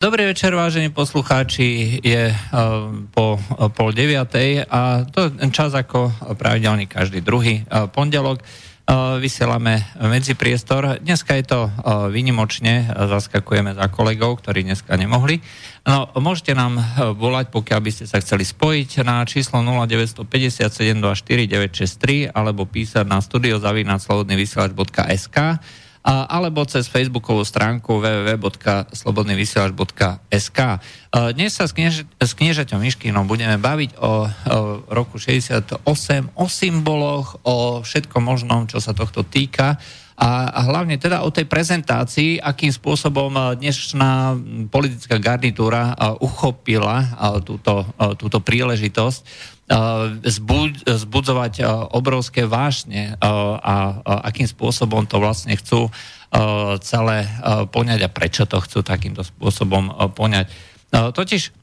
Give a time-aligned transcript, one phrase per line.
[0.00, 2.00] Dobrý večer, vážení poslucháči.
[2.00, 2.40] Je uh,
[3.12, 6.08] po uh, pol deviatej a to je čas ako
[6.40, 8.40] pravidelný každý druhý uh, pondelok.
[9.20, 11.04] Vysielame medzi priestor.
[11.04, 11.68] Dneska je to
[12.08, 15.44] vynimočne, uh, zaskakujeme za kolegov, ktorí dneska nemohli.
[15.84, 16.80] No, môžete nám
[17.20, 25.36] volať, pokiaľ by ste sa chceli spojiť na číslo 0957 963 alebo písať na studiozavinaslobodnyvysielač.sk
[26.04, 30.58] alebo cez facebookovú stránku www.slobodnyvysielač.sk.
[31.36, 34.24] Dnes sa s, kniež- s kniežaťom Miškinom budeme baviť o,
[34.88, 35.84] roku 68,
[36.32, 39.76] o symboloch, o všetkom možnom, čo sa tohto týka
[40.20, 44.36] a, hlavne teda o tej prezentácii, akým spôsobom dnešná
[44.68, 47.08] politická garnitúra uchopila
[47.40, 47.88] túto,
[48.20, 49.20] túto príležitosť
[50.84, 51.64] zbudzovať
[51.96, 53.74] obrovské vášne a
[54.28, 55.88] akým spôsobom to vlastne chcú
[56.84, 57.24] celé
[57.72, 60.52] poňať a prečo to chcú takýmto spôsobom poňať.
[60.90, 61.59] Totiž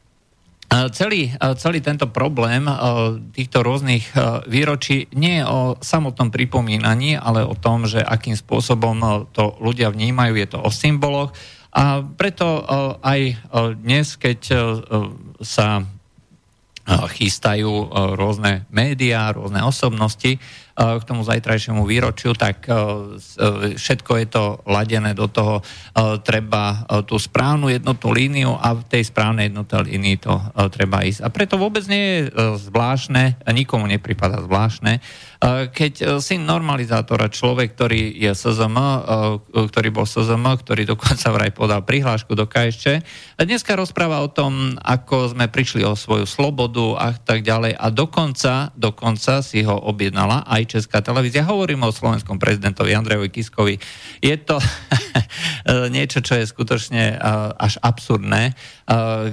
[0.68, 2.68] Celý, celý tento problém
[3.32, 4.12] týchto rôznych
[4.52, 10.36] výročí nie je o samotnom pripomínaní, ale o tom, že akým spôsobom to ľudia vnímajú,
[10.36, 11.32] je to o symboloch.
[11.72, 12.68] A preto
[13.00, 13.40] aj
[13.80, 14.40] dnes, keď
[15.40, 15.88] sa
[16.88, 20.40] chystajú e, rôzne médiá, rôzne osobnosti e,
[20.78, 22.74] k tomu zajtrajšiemu výročiu, tak e,
[23.74, 25.66] všetko je to ladené do toho,
[26.22, 30.38] treba tú správnu jednotnú líniu a v tej správnej jednotnej línii to
[30.70, 31.26] treba ísť.
[31.26, 32.22] A preto vôbec nie je
[32.70, 35.02] zvláštne, nikomu nepripada zvláštne,
[35.74, 38.78] keď syn normalizátora, človek, ktorý je SZM,
[39.54, 43.06] ktorý bol SZM, ktorý dokonca vraj podal prihlášku do KSČ,
[43.38, 47.78] dneska rozpráva o tom, ako sme prišli o svoju slobodu a tak ďalej.
[47.78, 51.48] A dokonca, dokonca si ho objednala aj Česká televízia.
[51.48, 53.80] Hovorím o slovenskom prezidentovi Andrejovi Kiskovi.
[54.20, 54.60] Je to
[55.96, 57.16] niečo, čo je skutočne
[57.56, 58.54] až absurdné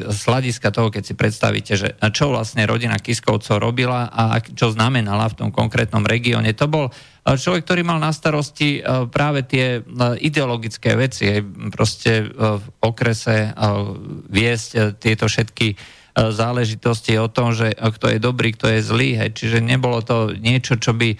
[0.08, 5.26] z hľadiska toho, keď si predstavíte, že čo vlastne rodina Kiskovcov robila a čo znamenala
[5.30, 6.54] v tom konkrétnom regióne.
[6.54, 6.84] To bol
[7.26, 8.80] človek, ktorý mal na starosti
[9.10, 9.82] práve tie
[10.22, 11.42] ideologické veci,
[11.74, 13.50] proste v okrese
[14.30, 19.18] viesť tieto všetky záležitosti o tom, že kto je dobrý, kto je zlý.
[19.18, 19.34] Hej.
[19.34, 21.16] Čiže nebolo to niečo, čo by e,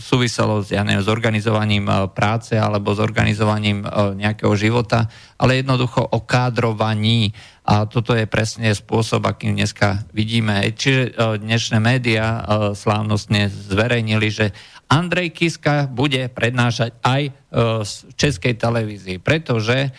[0.00, 3.84] súviselo ja neviem, s organizovaním e, práce alebo s organizovaním
[4.16, 7.36] nejakého života, ale jednoducho o kádrovaní.
[7.68, 10.64] A toto je presne spôsob, akým dneska vidíme.
[10.72, 12.40] Čiže dnešné médiá
[12.72, 14.56] slávnostne zverejnili, že
[14.88, 17.84] Andrej Kiska bude prednášať aj v
[18.16, 19.92] českej televízii, pretože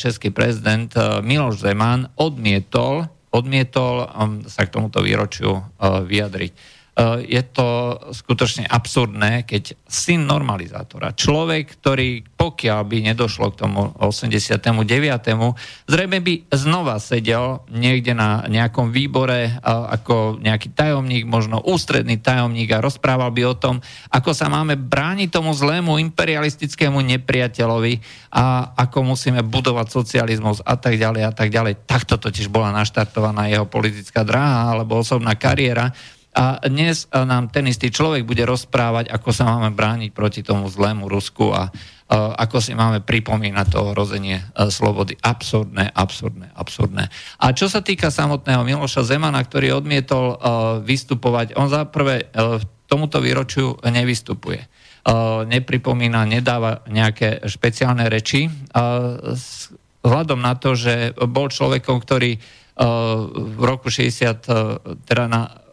[0.00, 0.88] český prezident
[1.20, 3.04] Miloš Zeman odmietol
[3.34, 4.06] odmietol
[4.46, 5.64] sa k tomuto výročiu uh,
[6.06, 6.52] vyjadriť.
[6.94, 13.90] Eh, je to skutočne absurdné, keď syn normalizátora, človek, ktorý pokiaľ by nedošlo k tomu
[13.98, 15.58] 89.
[15.90, 22.70] zrejme by znova sedel niekde na nejakom výbore eh, ako nejaký tajomník, možno ústredný tajomník
[22.70, 23.82] a rozprával by o tom,
[24.14, 27.98] ako sa máme brániť tomu zlému imperialistickému nepriateľovi
[28.30, 31.90] a ako musíme budovať socializmus a tak ďalej a tak ďalej.
[31.90, 35.90] Takto totiž bola naštartovaná jeho politická dráha alebo osobná kariéra
[36.34, 40.66] a dnes e, nám ten istý človek bude rozprávať, ako sa máme brániť proti tomu
[40.66, 41.72] zlému Rusku a e,
[42.10, 45.14] ako si máme pripomínať to ohrozenie e, slobody.
[45.22, 47.06] Absurdné, absurdné, absurdné.
[47.38, 50.36] A čo sa týka samotného Miloša Zemana, ktorý odmietol
[50.82, 52.26] vystupovať, on za prvé
[52.90, 54.66] tomuto výročiu nevystupuje.
[55.46, 58.50] Nepripomína, nedáva nejaké špeciálne reči.
[60.02, 62.40] Vzhľadom na to, že bol človekom, ktorý
[63.54, 65.63] v roku 60, teda na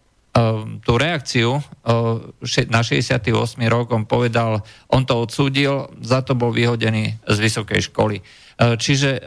[0.81, 2.31] tú reakciu ehm,
[2.71, 3.27] na 68.
[3.67, 8.23] rok, on povedal, on to odsúdil, za to bol vyhodený z vysokej školy.
[8.23, 9.19] Ehm, čiže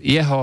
[0.00, 0.42] jeho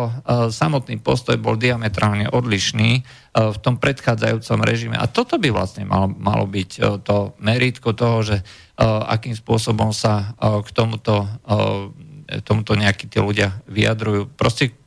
[0.54, 2.92] samotný postoj bol diametrálne odlišný
[3.34, 4.96] v tom predchádzajúcom režime.
[5.02, 8.38] A toto by vlastne malo, malo byť to meritko toho, že
[8.84, 11.26] akým spôsobom sa k tomuto,
[12.46, 14.30] tomuto nejakí tí ľudia vyjadrujú.
[14.38, 14.78] Proste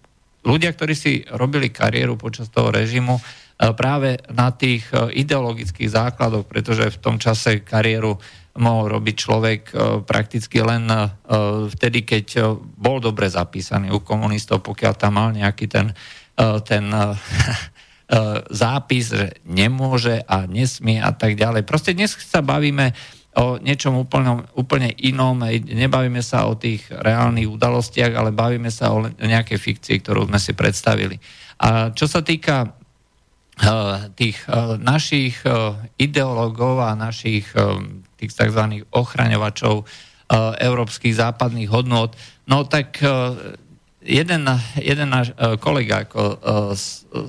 [0.47, 3.19] ľudia, ktorí si robili kariéru počas toho režimu,
[3.56, 8.20] práve na tých e, ideologických základoch, pretože v tom čase kariéru
[8.61, 9.75] mohol robiť človek e,
[10.05, 10.88] prakticky len
[11.73, 15.93] vtedy, keď bol dobre zapísaný u komunistov, pokiaľ tam mal nejaký ten,
[16.64, 16.85] ten
[18.64, 21.67] zápis, že nemôže a nesmie a tak ďalej.
[21.67, 22.94] Proste dnes sa bavíme
[23.37, 29.05] o niečom úplne, úplne inom, nebavíme sa o tých reálnych udalostiach, ale bavíme sa o
[29.05, 31.20] nejakej fikcii, ktorú sme si predstavili.
[31.61, 32.86] A čo sa týka
[34.12, 35.53] tých eh, našich eh,
[35.97, 37.53] ideológov a našich
[38.17, 38.62] tých tzv.
[38.93, 39.85] ochraňovačov
[40.58, 42.19] európskych západných hodnot,
[42.50, 42.99] no tak
[44.03, 44.43] jeden,
[44.75, 45.31] jeden náš
[45.62, 46.20] kolega ako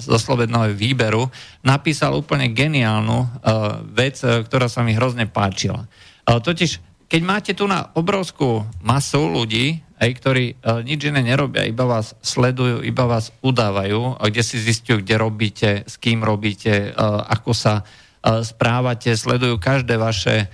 [0.01, 1.29] zo Slobodného výberu
[1.61, 3.45] napísal úplne geniálnu
[3.93, 5.85] vec, ktorá sa mi hrozne páčila.
[6.25, 11.85] Totiž, keď máte tu na obrovskú masu ľudí, aj ktorí uh, nič iné nerobia, iba
[11.89, 17.51] vás sledujú, iba vás udávajú, kde si zistujú, kde robíte, s kým robíte, uh, ako
[17.57, 20.47] sa uh, správate, sledujú každé vaše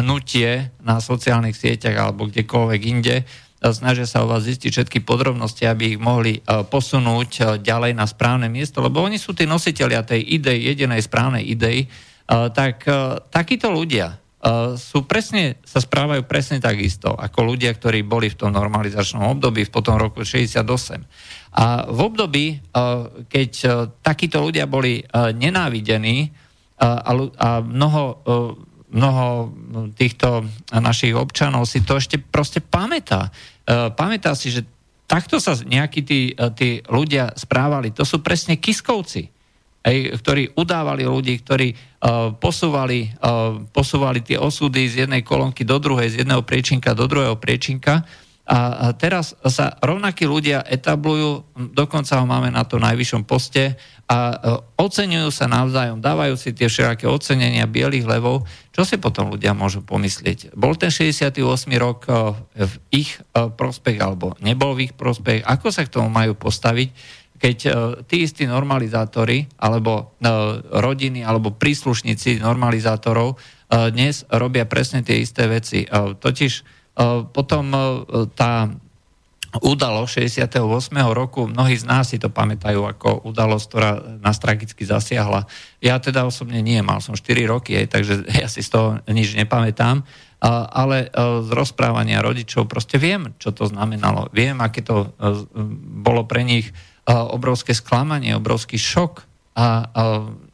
[0.00, 3.28] hnutie na sociálnych sieťach alebo kdekoľvek inde,
[3.60, 8.80] snažia sa o vás zistiť všetky podrobnosti, aby ich mohli posunúť ďalej na správne miesto,
[8.80, 11.84] lebo oni sú tí nositeľia tej idei, jedinej správnej idei,
[12.56, 12.88] tak
[13.28, 14.16] takíto ľudia,
[14.80, 19.72] sú presne, sa správajú presne takisto ako ľudia, ktorí boli v tom normalizačnom období v
[19.72, 20.64] potom roku 68.
[21.60, 26.32] A v období, uh, keď uh, takíto ľudia boli nenávidení
[26.80, 27.12] a,
[27.60, 28.24] mnoho,
[28.88, 29.52] mnoho
[30.00, 33.28] týchto našich občanov si to ešte proste pamätá.
[33.68, 34.64] Pamätá si, že
[35.04, 37.92] takto sa nejakí tí, tí ľudia správali.
[38.00, 39.28] To sú presne kiskovci
[39.80, 45.80] Ej, ktorí udávali ľudí, ktorí uh, posúvali, uh, posúvali tie osudy z jednej kolónky do
[45.80, 48.04] druhej, z jedného priečinka do druhého priečinka.
[48.50, 53.78] A, a teraz sa rovnakí ľudia etablujú, dokonca ho máme na to najvyššom poste
[54.10, 58.42] a uh, oceňujú sa navzájom, dávajú si tie všelaké ocenenia bielých levov.
[58.74, 60.50] Čo si potom ľudia môžu pomyslieť?
[60.58, 61.40] Bol ten 68.
[61.78, 65.46] rok uh, v ich uh, prospech alebo nebol v ich prospech?
[65.46, 66.90] Ako sa k tomu majú postaviť?
[67.40, 67.72] Keď uh,
[68.04, 75.48] tí istí normalizátori alebo uh, rodiny alebo príslušníci normalizátorov uh, dnes robia presne tie isté
[75.48, 75.88] veci.
[75.90, 76.78] Totiž
[77.32, 77.64] potom
[78.36, 78.68] tá
[79.58, 80.52] udalo 68.
[81.10, 83.90] roku, mnohí z nás si to pamätajú ako udalosť, ktorá
[84.22, 85.50] nás tragicky zasiahla.
[85.82, 89.34] Ja teda osobne nie, mal som 4 roky, aj, takže ja si z toho nič
[89.34, 90.06] nepamätám,
[90.70, 94.30] ale z rozprávania rodičov proste viem, čo to znamenalo.
[94.30, 95.10] Viem, aké to
[95.98, 96.70] bolo pre nich
[97.10, 99.26] obrovské sklamanie, obrovský šok
[99.58, 99.90] a,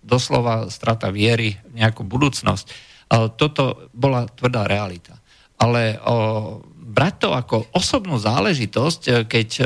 [0.07, 2.71] doslova strata viery v nejakú budúcnosť.
[3.35, 5.19] Toto bola tvrdá realita.
[5.59, 5.99] Ale
[6.97, 9.65] brať to ako osobnú záležitosť, e, keď e,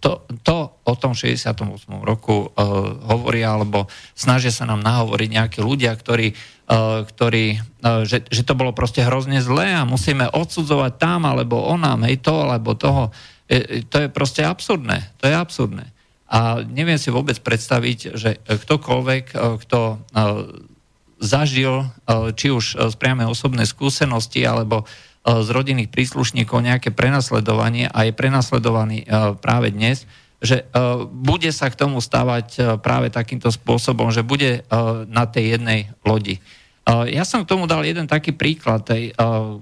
[0.00, 1.66] to, to o tom 68.
[2.06, 2.54] roku uh,
[3.10, 6.30] hovoria, alebo snažia sa nám nahovoriť nejakí ľudia, ktorí,
[7.10, 7.58] ktorí
[8.06, 12.46] že, že to bolo proste hrozne zlé a musíme odsudzovať tam, alebo onám, hej, to,
[12.46, 13.10] alebo toho.
[13.50, 15.10] E, to je proste absurdné.
[15.18, 15.90] To je absurdné.
[16.26, 19.96] A neviem si vôbec predstaviť, že ktokoľvek, e, kto e,
[21.22, 24.84] zažil, e, či už z priamej osobnej skúsenosti, alebo
[25.26, 29.10] z rodinných príslušníkov nejaké prenasledovanie a je prenasledovaný
[29.42, 30.06] práve dnes,
[30.38, 30.62] že
[31.10, 34.62] bude sa k tomu stávať práve takýmto spôsobom, že bude
[35.10, 36.38] na tej jednej lodi.
[36.86, 38.86] Ja som k tomu dal jeden taký príklad.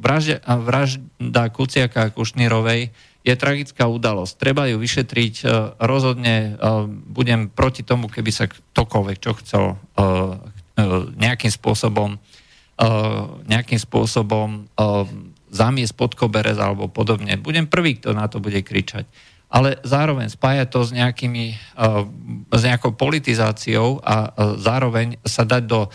[0.04, 2.92] Vražda, vražda Kuciaka Kušnírovej
[3.24, 4.36] je tragická udalosť.
[4.36, 5.34] Treba ju vyšetriť.
[5.40, 5.44] E,
[5.80, 6.50] rozhodne e,
[7.08, 9.76] budem proti tomu, keby sa ktokoľvek, čo chcel e,
[11.18, 12.20] nejakým spôsobom
[13.46, 14.66] nejakým spôsobom
[15.46, 17.38] zamiesť pod koberec alebo podobne.
[17.38, 19.06] Budem prvý, kto na to bude kričať.
[19.46, 21.54] Ale zároveň spája to s, nejakými,
[22.50, 25.86] s nejakou politizáciou a zároveň sa dať do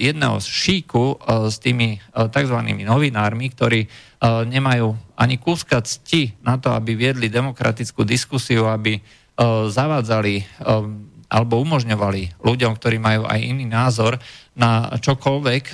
[0.00, 1.20] jedného šíku
[1.52, 2.58] s tými tzv.
[2.88, 3.84] novinármi, ktorí
[4.48, 8.98] nemajú ani kúska cti na to, aby viedli demokratickú diskusiu, aby
[9.68, 10.64] zavádzali
[11.28, 14.16] alebo umožňovali ľuďom, ktorí majú aj iný názor
[14.56, 15.64] na čokoľvek,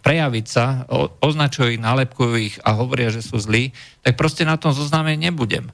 [0.00, 0.88] prejaviť sa,
[1.20, 5.68] označujú ich, nálepkujú ich a hovoria, že sú zlí, tak proste na tom zozname nebudem.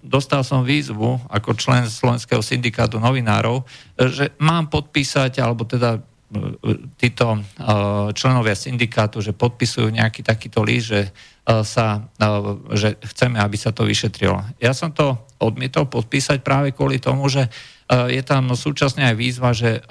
[0.00, 6.00] Dostal som výzvu ako člen Slovenského syndikátu novinárov, že mám podpísať, alebo teda
[6.94, 7.42] títo
[8.14, 11.00] členovia syndikátu, že podpisujú nejaký takýto líst, že
[11.50, 12.28] E, sa, e,
[12.78, 14.38] že chceme, aby sa to vyšetrilo.
[14.62, 17.50] Ja som to odmietol podpísať práve kvôli tomu, že e,
[18.14, 19.82] je tam súčasne aj výzva, že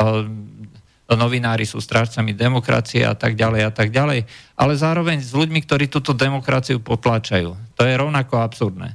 [1.10, 5.90] novinári sú strážcami demokracie a tak ďalej a tak ďalej, ale zároveň s ľuďmi, ktorí
[5.90, 7.50] túto demokraciu potláčajú.
[7.50, 8.94] To je rovnako absurdné.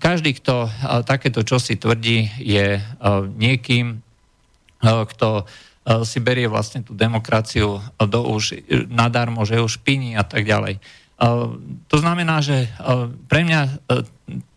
[0.00, 0.72] Každý, kto
[1.04, 2.80] takéto čosi tvrdí, je
[3.36, 4.00] niekým,
[4.80, 5.44] kto
[6.02, 10.82] si berie vlastne tú demokraciu do už nadarmo, že ju špiní a tak ďalej.
[11.88, 12.68] To znamená, že
[13.30, 13.86] pre mňa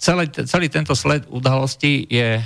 [0.01, 2.41] celý, celý tento sled udalostí je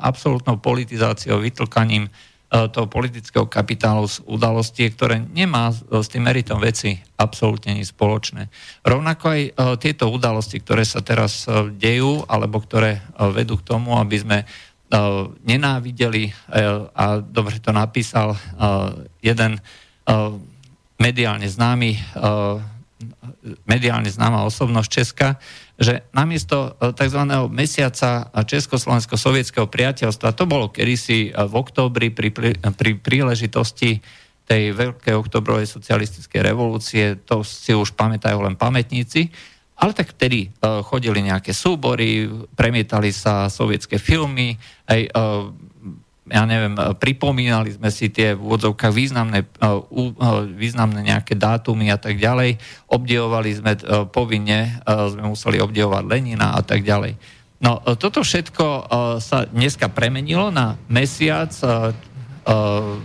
[0.00, 2.08] absolútnou politizáciou, vytlkaním
[2.50, 8.50] toho politického kapitálu z udalostí, ktoré nemá s tým meritom veci absolútne nič spoločné.
[8.82, 9.42] Rovnako aj
[9.78, 11.46] tieto udalosti, ktoré sa teraz
[11.78, 14.38] dejú, alebo ktoré vedú k tomu, aby sme
[15.46, 16.34] nenávideli,
[16.94, 18.34] a dobre to napísal
[19.22, 19.62] jeden
[20.98, 21.90] mediálne známy
[23.64, 25.28] mediálne známa osobnosť Česka,
[25.80, 27.20] že namiesto tzv.
[27.48, 32.28] mesiaca Československo-sovietského priateľstva, to bolo kedysi v októbri pri,
[32.60, 34.04] pri príležitosti
[34.44, 39.32] tej veľkej oktobrovej socialistickej revolúcie, to si už pamätajú len pamätníci,
[39.80, 45.48] ale tak vtedy uh, chodili nejaké súbory, premietali sa sovietské filmy, aj, uh,
[46.30, 51.96] ja neviem, pripomínali sme si tie v úvodzovkách významné, uh, uh, významné nejaké dátumy a
[51.96, 52.60] tak ďalej.
[52.92, 57.16] Obdivovali sme uh, povinne, uh, sme museli obdivovať Lenina a tak ďalej.
[57.64, 58.82] No, uh, toto všetko uh,
[59.18, 61.90] sa dneska premenilo na mesiac uh,
[62.44, 63.00] uh,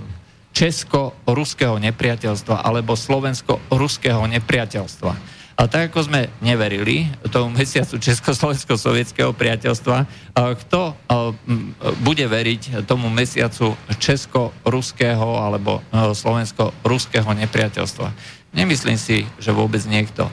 [0.55, 5.34] česko-ruského nepriateľstva alebo slovensko-ruského nepriateľstva.
[5.55, 10.03] A tak ako sme neverili tomu mesiacu Československo-sovietského priateľstva,
[10.35, 10.91] kto
[12.03, 18.07] bude veriť tomu mesiacu Česko-ruského alebo slovensko-ruského nepriateľstva?
[18.51, 20.27] Nemyslím si, že vôbec niekto.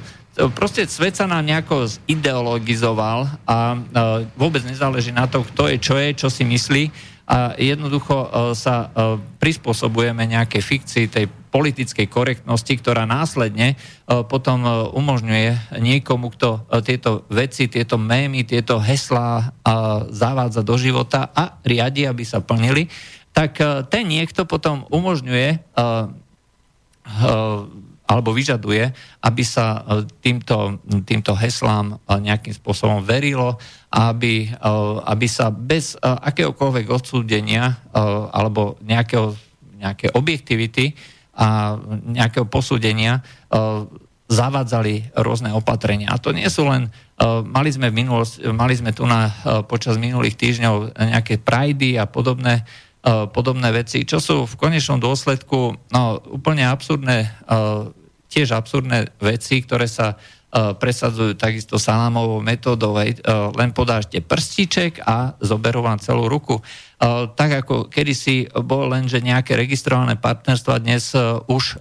[0.58, 3.78] Proste svet sa nám nejako zideologizoval a
[4.34, 6.90] vôbec nezáleží na to, kto je, čo je, čo si myslí
[7.30, 8.26] a jednoducho
[8.58, 8.90] sa
[9.38, 13.76] prispôsobujeme nejakej fikcii tej politickej korektnosti, ktorá následne e,
[14.24, 14.64] potom
[14.96, 19.52] umožňuje niekomu, kto tieto veci, tieto mémy, tieto heslá
[20.08, 22.88] zavádza do života a riadi, aby sa plnili,
[23.36, 23.60] tak
[23.92, 25.76] ten niekto potom umožňuje
[28.12, 28.92] alebo vyžaduje,
[29.24, 30.76] aby sa e, týmto,
[31.08, 33.56] týmto heslám e, nejakým spôsobom verilo,
[33.88, 34.68] aby, e,
[35.08, 37.80] aby sa bez akéhokoľvek odsúdenia
[38.32, 39.32] alebo nejakého,
[39.80, 40.92] nejaké objektivity
[41.32, 41.80] a
[42.12, 43.24] nejakého posúdenia
[44.28, 46.12] zavádzali rôzne opatrenia.
[46.12, 46.88] A to nie sú len,
[47.48, 48.04] mali sme, v
[48.52, 49.32] mali sme tu na,
[49.68, 52.64] počas minulých týždňov nejaké prajdy a podobné,
[53.32, 57.28] podobné veci, čo sú v konečnom dôsledku no, úplne absurdné
[58.32, 63.08] tiež absurdné veci, ktoré sa uh, presadzujú takisto salámovou metódou, uh,
[63.56, 66.60] len podášte prstíček a zoberú vám celú ruku.
[67.00, 71.16] Uh, tak ako kedysi bolo len, že nejaké registrované partnerstva dnes
[71.48, 71.80] už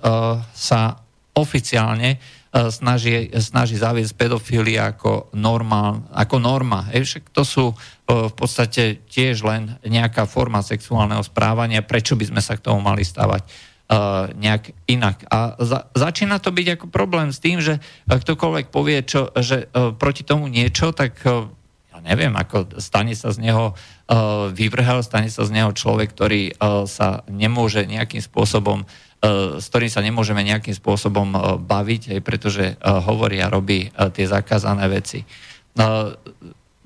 [0.56, 1.04] sa
[1.36, 2.16] oficiálne
[2.52, 6.88] snaží, snaží zaviesť pedofília ako, normál, ako norma.
[6.92, 7.66] Hej, však to sú
[8.08, 13.08] v podstate tiež len nejaká forma sexuálneho správania, prečo by sme sa k tomu mali
[13.08, 15.28] stavať Uh, nejak inak.
[15.28, 19.92] A za, začína to byť ako problém s tým, že ktokoľvek povie, čo, že uh,
[19.92, 21.52] proti tomu niečo, tak uh,
[21.92, 26.56] ja neviem, ako stane sa z neho uh, vyvrhel, stane sa z neho človek, ktorý
[26.56, 32.22] uh, sa nemôže nejakým spôsobom uh, s ktorým sa nemôžeme nejakým spôsobom uh, baviť, aj
[32.24, 35.28] pretože uh, hovorí a robí uh, tie zakázané veci.
[35.76, 36.16] Uh,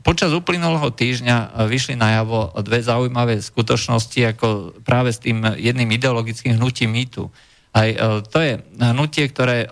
[0.05, 6.61] Počas uplynulého týždňa e, vyšli najavo dve zaujímavé skutočnosti, ako práve s tým jedným ideologickým
[6.61, 7.33] hnutím mýtu.
[7.73, 9.67] Aj e, to je hnutie, ktoré, e,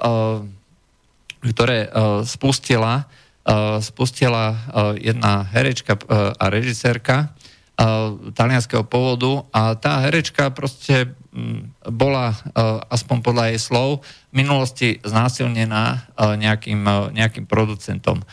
[1.53, 1.91] ktoré
[2.23, 3.03] spustila,
[3.83, 4.55] spustila
[4.95, 5.99] jedna herečka
[6.39, 7.35] a režisérka
[8.31, 11.11] talianského pôvodu a tá herečka proste
[11.83, 12.31] bola,
[12.87, 18.23] aspoň podľa jej slov, v minulosti znásilnená nejakým, nejakým producentom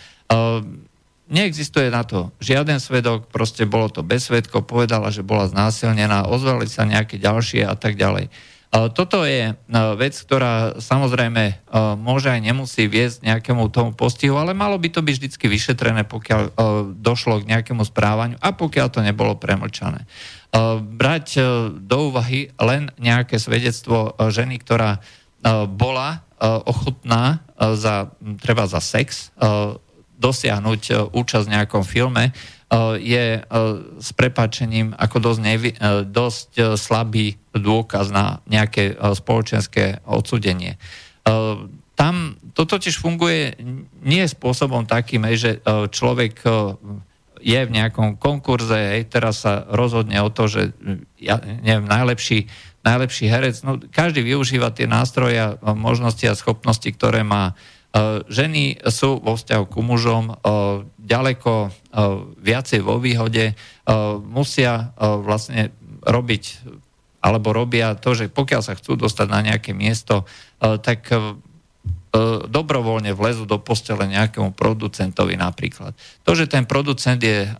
[1.31, 6.67] neexistuje na to žiaden svedok, proste bolo to bez svedko, povedala, že bola znásilnená, ozvali
[6.67, 8.29] sa nejaké ďalšie a tak ďalej.
[8.71, 9.51] Toto je
[9.99, 15.17] vec, ktorá samozrejme môže aj nemusí viesť nejakému tomu postihu, ale malo by to byť
[15.19, 16.55] vždy vyšetrené, pokiaľ
[16.95, 20.07] došlo k nejakému správaniu a pokiaľ to nebolo premlčané.
[20.87, 21.43] Brať
[21.83, 25.03] do úvahy len nejaké svedectvo ženy, ktorá
[25.67, 29.35] bola ochotná za, treba za sex
[30.21, 32.33] dosiahnuť e, účasť v nejakom filme, e,
[33.01, 33.43] je e,
[33.97, 35.71] s prepačením ako dosť, nevy,
[36.07, 40.79] dosť slabý dôkaz na nejaké spoločenské odsudenie.
[41.99, 42.15] Tam
[42.57, 43.59] to totiž funguje
[44.01, 45.61] nie spôsobom takým, že
[45.91, 46.41] človek
[47.43, 50.73] je v nejakom konkurze, teraz sa rozhodne o to, že
[51.21, 52.49] ja neviem, najlepší,
[52.87, 57.80] najlepší herec, no každý využíva tie nástroje možnosti a schopnosti, ktoré má Eh,
[58.31, 60.37] ženy sú vo vzťahu ku mužom eh,
[60.99, 61.71] ďaleko eh,
[62.39, 63.55] viacej vo výhode,
[64.31, 65.75] musia vlastne
[66.07, 66.45] robiť
[67.19, 70.31] alebo robia to, že pokiaľ sa chcú dostať na nejaké miesto,
[70.63, 71.11] tak
[72.47, 75.99] dobrovoľne vlezú do postele nejakému producentovi napríklad.
[76.23, 77.51] To, že ten producent je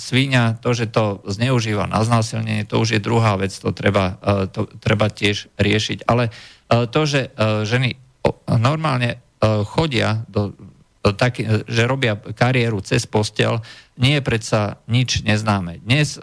[0.00, 4.16] svíňa, to, že to zneužíva na znásilnenie, to už je druhá vec, to treba,
[4.48, 6.08] to treba tiež riešiť.
[6.08, 6.32] Ale
[6.72, 7.36] to, že
[7.68, 8.00] ženy
[8.48, 10.56] normálne E, chodia do,
[11.04, 13.62] do taký, že robia kariéru cez postel,
[14.00, 15.80] nie je predsa nič neznáme.
[15.84, 16.20] Dnes, e,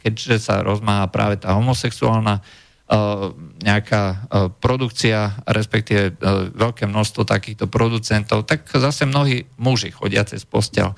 [0.00, 2.42] keďže sa rozmáha práve tá homosexuálna e,
[3.62, 6.18] nejaká produkcia, respektíve
[6.54, 10.94] veľké množstvo takýchto producentov, tak zase mnohí muži chodia cez postel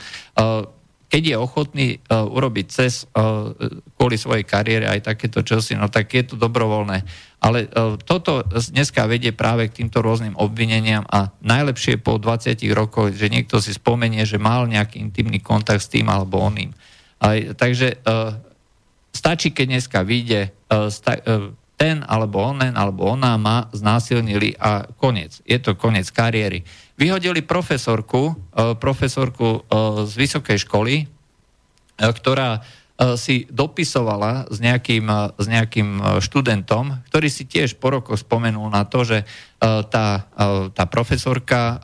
[1.14, 3.54] keď je ochotný uh, urobiť cez uh,
[3.94, 7.06] kvôli svojej kariére aj takéto čosi, no tak je to dobrovoľné.
[7.38, 13.14] Ale uh, toto dneska vedie práve k týmto rôznym obvineniam a najlepšie po 20 rokoch,
[13.14, 16.74] že niekto si spomenie, že mal nejaký intimný kontakt s tým alebo oným.
[17.22, 18.34] Aj, takže uh,
[19.14, 24.86] stačí, keď dneska vyjde uh, sta- uh, ten alebo onen alebo ona ma znásilnili a
[24.94, 25.42] koniec.
[25.42, 26.62] Je to koniec kariéry.
[26.94, 29.60] Vyhodili profesorku, e, profesorku e,
[30.06, 31.06] z vysokej školy, e,
[31.98, 32.62] ktorá
[33.18, 39.02] si dopisovala s nejakým, s nejakým študentom, ktorý si tiež po rokoch spomenul na to,
[39.02, 39.26] že
[39.58, 40.30] tá,
[40.70, 41.82] tá profesorka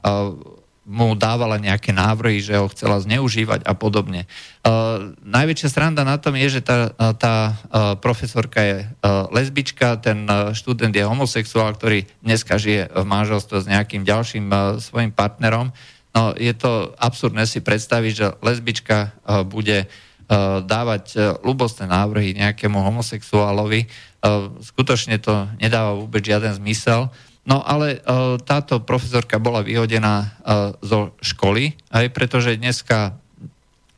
[0.91, 4.27] mu dávala nejaké návrhy, že ho chcela zneužívať a podobne.
[4.67, 10.27] Uh, najväčšia sranda na tom je, že tá, tá uh, profesorka je uh, lesbička, ten
[10.27, 15.71] uh, študent je homosexuál, ktorý dneska žije v manželstve s nejakým ďalším uh, svojim partnerom.
[16.11, 22.35] No, je to absurdné si predstaviť, že lesbička uh, bude uh, dávať uh, ľubostné návrhy
[22.35, 23.87] nejakému homosexuálovi.
[24.19, 27.15] Uh, skutočne to nedáva vôbec žiaden zmysel.
[27.51, 33.19] No ale uh, táto profesorka bola vyhodená uh, zo školy, aj pretože dneska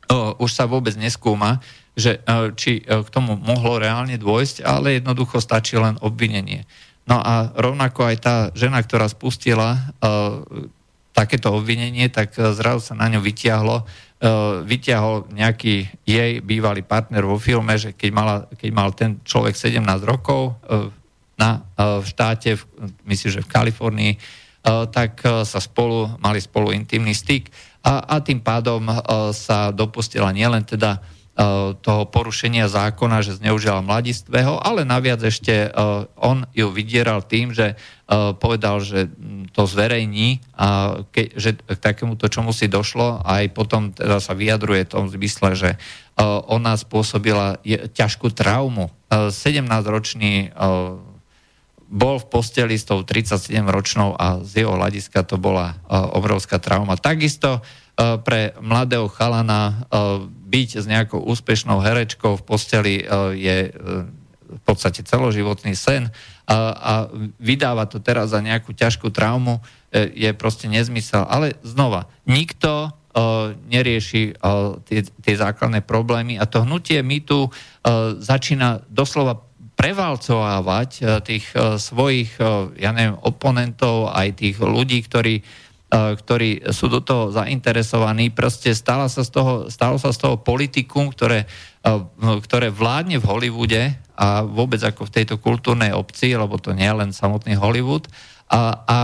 [0.09, 1.61] uh, už sa vôbec neskúma,
[1.93, 6.65] že uh, či uh, k tomu mohlo reálne dôjsť, ale jednoducho stačí len obvinenie.
[7.05, 10.41] No a rovnako aj tá žena, ktorá spustila uh,
[11.13, 17.21] takéto obvinenie, tak uh, zrazu sa na ňu vytiahlo, uh, vytiahol nejaký jej bývalý partner
[17.21, 19.77] vo filme, že keď, mala, keď mal ten človek 17
[20.09, 20.89] rokov, uh,
[21.37, 22.63] na, e, v štáte, v,
[23.09, 24.19] myslím, že v Kalifornii, e,
[24.89, 27.49] tak e, sa spolu, mali spolu intimný styk
[27.83, 28.87] a, a tým pádom
[29.35, 31.03] sa dopustila nielen teda
[31.81, 35.73] toho porušenia zákona, že zneužila mladistvého, ale naviac ešte
[36.13, 37.73] on ju vydieral tým, že
[38.37, 39.09] povedal, že
[39.49, 44.37] to zverejní a ke, že k takémuto čomu si došlo a aj potom teda sa
[44.37, 45.69] vyjadruje v tom zmysle, že
[46.45, 47.57] ona spôsobila
[47.97, 48.93] ťažkú traumu.
[49.09, 50.53] 17-ročný
[51.93, 56.97] bol v posteli s tou 37-ročnou a z jeho hľadiska to bola uh, obrovská trauma.
[56.97, 62.95] Takisto uh, pre mladého chalana uh, byť s nejakou úspešnou herečkou v posteli
[63.33, 63.73] je
[64.53, 66.13] v podstate celoživotný sen
[66.45, 67.09] a,
[67.41, 71.25] vydáva to teraz za nejakú ťažkú traumu je proste nezmysel.
[71.25, 72.93] Ale znova, nikto
[73.65, 74.37] nerieši
[74.85, 77.49] tie, tie základné problémy a to hnutie my tu
[78.21, 79.41] začína doslova
[79.83, 85.43] prevalcovávať e, tých e, svojich, e, ja neviem, oponentov, aj tých ľudí, ktorí,
[85.93, 88.33] ktorí sú do toho zainteresovaní.
[88.33, 91.45] Proste stalo sa z toho, stalo sa z toho politikum, ktoré,
[92.17, 96.97] ktoré vládne v Hollywoode a vôbec ako v tejto kultúrnej obci, lebo to nie je
[96.97, 98.09] len samotný Hollywood,
[98.49, 98.99] a, a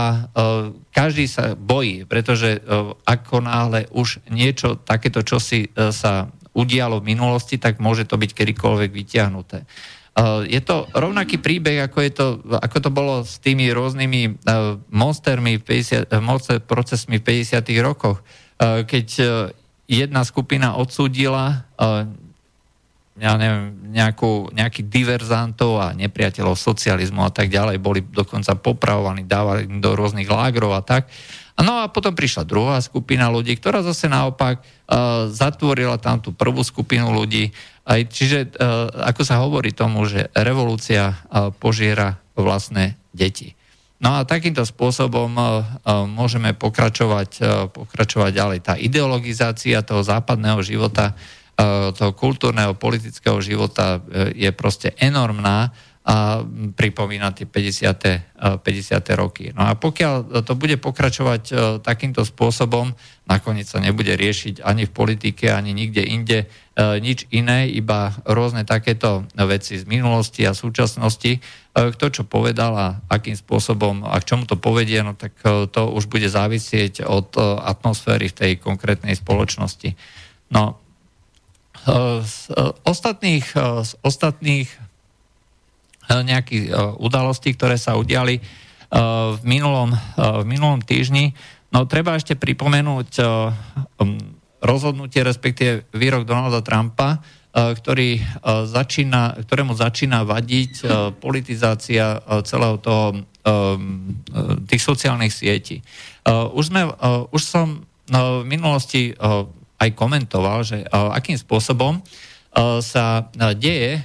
[0.90, 2.58] každý sa bojí, pretože
[3.06, 6.26] ako náhle už niečo takéto, čo si sa
[6.58, 9.62] udialo v minulosti, tak môže to byť kedykoľvek vyťahnuté.
[10.50, 12.26] Je to rovnaký príbeh, ako, je to,
[12.60, 14.42] ako to bolo s tými rôznymi
[14.90, 17.62] monstermi, 50, monster procesmi v 50.
[17.80, 18.20] rokoch,
[18.60, 19.06] keď
[19.86, 21.64] jedna skupina odsúdila
[23.20, 29.68] ja neviem, nejakú, nejakých diverzantov a nepriateľov socializmu a tak ďalej, boli dokonca popravovaní, dávali
[29.68, 31.04] do rôznych lágrov a tak.
[31.60, 36.64] No a potom prišla druhá skupina ľudí, ktorá zase naopak uh, zatvorila tam tú prvú
[36.64, 37.52] skupinu ľudí.
[37.84, 43.56] Aj, čiže, uh, ako sa hovorí tomu, že revolúcia uh, požiera vlastné deti.
[44.00, 45.64] No a takýmto spôsobom uh,
[46.08, 47.44] môžeme pokračovať,
[47.76, 48.58] pokračovať ďalej.
[48.64, 51.12] Tá ideologizácia toho západného života,
[51.92, 54.00] toho kultúrneho, politického života
[54.32, 55.68] je proste enormná
[56.74, 58.64] pripomína tie 50.
[58.64, 59.20] 50.
[59.20, 59.52] roky.
[59.52, 62.96] No a pokiaľ to bude pokračovať e, takýmto spôsobom,
[63.28, 66.46] nakoniec sa nebude riešiť ani v politike, ani nikde inde e,
[67.04, 71.36] nič iné, iba rôzne takéto veci z minulosti a súčasnosti.
[71.36, 71.40] E,
[71.76, 76.08] kto čo povedal a akým spôsobom a k čomu to povedie, no tak to už
[76.08, 79.94] bude závisieť od atmosféry v tej konkrétnej spoločnosti.
[80.50, 80.80] No,
[82.20, 82.52] z
[82.84, 84.68] ostatných, z ostatných
[86.18, 88.42] nejakých e, udalostí, ktoré sa udiali e,
[89.34, 89.98] v minulom, e,
[90.42, 91.30] v minulom týždni.
[91.70, 93.22] No treba ešte pripomenúť
[94.58, 97.22] rozhodnutie, respektíve výrok Donalda Trumpa,
[97.54, 98.18] ktorý
[98.66, 100.82] začína, ktorému začína vadiť
[101.22, 103.22] politizácia celého toho,
[104.66, 105.78] tých sociálnych sietí.
[106.26, 106.90] Už, sme,
[107.30, 109.14] už som v minulosti
[109.78, 112.02] aj komentoval, že akým spôsobom
[112.82, 114.02] sa deje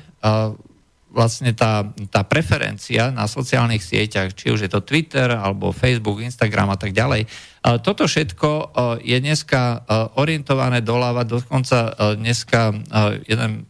[1.16, 6.76] vlastne tá, tá preferencia na sociálnych sieťach, či už je to Twitter, alebo Facebook, Instagram
[6.76, 7.24] a tak ďalej,
[7.82, 9.90] toto všetko je dneska
[10.22, 12.76] orientované doľava, dokonca dneska
[13.26, 13.66] jeden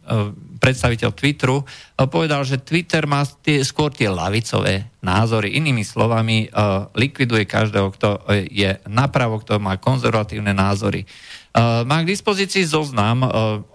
[0.60, 1.64] predstaviteľ Twitteru,
[2.12, 5.56] povedal, že Twitter má tie, skôr tie lavicové názory.
[5.56, 6.44] Inými slovami,
[6.92, 8.08] likviduje každého, kto
[8.52, 11.08] je napravo, kto má konzervatívne názory.
[11.56, 13.24] Má k dispozícii zoznam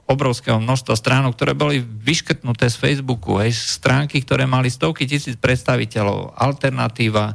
[0.05, 6.37] obrovského množstva stránok, ktoré boli vyškrtnuté z Facebooku, aj stránky, ktoré mali stovky tisíc predstaviteľov,
[6.37, 7.33] alternatíva,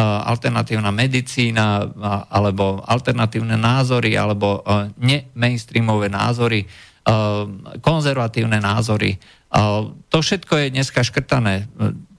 [0.00, 1.92] alternatívna medicína,
[2.32, 4.64] alebo alternatívne názory, alebo
[4.96, 6.64] ne-mainstreamové názory,
[7.84, 9.20] konzervatívne názory.
[10.08, 11.68] To všetko je dneska škrtané.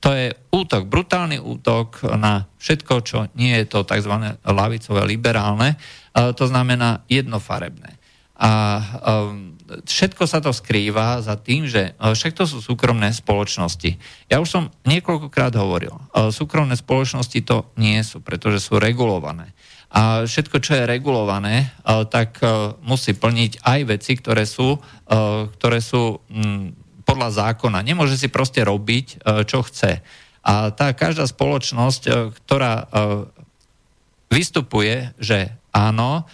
[0.04, 4.14] To je útok, brutálny útok na všetko, čo nie je to tzv.
[4.46, 5.80] lavicové liberálne,
[6.14, 7.98] to znamená jednofarebné.
[8.34, 8.52] A
[9.88, 13.96] všetko sa to skrýva za tým, že však to sú súkromné spoločnosti.
[14.28, 15.96] Ja už som niekoľkokrát hovoril,
[16.34, 19.54] súkromné spoločnosti to nie sú, pretože sú regulované.
[19.94, 21.70] A všetko, čo je regulované,
[22.10, 22.42] tak
[22.82, 24.82] musí plniť aj veci, ktoré sú,
[25.62, 26.18] ktoré sú
[27.06, 27.86] podľa zákona.
[27.86, 30.02] Nemôže si proste robiť, čo chce.
[30.44, 32.90] A tá každá spoločnosť, ktorá
[34.34, 36.30] vystupuje, že áno,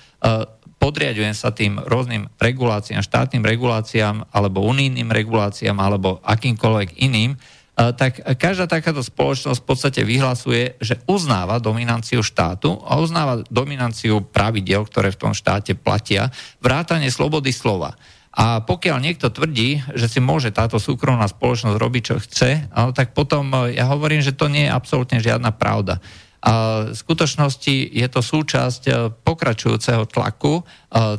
[0.80, 7.40] podriadujem sa tým rôznym reguláciám, štátnym reguláciám, alebo unijným reguláciám, alebo akýmkoľvek iným,
[7.80, 14.84] tak každá takáto spoločnosť v podstate vyhlasuje, že uznáva dominanciu štátu a uznáva dominanciu pravidel,
[14.84, 16.28] ktoré v tom štáte platia,
[16.60, 17.96] vrátanie slobody slova.
[18.36, 22.52] A pokiaľ niekto tvrdí, že si môže táto súkromná spoločnosť robiť, čo chce,
[22.92, 26.04] tak potom ja hovorím, že to nie je absolútne žiadna pravda.
[26.40, 30.64] V skutočnosti je to súčasť e, pokračujúceho tlaku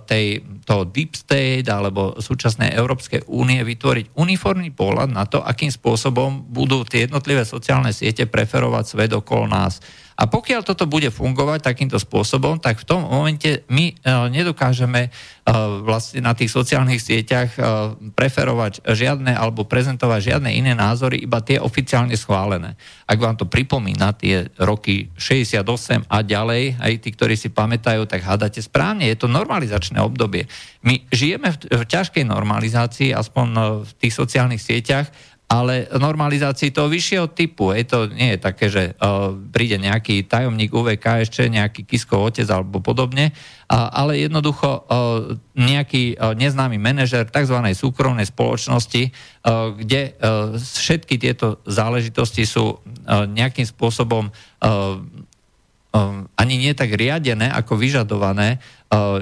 [0.03, 6.43] tej, toho deep state alebo súčasnej Európskej únie vytvoriť uniformný pohľad na to, akým spôsobom
[6.51, 9.79] budú tie jednotlivé sociálne siete preferovať svet okolo nás.
[10.21, 13.95] A pokiaľ toto bude fungovať takýmto spôsobom, tak v tom momente my e,
[14.29, 15.11] nedokážeme e,
[15.81, 17.61] vlastne na tých sociálnych sieťach e,
[18.13, 22.77] preferovať žiadne alebo prezentovať žiadne iné názory, iba tie oficiálne schválené.
[23.09, 28.21] Ak vám to pripomína tie roky 68 a ďalej, aj tí, ktorí si pamätajú, tak
[28.21, 29.09] hádate správne.
[29.09, 29.25] Je to
[29.61, 30.49] normalizačné obdobie.
[30.81, 33.49] My žijeme v, v ťažkej normalizácii, aspoň
[33.85, 35.13] v tých sociálnych sieťach,
[35.51, 37.75] ale normalizácii toho vyššieho typu.
[37.75, 42.47] Je to nie je také, že uh, príde nejaký tajomník UVK ešte, nejaký Kiskov otec
[42.47, 47.59] alebo podobne, uh, ale jednoducho uh, nejaký uh, neznámy manažer tzv.
[47.75, 55.03] súkromnej spoločnosti, uh, kde uh, všetky tieto záležitosti sú uh, nejakým spôsobom uh,
[55.91, 58.63] Um, ani nie tak riadené, ako vyžadované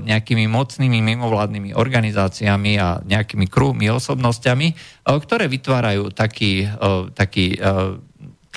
[0.00, 7.60] nejakými mocnými mimovládnymi organizáciami a nejakými krúhmi osobnosťami, uh, ktoré vytvárajú taký, uh, taký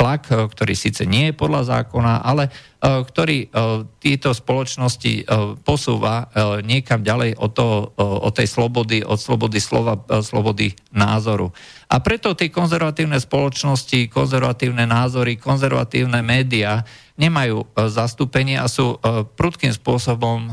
[0.02, 2.50] tlak, ktorý síce nie je podľa zákona, ale
[2.82, 3.54] ktorý
[4.02, 5.30] tieto spoločnosti
[5.62, 6.26] posúva
[6.66, 11.54] niekam ďalej od, toho, od tej slobody, od slobody slova, slobody názoru.
[11.94, 16.82] A preto tie konzervatívne spoločnosti, konzervatívne názory, konzervatívne médiá
[17.22, 20.52] nemajú e, zastúpenie a sú e, prudkým spôsobom e,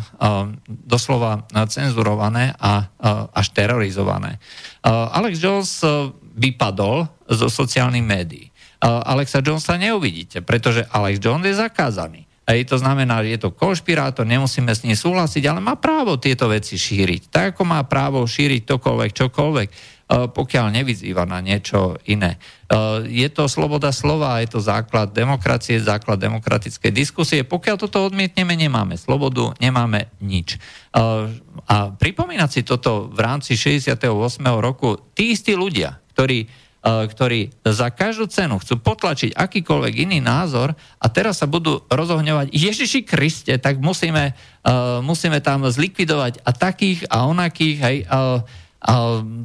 [0.66, 2.90] doslova cenzurované a
[3.32, 4.36] až terorizované.
[4.84, 5.80] Alex Jones
[6.36, 8.47] vypadol zo sociálnych médií.
[8.82, 12.30] Alexa Jonesa neuvidíte, pretože Alex Jones je zakázaný.
[12.48, 16.48] Hej, to znamená, že je to konšpirátor, nemusíme s ním súhlasiť, ale má právo tieto
[16.48, 17.28] veci šíriť.
[17.28, 19.68] Tak ako má právo šíriť tokoľvek, čokoľvek,
[20.08, 22.40] pokiaľ nevyzýva na niečo iné.
[23.04, 27.44] Je to sloboda slova, je to základ demokracie, základ demokratickej diskusie.
[27.44, 30.56] Pokiaľ toto odmietneme, nemáme slobodu, nemáme nič.
[31.68, 34.08] A pripomínať si toto v rámci 68.
[34.56, 36.48] roku, tí istí ľudia, ktorí
[36.82, 43.02] ktorí za každú cenu chcú potlačiť akýkoľvek iný názor a teraz sa budú rozohňovať Ježiši
[43.02, 48.40] Kriste, tak musíme, uh, musíme tam zlikvidovať a takých a onakých, hej, uh,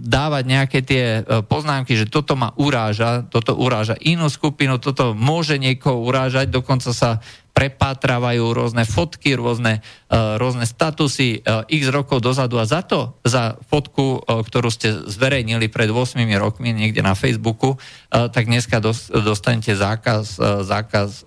[0.06, 5.58] dávať nejaké tie e, poznámky, že toto ma uráža, toto uráža inú skupinu, toto môže
[5.58, 7.18] niekoho urážať, dokonca sa
[7.54, 13.62] prepátravajú rôzne fotky, rôzne, uh, rôzne statusy uh, x rokov dozadu a za to, za
[13.70, 17.78] fotku, uh, ktorú ste zverejnili pred 8 rokmi niekde na Facebooku,
[18.10, 21.26] tak dneska dos, dostanete zákaz, zákaz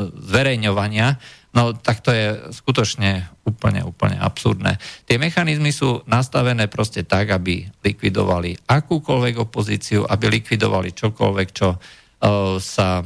[0.00, 1.20] zverejňovania
[1.52, 4.80] No tak to je skutočne úplne, úplne absurdné.
[5.04, 12.56] Tie mechanizmy sú nastavené proste tak, aby likvidovali akúkoľvek opozíciu, aby likvidovali čokoľvek, čo uh,
[12.56, 13.04] sa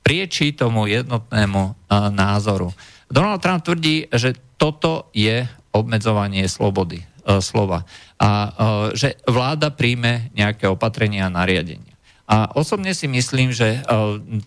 [0.00, 1.74] priečí tomu jednotnému uh,
[2.08, 2.72] názoru.
[3.12, 7.04] Donald Trump tvrdí, že toto je obmedzovanie slobody.
[7.22, 7.86] slova.
[8.18, 8.28] A
[8.98, 11.94] že vláda príjme nejaké opatrenia a nariadenia.
[12.26, 13.84] A osobne si myslím, že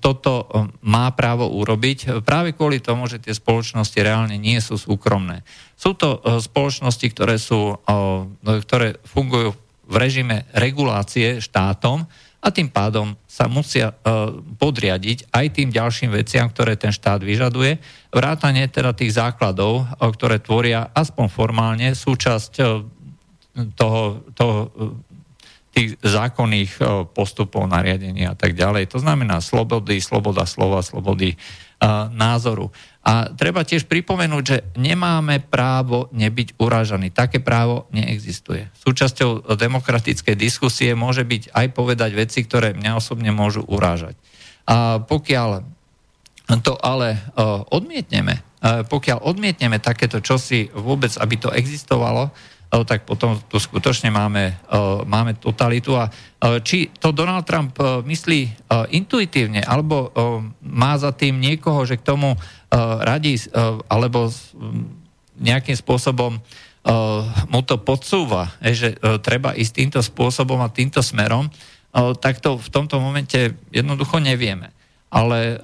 [0.04, 0.50] toto
[0.82, 5.46] má právo urobiť práve kvôli tomu, že tie spoločnosti reálne nie sú súkromné.
[5.78, 7.78] Sú to spoločnosti, ktoré, sú,
[8.42, 9.54] ktoré fungujú
[9.86, 12.10] v režime regulácie štátom,
[12.46, 14.30] a tým pádom sa musia uh,
[14.62, 17.82] podriadiť aj tým ďalším veciam, ktoré ten štát vyžaduje,
[18.14, 22.86] vrátane teda tých základov, uh, ktoré tvoria aspoň formálne súčasť uh,
[23.74, 24.56] toho, toho
[25.76, 26.80] tých zákonných
[27.12, 28.96] postupov, nariadení a tak ďalej.
[28.96, 31.36] To znamená slobody, sloboda slova, slobody
[32.16, 32.72] názoru.
[33.04, 37.12] A treba tiež pripomenúť, že nemáme právo nebyť urážaný.
[37.12, 38.72] Také právo neexistuje.
[38.82, 44.16] Súčasťou demokratickej diskusie môže byť aj povedať veci, ktoré mňa osobne môžu urážať.
[44.66, 45.62] A pokiaľ
[46.64, 47.20] to ale
[47.70, 52.34] odmietneme, pokiaľ odmietneme takéto čosi vôbec, aby to existovalo,
[52.72, 54.58] tak potom tu skutočne máme,
[55.08, 55.96] máme totalitu.
[55.96, 56.12] A
[56.66, 60.12] či to Donald Trump myslí intuitívne, alebo
[60.66, 62.36] má za tým niekoho, že k tomu
[63.02, 63.40] radí,
[63.88, 64.28] alebo
[65.40, 66.42] nejakým spôsobom
[67.50, 68.94] mu to podsúva, že
[69.26, 71.50] treba ísť týmto spôsobom a týmto smerom,
[72.22, 74.70] tak to v tomto momente jednoducho nevieme.
[75.10, 75.58] Ale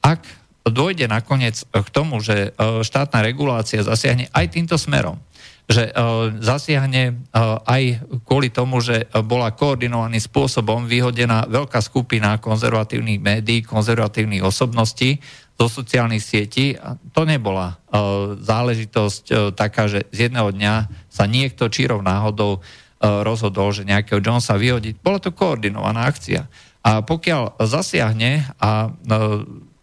[0.00, 0.22] ak
[0.64, 5.20] dojde nakoniec k tomu, že štátna regulácia zasiahne aj týmto smerom,
[5.64, 13.20] že uh, zasiahne uh, aj kvôli tomu, že bola koordinovaným spôsobom vyhodená veľká skupina konzervatívnych
[13.20, 15.24] médií, konzervatívnych osobností
[15.54, 16.76] zo sociálnych sietí.
[17.16, 20.74] To nebola uh, záležitosť taká, že z jedného dňa
[21.08, 22.60] sa niekto čírov náhodou
[23.04, 24.96] rozhodol, že nejakého Jonesa vyhodiť.
[25.04, 26.48] Bola to koordinovaná akcia.
[26.80, 28.88] A pokiaľ zasiahne a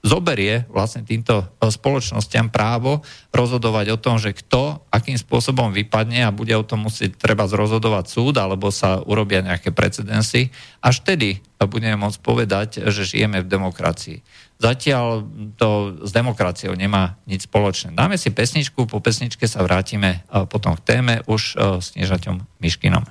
[0.01, 6.33] zoberie vlastne týmto e, spoločnosťam právo rozhodovať o tom, že kto akým spôsobom vypadne a
[6.33, 10.49] bude o tom musieť treba zrozhodovať súd alebo sa urobia nejaké precedensy.
[10.81, 14.17] Až vtedy budeme môcť povedať, že žijeme v demokracii.
[14.61, 15.25] Zatiaľ
[15.57, 17.97] to s demokraciou nemá nič spoločné.
[17.97, 22.41] Dáme si pesničku, po pesničke sa vrátime e, potom k téme už e, s Nežaťom
[22.61, 23.05] Miškinom.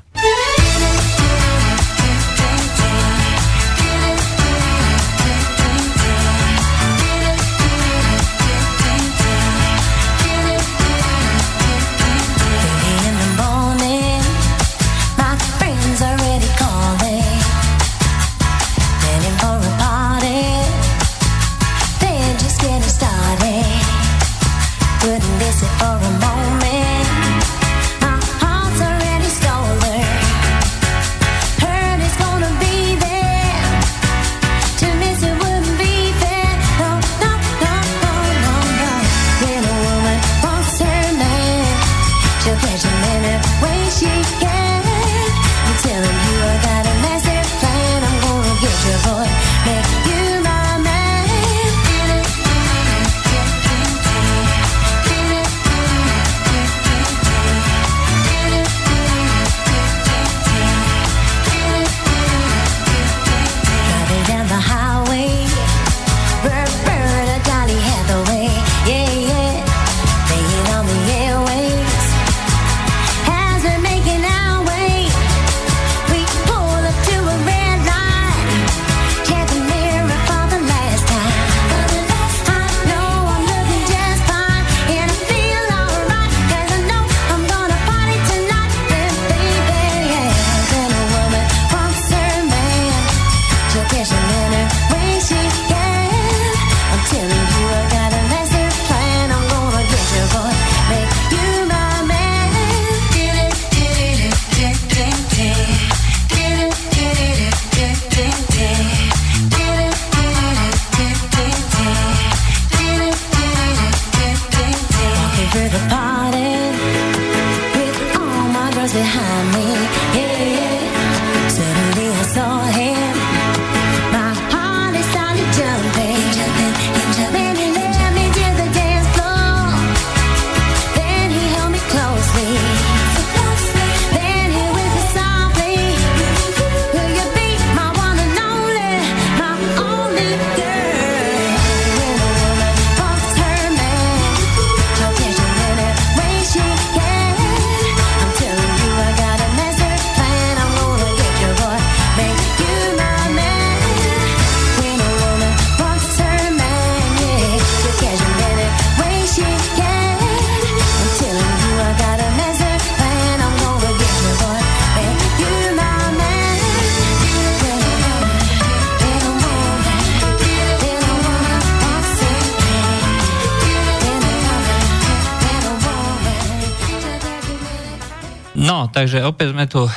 [179.11, 179.91] Takže opäť sme tu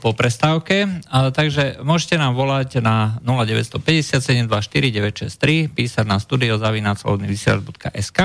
[0.00, 8.20] po prestávke, takže môžete nám volať na 0957 24963, písať na studiozavinaclodnyvysielač.sk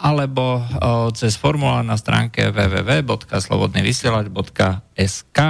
[0.00, 0.64] alebo
[1.12, 5.40] cez formulár na stránke www.slobodnyvysielač.sk.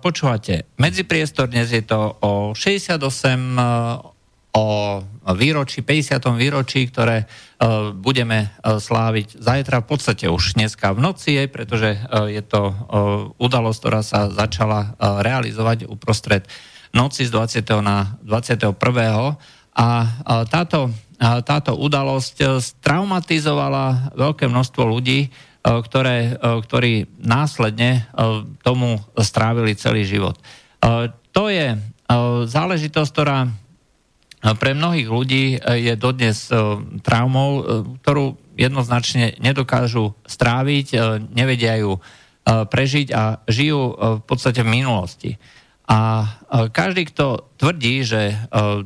[0.00, 4.16] Počúvate medzipriestor, dnes je to o 68
[4.58, 4.66] o
[5.38, 6.18] výročí, 50.
[6.34, 12.26] výročí, ktoré uh, budeme uh, sláviť zajtra, v podstate už dneska v noci, pretože uh,
[12.26, 12.74] je to
[13.38, 16.42] udalosť, ktorá sa začala realizovať uprostred
[16.90, 17.62] noci z 20.
[17.84, 18.74] na 21.
[19.78, 19.86] A
[20.50, 20.90] táto,
[21.46, 25.30] táto udalosť straumatizovala veľké množstvo ľudí,
[25.62, 28.10] ktoré, ktorí následne
[28.66, 30.34] tomu strávili celý život.
[31.30, 31.78] To je
[32.48, 33.38] záležitosť, ktorá
[34.38, 35.58] pre mnohých ľudí e,
[35.90, 36.54] je dodnes e,
[37.02, 37.62] traumou, e,
[38.02, 40.86] ktorú jednoznačne nedokážu stráviť,
[41.30, 42.02] nevedia ju
[42.42, 45.30] prežiť a žijú v podstate v minulosti.
[45.86, 46.26] A
[46.74, 48.34] každý, kto tvrdí, že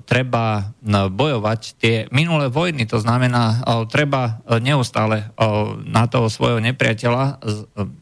[0.05, 0.77] treba
[1.09, 5.33] bojovať tie minulé vojny, to znamená, treba neustále
[5.89, 7.41] na toho svojho nepriateľa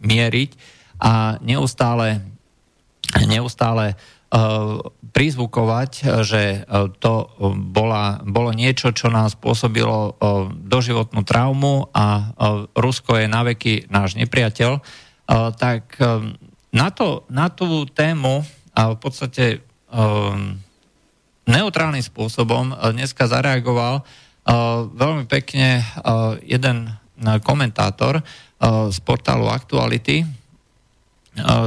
[0.02, 0.50] mieriť
[0.98, 2.18] a neustále,
[3.30, 3.94] neustále
[5.10, 6.62] prizvukovať, že
[7.02, 7.14] to
[7.74, 10.14] bola, bolo niečo, čo nám spôsobilo
[10.54, 12.30] doživotnú traumu a
[12.78, 14.78] Rusko je naveky náš nepriateľ,
[15.58, 15.98] tak
[16.70, 19.66] na, to, na tú tému v podstate
[21.50, 24.06] neutrálnym spôsobom dneska zareagoval
[24.94, 25.82] veľmi pekne
[26.46, 26.86] jeden
[27.42, 28.22] komentátor
[28.94, 30.22] z portálu Aktuality,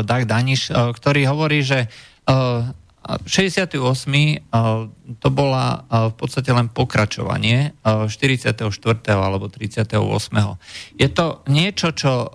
[0.03, 1.87] Dag Daniš, ktorý hovorí, že
[2.23, 3.75] 68.
[5.19, 8.63] to bola v podstate len pokračovanie 44.
[9.11, 9.99] alebo 38.
[10.95, 12.31] Je to niečo, čo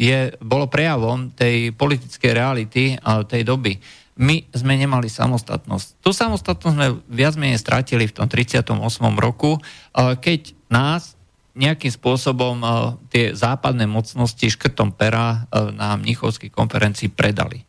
[0.00, 2.96] je, bolo prejavom tej politickej reality
[3.28, 3.76] tej doby.
[4.16, 6.00] My sme nemali samostatnosť.
[6.00, 8.72] Tu samostatnosť sme viac menej stratili v tom 38.
[9.20, 9.60] roku,
[9.96, 11.20] keď nás
[11.52, 12.64] nejakým spôsobom
[13.12, 17.60] tie západné mocnosti škrtom pera na Mnichovskej konferencii predali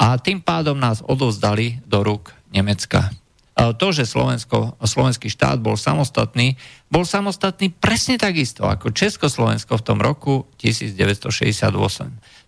[0.00, 3.12] a tým pádom nás odovzdali do rúk Nemecka.
[3.60, 6.56] To, že Slovensko, slovenský štát bol samostatný,
[6.88, 11.68] bol samostatný presne takisto ako Československo v tom roku 1968.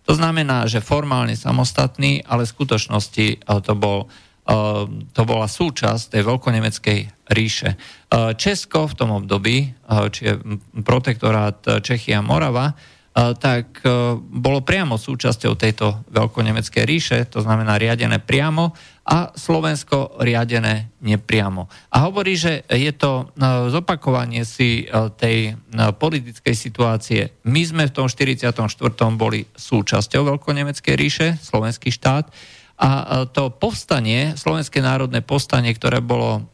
[0.09, 4.09] To znamená, že formálne samostatný, ale v skutočnosti to, bol,
[5.13, 7.77] to bola súčasť tej veľkonemeckej ríše.
[8.33, 10.41] Česko v tom období, čiže
[10.81, 12.73] protektorát Čechia Morava,
[13.13, 18.73] tak e, bolo priamo súčasťou tejto veľkonemeckej ríše, to znamená riadené priamo
[19.05, 21.69] a Slovensko riadené nepriamo.
[21.93, 27.21] A hovorí, že je to e, zopakovanie si e, tej politickej situácie.
[27.45, 28.49] My sme v tom 44.
[29.13, 32.33] boli súčasťou veľkonemeckej ríše, slovenský štát,
[32.73, 36.49] a to povstanie, slovenské národné povstanie, ktoré bolo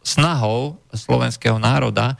[0.00, 2.16] snahou slovenského národa,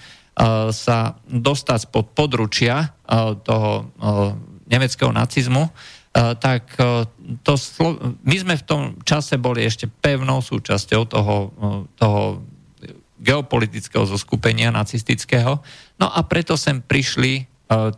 [0.70, 2.94] sa dostať pod područia
[3.42, 3.90] toho
[4.70, 5.66] nemeckého nacizmu,
[6.14, 6.78] tak
[7.42, 7.52] to,
[8.22, 11.36] my sme v tom čase boli ešte pevnou súčasťou toho,
[11.98, 12.42] toho
[13.18, 15.58] geopolitického zoskupenia nacistického.
[15.98, 17.42] No a preto sem prišli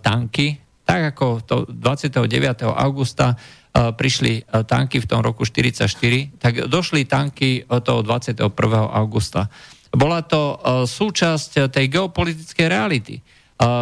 [0.00, 0.57] tanky,
[0.88, 2.24] tak ako to 29.
[2.72, 3.37] augusta
[3.70, 8.48] prišli tanky v tom roku 1944, tak došli tanky toho 21.
[8.90, 9.46] augusta.
[9.90, 13.14] Bola to e, súčasť tej geopolitickej reality.
[13.18, 13.22] E,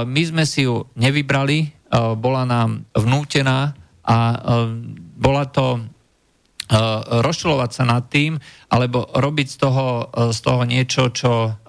[0.09, 1.69] my sme si ju nevybrali, e,
[2.17, 3.77] bola nám vnútená
[4.09, 4.41] a
[5.21, 5.85] bola to
[7.21, 8.41] rozčulovať sa nad tým,
[8.73, 11.61] alebo robiť z toho, z toho niečo, čo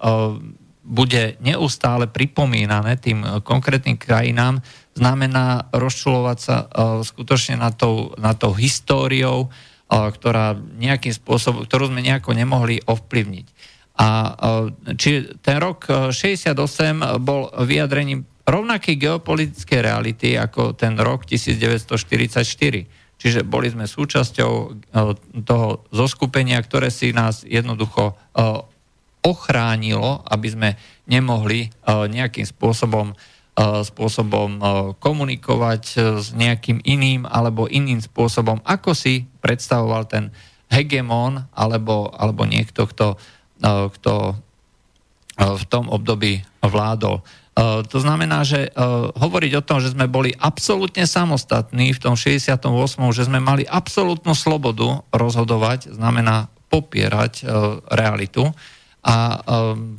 [0.80, 4.64] bude neustále pripomínané tým konkrétnym krajinám,
[4.96, 6.56] znamená rozčulovať sa
[7.04, 9.52] skutočne na tou, na tou históriou,
[9.88, 13.46] ktorá nejakým spôsobom, ktorú sme nejako nemohli ovplyvniť.
[14.00, 21.28] A e, či ten rok 68 e, bol vyjadrením rovnakej geopolitickej reality ako ten rok
[21.28, 22.40] 1944.
[23.20, 24.68] Čiže boli sme súčasťou e,
[25.44, 28.16] toho zoskupenia, ktoré si nás jednoducho
[29.20, 30.70] ochránilo, aby sme
[31.04, 33.12] nemohli nejakým spôsobom,
[33.84, 34.50] spôsobom
[34.96, 35.82] komunikovať
[36.24, 40.32] s nejakým iným alebo iným spôsobom, ako si predstavoval ten
[40.72, 43.20] hegemón alebo, alebo niekto, kto
[43.64, 44.36] kto
[45.40, 47.24] v tom období vládol.
[47.60, 48.72] To znamená, že
[49.16, 52.56] hovoriť o tom, že sme boli absolútne samostatní v tom 68.,
[53.12, 57.44] že sme mali absolútnu slobodu rozhodovať, znamená popierať
[57.90, 58.48] realitu
[59.04, 59.40] a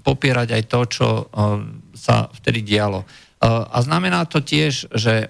[0.01, 1.09] popierať aj to, čo
[1.93, 3.05] sa vtedy dialo.
[3.41, 5.30] A znamená to tiež, že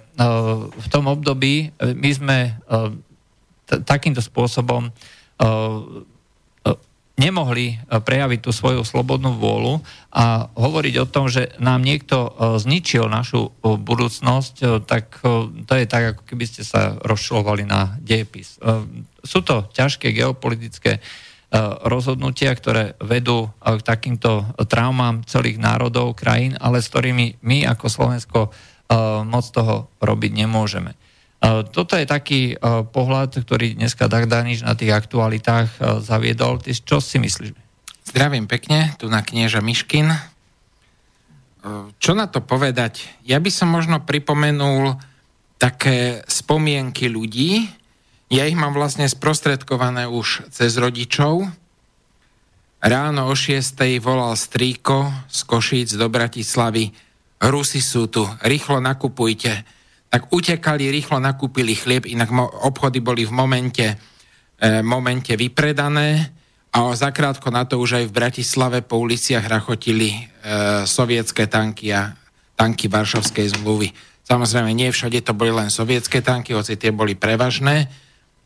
[0.71, 2.37] v tom období my sme
[3.65, 4.91] takýmto spôsobom
[7.19, 13.51] nemohli prejaviť tú svoju slobodnú vôľu a hovoriť o tom, že nám niekto zničil našu
[13.61, 15.21] budúcnosť, tak
[15.67, 18.57] to je tak, ako keby ste sa rozšlovali na dejepis.
[19.21, 21.03] Sú to ťažké geopolitické
[21.83, 28.39] rozhodnutia, ktoré vedú k takýmto traumám celých národov, krajín, ale s ktorými my ako Slovensko
[29.27, 30.95] moc toho robiť nemôžeme.
[31.41, 32.61] Toto je taký
[32.93, 36.61] pohľad, ktorý dneska Dagdaniš na tých aktualitách zaviedol.
[36.61, 37.57] Ty čo si myslíš?
[38.13, 40.13] Zdravím pekne, tu na knieža Miškin.
[41.97, 43.09] Čo na to povedať?
[43.25, 45.01] Ja by som možno pripomenul
[45.57, 47.69] také spomienky ľudí,
[48.31, 51.51] ja ich mám vlastne sprostredkované už cez rodičov.
[52.81, 53.77] Ráno o 6.
[54.01, 56.89] volal strýko z Košíc do Bratislavy.
[57.43, 59.80] Rusi sú tu, rýchlo nakupujte.
[60.11, 62.35] Tak utekali, rýchlo nakúpili chlieb, inak
[62.67, 63.87] obchody boli v momente,
[64.59, 66.35] e, momente vypredané
[66.75, 70.19] a zakrátko na to už aj v Bratislave po uliciach rachotili e,
[70.83, 72.11] sovietské tanky a
[72.59, 73.95] tanky Varšavskej zmluvy.
[74.27, 77.87] Samozrejme, nie všade to boli len sovietské tanky, hoci tie boli prevažné,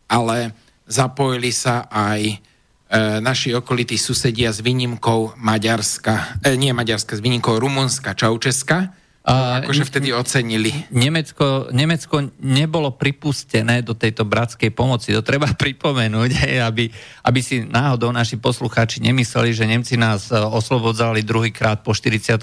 [0.09, 0.53] ale
[0.85, 2.35] zapojili sa aj e,
[3.21, 8.93] naši okolití susedia s výnimkou Maďarska, e, nie Maďarska, s výnimkou Rumunska, Čaučeska,
[9.25, 10.69] a akože vtedy ocenili.
[10.93, 15.17] Nemecko, Nemecko nebolo pripustené do tejto bratskej pomoci.
[15.17, 16.93] To treba pripomenúť, hej, aby,
[17.25, 22.37] aby si náhodou naši poslucháči nemysleli, že Nemci nás e, oslobodzali druhýkrát po 44.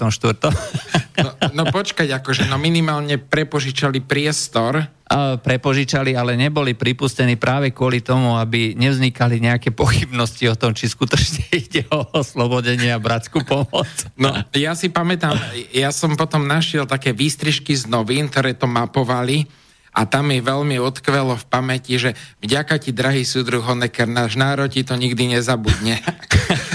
[1.23, 8.33] No, no počkať, akože no minimálne prepožičali priestor prepožičali, ale neboli pripustení práve kvôli tomu,
[8.37, 13.89] aby nevznikali nejaké pochybnosti o tom, či skutočne ide o oslobodenie a bratskú pomoc.
[14.17, 15.37] No, ja si pamätám,
[15.69, 19.45] ja som potom našiel také výstrižky z novín, ktoré to mapovali
[19.93, 24.73] a tam mi veľmi odkvelo v pamäti, že vďaka ti, drahý súdruh Honecker, náš národ
[24.73, 26.01] ti to nikdy nezabudne.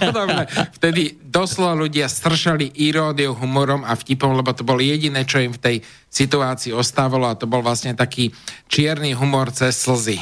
[0.08, 0.48] podobné.
[0.72, 5.60] Vtedy doslova ľudia stršali iródiou, humorom a vtipom, lebo to bolo jediné, čo im v
[5.60, 5.76] tej
[6.08, 8.32] situácii ostávalo a to bol vlastne taký
[8.66, 10.18] čierny humor cez slzy.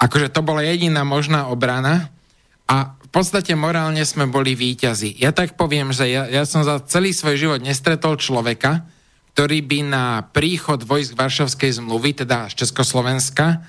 [0.00, 2.12] Akože to bola jediná možná obrana
[2.70, 5.18] a v podstate morálne sme boli výťazí.
[5.18, 8.86] Ja tak poviem, že ja, ja som za celý svoj život nestretol človeka,
[9.34, 13.66] ktorý by na príchod vojsk Varšavskej zmluvy, teda z Československa,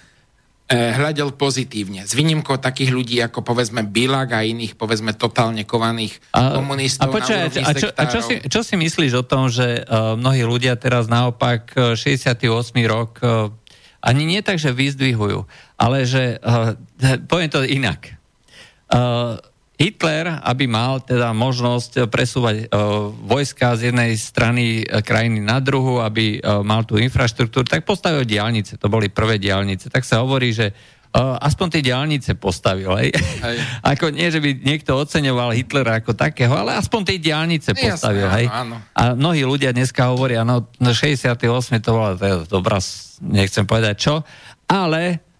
[0.71, 2.07] hľadel pozitívne.
[2.07, 7.11] S výnimkou takých ľudí ako povedzme Bilak a iných povedzme totálne kovaných a, komunistov.
[7.11, 10.47] A, počuaj, a, čo, a čo, si, čo si myslíš o tom, že uh, mnohí
[10.47, 12.47] ľudia teraz naopak 68.
[12.47, 13.51] E, rok uh,
[14.01, 15.45] ani nie tak, že vyzdvihujú,
[15.77, 16.73] ale že, uh,
[17.29, 18.17] poviem to inak.
[18.91, 19.39] Uh,
[19.81, 25.97] Hitler, aby mal teda možnosť presúvať uh, vojska z jednej strany uh, krajiny na druhu,
[25.97, 28.77] aby uh, mal tú infraštruktúru, tak postavil diálnice.
[28.77, 29.89] To boli prvé diálnice.
[29.89, 30.69] Tak sa hovorí, že
[31.17, 32.87] aspoň tie diálnice postavil.
[32.95, 33.11] Hej?
[33.43, 33.57] Hej.
[33.91, 38.31] ako nie, že by niekto oceňoval Hitlera ako takého, ale aspoň tie diálnice postavil.
[38.31, 38.45] Jasne, hej?
[38.47, 38.95] Áno, áno.
[38.95, 41.41] A mnohí ľudia dneska hovoria, no 68.
[41.83, 42.15] to bola
[42.47, 42.79] dobrá,
[43.19, 44.15] nechcem povedať čo,
[44.71, 45.30] ale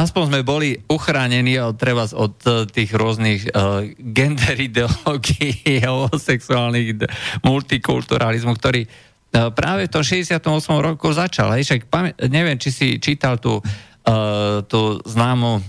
[0.00, 7.04] aspoň sme boli uchránení od, treba od uh, tých rôznych uh, gender ideológií, homosexuálnych
[7.44, 10.40] multikulturalizmu, ktorý uh, práve v tom 68.
[10.80, 11.52] roku začal.
[11.52, 15.60] Hej, však pamä- neviem, či si čítal tú, uh, tú známu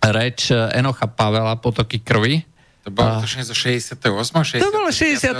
[0.00, 2.40] reč Enocha Pavela Potoky krvi.
[2.88, 4.00] To bolo tušne zo 68.
[4.00, 4.64] 68.
[4.64, 5.36] To bolo 68.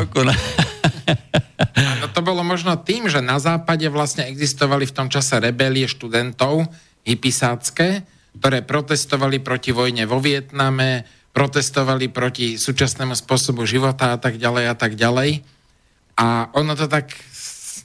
[0.00, 0.24] roku.
[0.24, 0.32] No.
[2.00, 6.64] no to bolo možno tým, že na západe vlastne existovali v tom čase rebelie študentov,
[7.04, 8.04] hypisácké,
[8.38, 14.74] ktoré protestovali proti vojne vo Vietname, protestovali proti súčasnému spôsobu života a tak ďalej a
[14.74, 15.46] tak ďalej.
[16.18, 17.16] A ono to tak,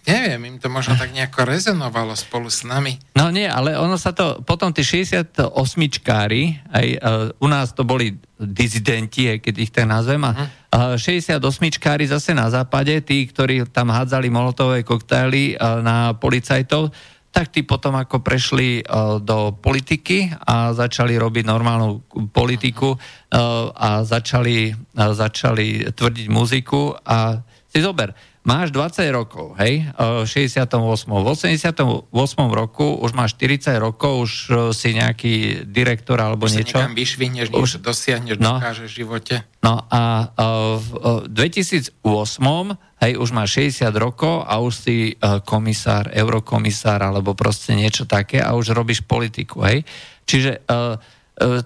[0.09, 2.97] neviem, im to možno tak nejako rezonovalo spolu s nami.
[3.15, 8.17] No nie, ale ono sa to, potom tí 68-čkári, aj uh, u nás to boli
[8.35, 14.27] dizidenti, keď ich tak nazvem, a uh, 68-čkári zase na západe, tí, ktorí tam hádzali
[14.27, 16.91] molotové koktaily uh, na policajtov,
[17.35, 22.99] tak tí potom ako prešli uh, do politiky a začali robiť normálnu politiku uh,
[23.75, 28.15] a začali, uh, začali tvrdiť muziku a si zober,
[28.45, 30.69] máš 20 rokov, hej, v 68.
[31.09, 32.13] V 88.
[32.53, 34.31] roku už máš 40 rokov, už
[34.71, 36.77] si nejaký direktor alebo už niečo.
[36.77, 39.35] Už sa vyšvihneš, už dosiahneš, no, dokážeš v živote.
[39.65, 40.29] No a
[40.77, 40.89] v
[41.33, 41.97] 2008
[43.01, 43.49] hej, už máš
[43.81, 49.65] 60 rokov a už si komisár, eurokomisár alebo proste niečo také a už robíš politiku,
[49.65, 49.81] hej.
[50.29, 50.63] Čiže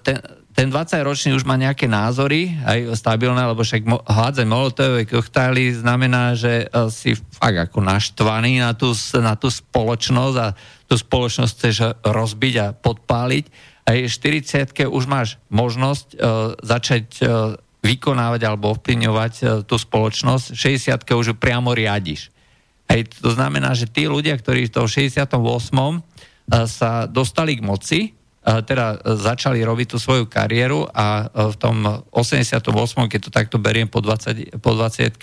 [0.00, 0.16] ten,
[0.50, 6.34] ten 20-ročný už má nejaké názory, aj stabilné, lebo však mo- hádzať molotové koktajly znamená,
[6.34, 8.90] že uh, si fakt ako naštvaný na tú,
[9.22, 10.48] na tú spoločnosť a
[10.90, 13.44] tú spoločnosť chceš rozbiť a podpáliť.
[13.86, 20.58] A je 40 už máš možnosť uh, začať uh, vykonávať alebo ovplyvňovať uh, tú spoločnosť.
[20.58, 22.34] 60 už ju priamo riadiš.
[22.90, 25.30] Hej, to znamená, že tí ľudia, ktorí v tom 68.
[26.66, 28.00] sa dostali k moci,
[28.66, 32.60] teda začali robiť tú svoju kariéru a v tom 88.,
[33.06, 35.14] keď to takto beriem po 20, po 20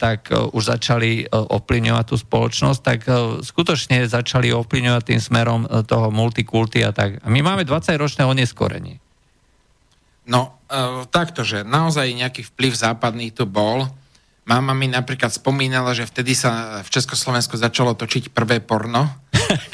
[0.00, 3.04] tak už začali ovplyvňovať tú spoločnosť, tak
[3.44, 7.20] skutočne začali ovplyvňovať tým smerom toho multikulty a tak.
[7.28, 8.96] My máme 20-ročné oneskorenie.
[10.24, 10.56] No,
[11.12, 13.84] takto, že naozaj nejaký vplyv západný tu bol,
[14.46, 19.10] Mama mi napríklad spomínala, že vtedy sa v Československu začalo točiť prvé porno.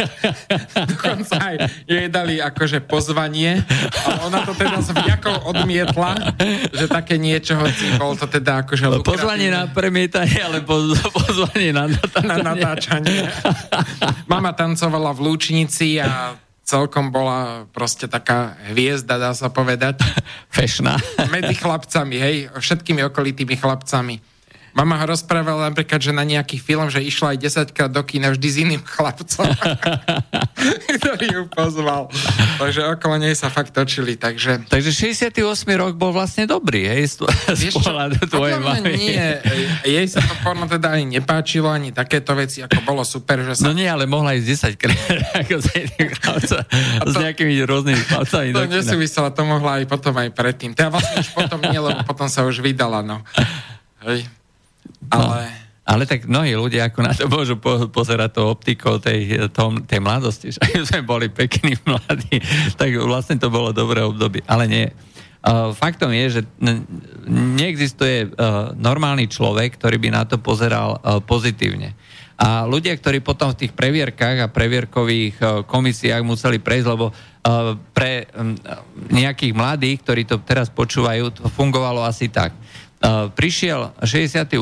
[0.96, 3.60] Dokonca aj jej dali akože pozvanie,
[4.08, 6.16] ale ona to teda s vďakou odmietla,
[6.72, 8.88] že také niečo, hoci bol to teda akože...
[8.88, 12.32] No, pozvanie na premietanie, ale pozvanie na natáčanie.
[12.32, 13.20] Na natáčanie.
[14.24, 16.32] Mama tancovala v Lúčnici a
[16.64, 20.00] celkom bola proste taká hviezda, dá sa povedať.
[20.48, 20.96] Fešná.
[21.28, 24.31] Medzi chlapcami, hej, všetkými okolitými chlapcami.
[24.72, 28.32] Mama ho rozprávala napríklad, že na nejaký film, že išla aj 10 krát do kina
[28.32, 29.44] vždy s iným chlapcom,
[30.96, 32.08] ktorý ju pozval.
[32.56, 34.16] Takže okolo nej sa fakt točili.
[34.16, 35.44] Takže, takže 68.
[35.76, 37.04] rok bol vlastne dobrý, hej?
[37.04, 37.76] Z, z
[38.32, 38.96] tvojej mamy.
[38.96, 39.44] Nie,
[39.84, 43.68] jej sa to porno teda ani nepáčilo, ani takéto veci, ako bolo super, že sa...
[43.68, 45.00] No nie, ale mohla ísť 10 krát
[45.44, 45.66] ako z
[46.16, 46.58] chlapca,
[47.04, 48.48] to, s nejakými rôznymi chlapcami.
[48.56, 50.72] To nesúvisela, to mohla aj potom aj predtým.
[50.72, 53.20] Teda vlastne už potom nie, lebo potom sa už vydala, no.
[54.08, 54.41] Hej.
[55.10, 55.48] Ale...
[55.48, 55.60] No.
[55.82, 59.98] Ale tak mnohí ľudia ako na to môžu po, pozerať to optikou tej, tom, tej
[59.98, 62.38] mladosti, že sme boli pekní mladí,
[62.78, 64.46] tak vlastne to bolo dobré obdobie.
[64.46, 64.86] Ale nie.
[65.42, 66.42] Uh, faktom je, že
[67.26, 71.98] neexistuje uh, normálny človek, ktorý by na to pozeral uh, pozitívne.
[72.38, 77.74] A ľudia, ktorí potom v tých previerkách a previerkových uh, komisiách museli prejsť, lebo uh,
[77.90, 78.54] pre um,
[79.10, 82.54] nejakých mladých, ktorí to teraz počúvajú, to fungovalo asi tak
[83.34, 84.54] prišiel 68.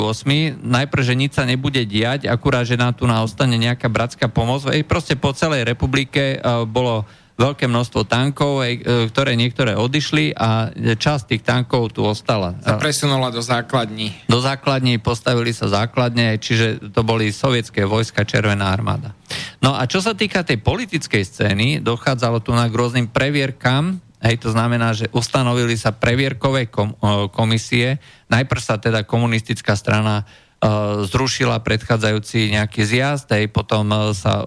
[0.64, 4.64] Najprv, že nič sa nebude diať, akurát, že nám tu ostane nejaká bratská pomoc.
[4.72, 7.05] Ej, proste po celej republike bolo
[7.41, 12.53] veľké množstvo tankov, e, ktoré niektoré odišli a časť tých tankov tu ostala.
[12.61, 14.12] Sa presunula do základní.
[14.28, 19.16] Do základní postavili sa základne, čiže to boli sovietské vojska, Červená armáda.
[19.64, 24.45] No a čo sa týka tej politickej scény, dochádzalo tu na k rôznym previerkám, Hej,
[24.45, 26.93] to znamená, že ustanovili sa previerkové kom,
[27.33, 27.97] komisie.
[28.29, 34.45] Najprv sa teda komunistická strana uh, zrušila predchádzajúci nejaký zjazd, hej, potom uh, sa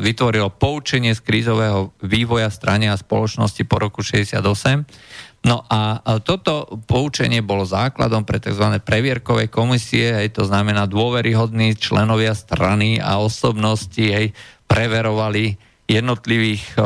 [0.00, 4.40] vytvorilo poučenie z krízového vývoja strane a spoločnosti po roku 68.
[5.46, 8.80] No a toto poučenie bolo základom pre tzv.
[8.82, 14.32] previerkové komisie, hej, to znamená dôveryhodní členovia strany a osobnosti hej,
[14.66, 16.84] preverovali jednotlivých, eh,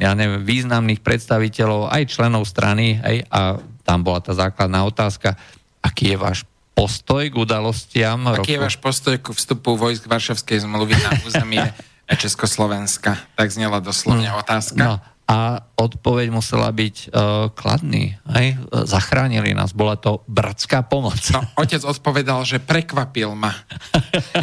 [0.00, 3.40] ja neviem, významných predstaviteľov, aj členov strany, aj, a
[3.84, 5.36] tam bola tá základná otázka,
[5.84, 6.38] aký je váš
[6.72, 8.22] postoj k udalostiam?
[8.30, 8.54] Aký roku?
[8.54, 11.64] je váš postoj k vstupu vojsk Varšavskej zmluvy na územie
[12.22, 13.18] Československa?
[13.34, 14.82] Tak znela doslovne no, otázka.
[14.82, 14.94] No,
[15.28, 18.16] a odpoveď musela byť uh, kladný.
[18.24, 18.56] Aj?
[18.88, 21.20] Zachránili nás, bola to bratská pomoc.
[21.36, 23.52] No, otec odpovedal, že prekvapil ma.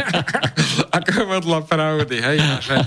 [1.01, 2.37] Ako podľa pravdy, hej?
[2.37, 2.77] A že,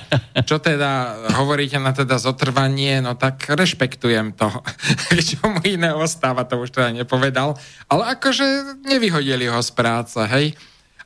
[0.47, 4.47] čo teda hovoríte na teda zotrvanie, no tak rešpektujem to.
[5.29, 7.59] čo mu iné ostáva, to už teda nepovedal.
[7.91, 10.55] Ale akože nevyhodili ho z práce, hej?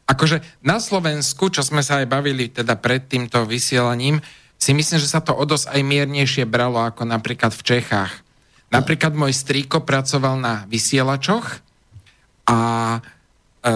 [0.04, 4.20] Akože na Slovensku, čo sme sa aj bavili teda pred týmto vysielaním,
[4.62, 8.14] si myslím, že sa to o dosť aj miernejšie bralo ako napríklad v Čechách.
[8.70, 11.58] Napríklad môj strýko pracoval na vysielačoch
[12.46, 12.58] a
[13.66, 13.70] e,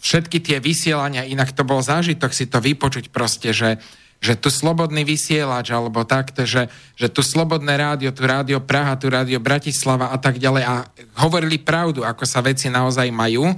[0.00, 3.76] všetky tie vysielania, inak to bol zážitok si to vypočuť proste, že,
[4.24, 9.12] že tu slobodný vysielač alebo takto, že, že tu slobodné rádio, tu rádio Praha, tu
[9.12, 10.74] rádio Bratislava a tak ďalej a
[11.20, 13.52] hovorili pravdu, ako sa veci naozaj majú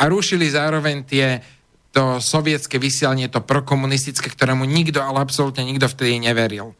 [0.00, 1.26] a rušili zároveň tie
[1.90, 6.78] to sovietské vysielanie, to prokomunistické, ktorému nikto, ale absolútne nikto vtedy neveril.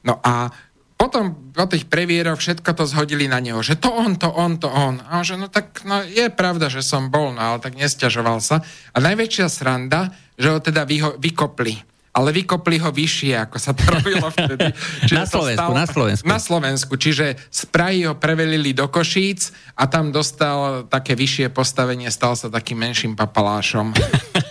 [0.00, 0.48] No a
[0.96, 4.68] potom po tých previeroch všetko to zhodili na neho, že to on, to on, to
[4.72, 5.04] on.
[5.04, 8.64] A že no tak no, je pravda, že som bol, no ale tak nestiažoval sa.
[8.96, 13.84] A najväčšia sranda, že ho teda vyho- vykopli ale vykopli ho vyššie, ako sa to
[14.00, 14.72] robilo vtedy.
[15.04, 16.24] Čiže na Slovensku, stal, na Slovensku.
[16.24, 22.08] Na Slovensku, čiže z Prahy ho prevelili do Košíc a tam dostal také vyššie postavenie,
[22.08, 23.92] stal sa takým menším papalášom.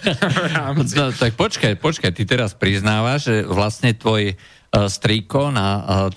[0.93, 4.37] no, tak počkaj, počkaj, ty teraz priznávaš, že vlastne tvoj
[4.75, 5.67] strýko na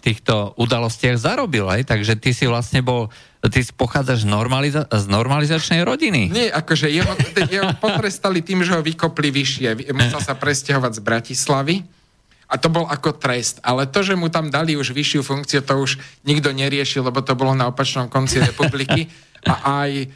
[0.02, 1.86] týchto udalostiach zarobil, aj?
[1.86, 3.06] takže ty si vlastne bol,
[3.46, 6.26] ty pochádzaš normaliza- z normalizačnej rodiny.
[6.34, 7.14] Nie, akože jeho,
[7.46, 9.94] jeho potrestali tým, že ho vykopli vyššie.
[9.94, 11.76] Musel sa presťahovať z Bratislavy
[12.48, 13.62] a to bol ako trest.
[13.62, 17.38] Ale to, že mu tam dali už vyššiu funkciu, to už nikto neriešil, lebo to
[17.38, 19.06] bolo na opačnom konci republiky.
[19.46, 20.06] A aj e,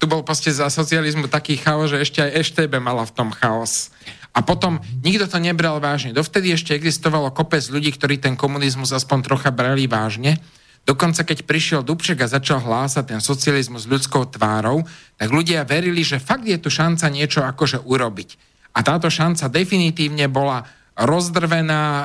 [0.00, 3.94] tu bol proste za socializmu taký chaos, že ešte aj Eštebe mala v tom chaos.
[4.32, 6.16] A potom nikto to nebral vážne.
[6.16, 10.40] Dovtedy ešte existovalo kopec ľudí, ktorí ten komunizmus aspoň trocha brali vážne.
[10.82, 14.82] Dokonca keď prišiel Dubček a začal hlásať ten socializmus ľudskou tvárou,
[15.14, 18.34] tak ľudia verili, že fakt je tu šanca niečo akože urobiť.
[18.74, 20.66] A táto šanca definitívne bola
[20.98, 22.04] rozdrvená e,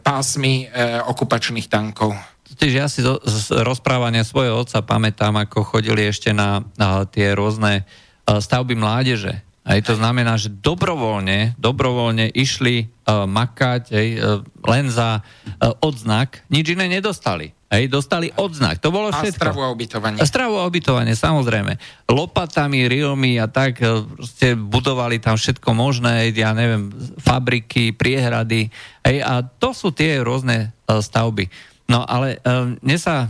[0.00, 2.16] pásmy e, okupačných tankov.
[2.56, 7.36] Čiže ja si zo, z rozprávania svojho otca pamätám, ako chodili ešte na, na tie
[7.36, 9.45] rôzne e, stavby mládeže.
[9.66, 16.46] Aj to znamená, že dobrovoľne, dobrovoľne išli uh, makať aj, uh, len za uh, odznak,
[16.46, 17.50] nič iné nedostali.
[17.66, 18.78] Hej, dostali odznak.
[18.78, 19.42] To bolo všetko.
[19.42, 20.22] A stravu a ubytovanie.
[20.22, 21.82] A stravu a ubytovanie, samozrejme.
[22.06, 23.82] Lopatami, rilmi a tak
[24.22, 28.70] ste budovali tam všetko možné, ja neviem, fabriky, priehrady.
[29.02, 31.50] Hej, a to sú tie rôzne uh, stavby.
[31.90, 33.26] No ale uh, mne sa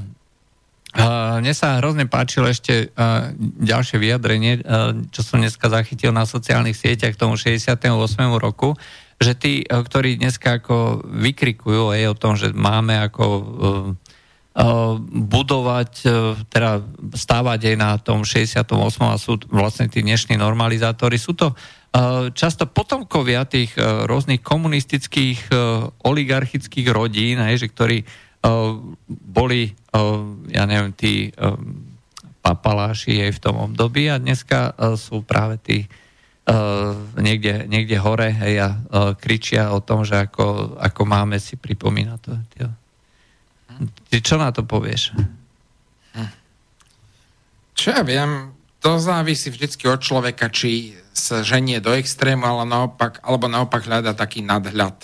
[0.96, 2.88] mne sa hrozne páčilo ešte
[3.60, 4.64] ďalšie vyjadrenie,
[5.12, 7.84] čo som dneska zachytil na sociálnych sieťach k tomu 68.
[8.40, 8.72] roku,
[9.16, 13.44] že tí, uh, ktorí dneska ako vykrikujú aj o tom, že máme ako uh,
[15.12, 15.92] budovať,
[16.48, 16.80] teda
[17.12, 18.72] stávať aj na tom 68.
[19.04, 21.20] a sú vlastne tí dnešní normalizátori.
[21.20, 21.52] Sú to
[22.32, 25.52] často potomkovia tých rôznych komunistických
[26.00, 28.08] oligarchických rodín, že ktorí
[29.08, 29.74] boli,
[30.50, 31.34] ja neviem, tí
[32.42, 35.78] papaláši aj v tom období a dneska sú práve tí
[37.18, 38.70] niekde, niekde hore hej, a
[39.18, 42.32] kričia o tom, že ako, ako máme si pripomínať to.
[44.06, 45.10] Ty čo na to povieš?
[47.76, 53.20] Čo ja viem, to závisí vždy od človeka, či sa ženie do extrému, ale naopak,
[53.26, 54.96] alebo naopak hľada taký nadhľad.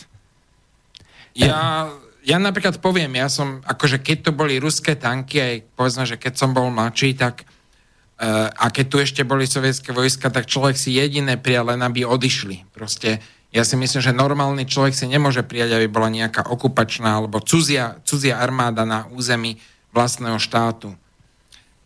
[1.36, 1.90] Ja,
[2.22, 6.32] ja napríklad poviem, ja som, akože keď to boli ruské tanky, aj povedzme, že keď
[6.38, 10.94] som bol mladší, tak uh, a keď tu ešte boli sovietské vojska, tak človek si
[10.94, 12.70] jediné prijal, len aby odišli.
[12.70, 13.18] Proste
[13.52, 18.00] ja si myslím, že normálny človek si nemôže prijať, aby bola nejaká okupačná alebo cudzia,
[18.06, 19.60] cudzia armáda na území
[19.92, 20.96] vlastného štátu.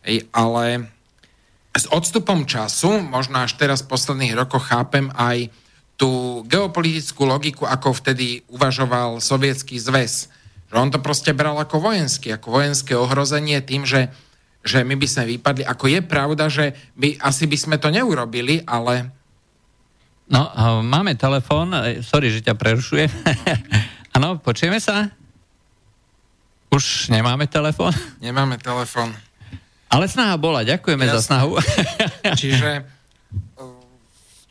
[0.07, 0.87] Ej, ale
[1.75, 5.51] s odstupom času, možno až teraz v posledných rokoch chápem aj
[5.97, 10.29] tú geopolitickú logiku, ako vtedy uvažoval sovietský zväz.
[10.69, 14.13] Že on to proste bral ako vojenský, ako vojenské ohrozenie tým, že,
[14.61, 15.65] že my by sme vypadli.
[15.65, 19.17] Ako je pravda, že by, asi by sme to neurobili, ale
[20.27, 20.51] No,
[20.83, 23.07] máme telefón, e, sorry, že ťa prerušujem.
[24.19, 25.15] Áno, počujeme sa?
[26.75, 27.95] Už nemáme telefón?
[28.19, 29.15] Nemáme telefón.
[29.87, 31.15] Ale snaha bola, ďakujeme Jasne.
[31.15, 31.63] za snahu.
[32.35, 32.83] Čiže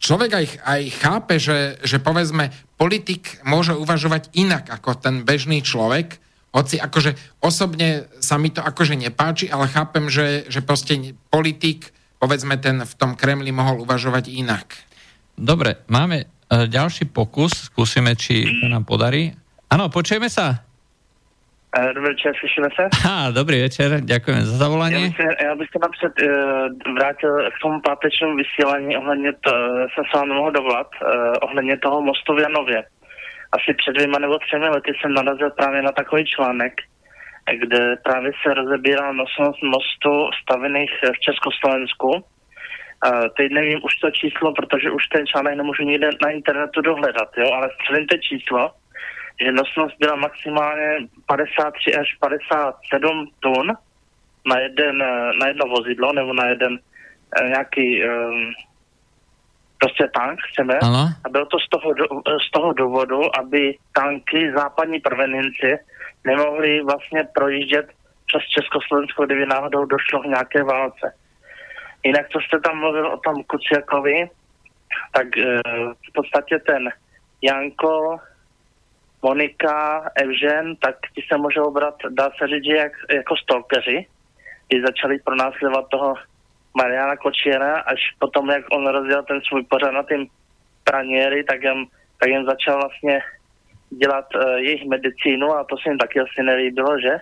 [0.05, 6.21] človek aj, aj chápe, že, že povedzme, politik môže uvažovať inak ako ten bežný človek,
[6.53, 11.91] hoci akože osobne sa mi to akože nepáči, ale chápem, že, že proste politik,
[12.21, 14.67] povedzme ten v tom Kremli mohol uvažovať inak.
[15.35, 19.35] Dobre, máme uh, ďalší pokus, skúsime, či sa nám podarí.
[19.67, 20.64] Áno, počujeme sa?
[21.79, 22.83] E, dobrý večer, slyšíme se?
[23.07, 24.97] Ha, dobrý večer, ďakujem za zavolanie.
[24.97, 29.51] Já bych, se, já bych se napřed uh, vrátil k tomu pátečnému vysílání ohledně to,
[29.93, 31.09] jsem se vám nemohl dovolat, uh,
[31.41, 32.83] ohledně toho mostu v Janově.
[33.51, 36.73] Asi před dvěma nebo třemi lety jsem narazil právě na takový článek,
[37.61, 40.11] kde právě se rozebíral nosnost mostu
[40.41, 42.23] stavených v Československu
[43.05, 47.29] Uh, teď nevím už to číslo, protože už ten článek nemůžu nikde na internetu dohledat,
[47.37, 48.71] jo, ale střelím číslo,
[49.41, 53.73] že nosnost byla maximálně 53 až 57 tun
[54.45, 58.53] na, jeden, eh, na jedno vozidlo nebo na jeden uh, nějaký um,
[59.79, 60.79] prostě tank, chceme.
[60.81, 61.09] Ano.
[61.23, 61.93] A bylo to z toho,
[62.47, 65.77] z toho důvodu, aby tanky západní prveninci
[66.23, 67.85] nemohli vlastně projíždět
[68.27, 71.13] přes Československo, kdyby náhodou došlo k nějaké válce.
[72.03, 74.29] Jinak, co jste tam mluvil o tom Kuciakovi,
[75.11, 75.59] tak e,
[76.09, 76.89] v podstatě ten
[77.41, 78.17] Janko,
[79.25, 83.97] Monika, Evžen, tak ti se můžou brát, dá se říct, jak, jako stalkeři,
[84.67, 86.13] kdy začali pronásledovat toho
[86.77, 90.27] Mariana Kočiera, až potom, jak on rozdělal ten svůj pořad na tým
[90.83, 91.85] praniery, tak jim,
[92.19, 93.19] tak jim začal vlastně
[93.89, 97.13] dělat uh, jejich medicínu a to se jim taky asi nelíbilo, že?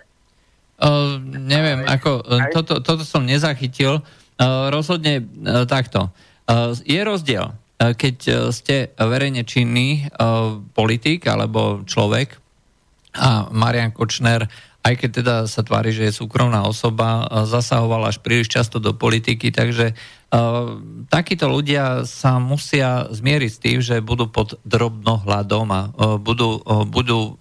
[0.84, 4.02] Uh, neviem, ako, toto, toto som nezachytil.
[4.34, 6.10] Eh, rozhodne eh, takto.
[6.50, 7.54] Eh, je rozdiel,
[7.92, 10.08] keď ste verejne činný
[10.72, 12.40] politik alebo človek
[13.20, 14.48] a Marian Kočner,
[14.84, 19.52] aj keď teda sa tvári, že je súkromná osoba, zasahoval až príliš často do politiky,
[19.52, 19.96] takže
[21.08, 25.82] takíto ľudia sa musia zmieriť s tým, že budú pod drobnohľadom a
[26.20, 26.60] budú,
[26.90, 27.40] budú,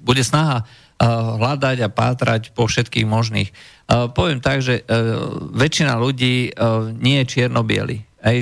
[0.00, 0.64] bude snaha
[1.04, 3.50] hľadať a pátrať po všetkých možných.
[4.14, 4.86] Poviem tak, že
[5.52, 6.54] väčšina ľudí
[6.96, 7.60] nie je čierno
[8.24, 8.36] Aj,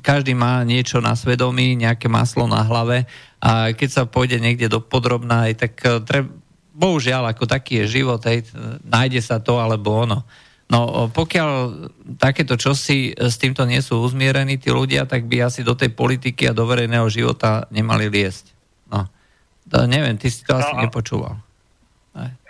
[0.00, 3.04] každý má niečo na svedomí, nejaké maslo na hlave
[3.36, 6.32] a keď sa pôjde niekde do podrobná, tak e, treba,
[6.72, 8.48] bohužiaľ, ako taký je život, hej,
[8.80, 10.24] nájde sa to alebo ono.
[10.66, 11.48] No pokiaľ
[12.16, 15.92] takéto čosi e, s týmto nie sú uzmierení tí ľudia, tak by asi do tej
[15.92, 18.56] politiky a do verejného života nemali liesť.
[18.88, 19.04] No.
[19.68, 20.80] To, neviem, ty si to asi no.
[20.80, 21.44] nepočúval.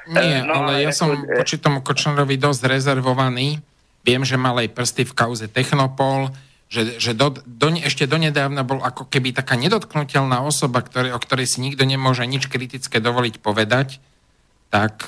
[0.07, 3.59] Nie, no, ale ja som voči tomu Kočnerovi dosť rezervovaný.
[4.07, 6.31] Viem, že mal aj prsty v kauze Technopol,
[6.67, 11.47] že, že do, do, ešte donedávna bol ako keby taká nedotknutelná osoba, ktorý, o ktorej
[11.47, 14.03] si nikto nemôže nič kritické dovoliť povedať,
[14.69, 15.07] tak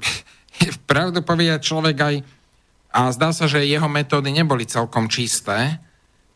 [0.90, 2.16] pravdu povedať človek aj,
[2.92, 5.76] a zdá sa, že jeho metódy neboli celkom čisté,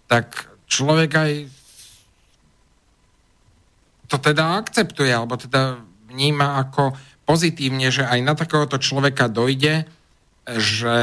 [0.05, 1.33] tak človek aj
[4.07, 5.83] to teda akceptuje, alebo teda
[6.13, 6.95] vníma ako
[7.27, 9.89] pozitívne, že aj na takéhoto človeka dojde,
[10.47, 10.99] že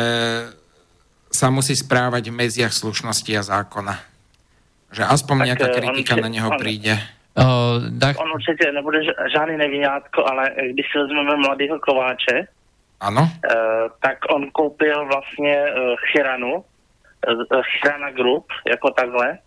[1.34, 3.96] sa musí správať v medziach slušnosti a zákona.
[4.94, 6.94] Že aspoň tak nejaká kritika na neho on, príde.
[7.34, 8.22] Uh, tak...
[8.22, 9.02] On určitě nebude
[9.34, 12.48] žádný nevinátko, ale když si vezmeme mladého Kováče,
[13.02, 13.22] ano.
[13.22, 19.38] Uh, tak on koupil vlastně uh, Chiranu, uh, Chirana Group, jako takhle.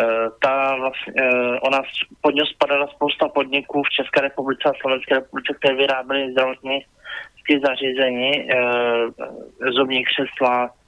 [0.00, 0.08] Uh,
[0.42, 1.82] ta vlastně, uh, ona
[2.20, 8.30] pod něj spadala spousta podniků v České republice a Slovenské republice, které vyráběly zdravotnické zařízení,
[8.30, 10.83] uh, zubní křesla, Eh,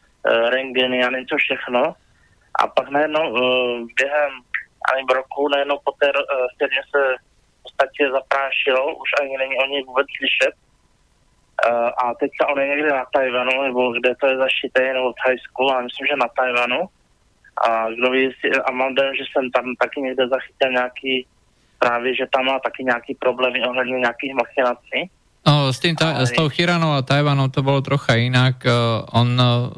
[0.51, 1.95] rengeny a něco všechno.
[2.61, 4.33] A pak najednou eh, během
[4.93, 7.15] ani roku, najednou po té eh, firmě se
[7.59, 10.55] v podstatě zaprášilo, už ani není o něj vůbec slyšet.
[12.05, 15.15] A teď se on je někde na Tajvanu, nebo kde to je zašité, nebo v
[15.25, 16.81] Thajsku, a myslím, že na Tajvanu.
[17.69, 21.27] A kdo ví, a mám den, že jsem tam taky někde zachytil nějaký
[21.79, 25.11] právě, že tam má taky nějaký problémy ohledně nějakých machinací.
[25.47, 28.67] No, s, tým, ta, s tou Chiranou a Tajvanom to bolo trocha inak.
[28.67, 29.71] Uh, on, uh,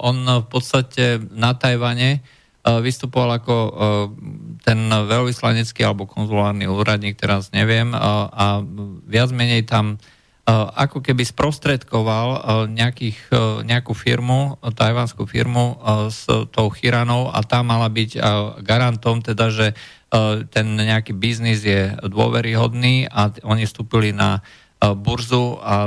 [0.00, 2.24] on v podstate na Tajvane
[2.60, 3.56] vystupoval ako
[4.60, 8.60] ten veľvyslanecký alebo konzulárny úradník, teraz neviem, a
[9.08, 9.96] viac menej tam
[10.50, 12.28] ako keby sprostredkoval
[12.66, 13.30] nejakých,
[13.62, 15.78] nejakú firmu, tajvanskú firmu
[16.10, 18.18] s tou Chiranou a tá mala byť
[18.58, 19.66] garantom teda, že
[20.10, 24.42] E, ten nejaký biznis je dôveryhodný a oni vstúpili na
[24.82, 25.86] e, burzu a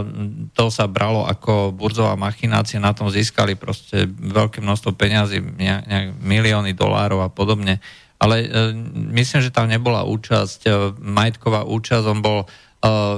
[0.55, 6.71] to sa bralo ako burzová machinácia, na tom získali proste veľké množstvo peňazí, nejak milióny
[6.71, 7.83] dolárov a podobne.
[8.15, 8.71] Ale e,
[9.11, 10.71] myslím, že tam nebola účasť,
[11.03, 12.39] majetková účasť, on bol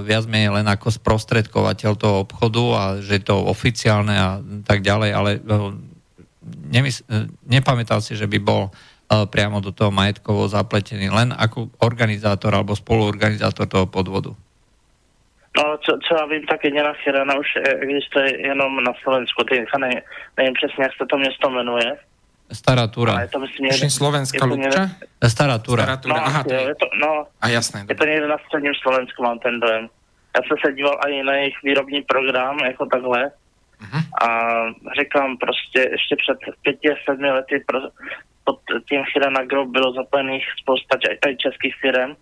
[0.05, 5.09] viac menej len ako sprostredkovateľ toho obchodu a že je to oficiálne a tak ďalej,
[5.09, 5.29] ale
[6.69, 7.05] nemysl-
[7.49, 8.69] nepamätal si, že by bol
[9.05, 14.33] E, priamo do toho majetkovo zapletený, len ako organizátor alebo spoluorganizátor toho podvodu.
[15.57, 16.91] No, co, co já vím, tak jediná
[17.39, 17.47] už
[17.79, 19.43] existuje jenom na Slovensku.
[19.43, 20.01] Ty, ne,
[20.37, 21.97] nevím přesně, jak se to město jmenuje.
[22.51, 23.13] Stará Túra.
[23.13, 24.89] Ale to myslím, někde, Slovenská Lúča?
[25.27, 25.83] Stará Túra.
[25.83, 26.15] Stará Túra.
[26.15, 27.85] No, Aha, to je, je to, no, a jasné.
[27.89, 29.89] Je to někde na středním Slovensku, mám ten dojem.
[30.35, 33.31] Já jsem se díval i na jejich výrobní program, jako takhle.
[33.81, 34.03] Uh-huh.
[34.21, 34.29] A
[34.99, 37.79] říkám prostě ještě před pěti, sedmi lety pro,
[38.43, 42.15] pod tím Chirana Group bylo zapojených spousta aj českých firm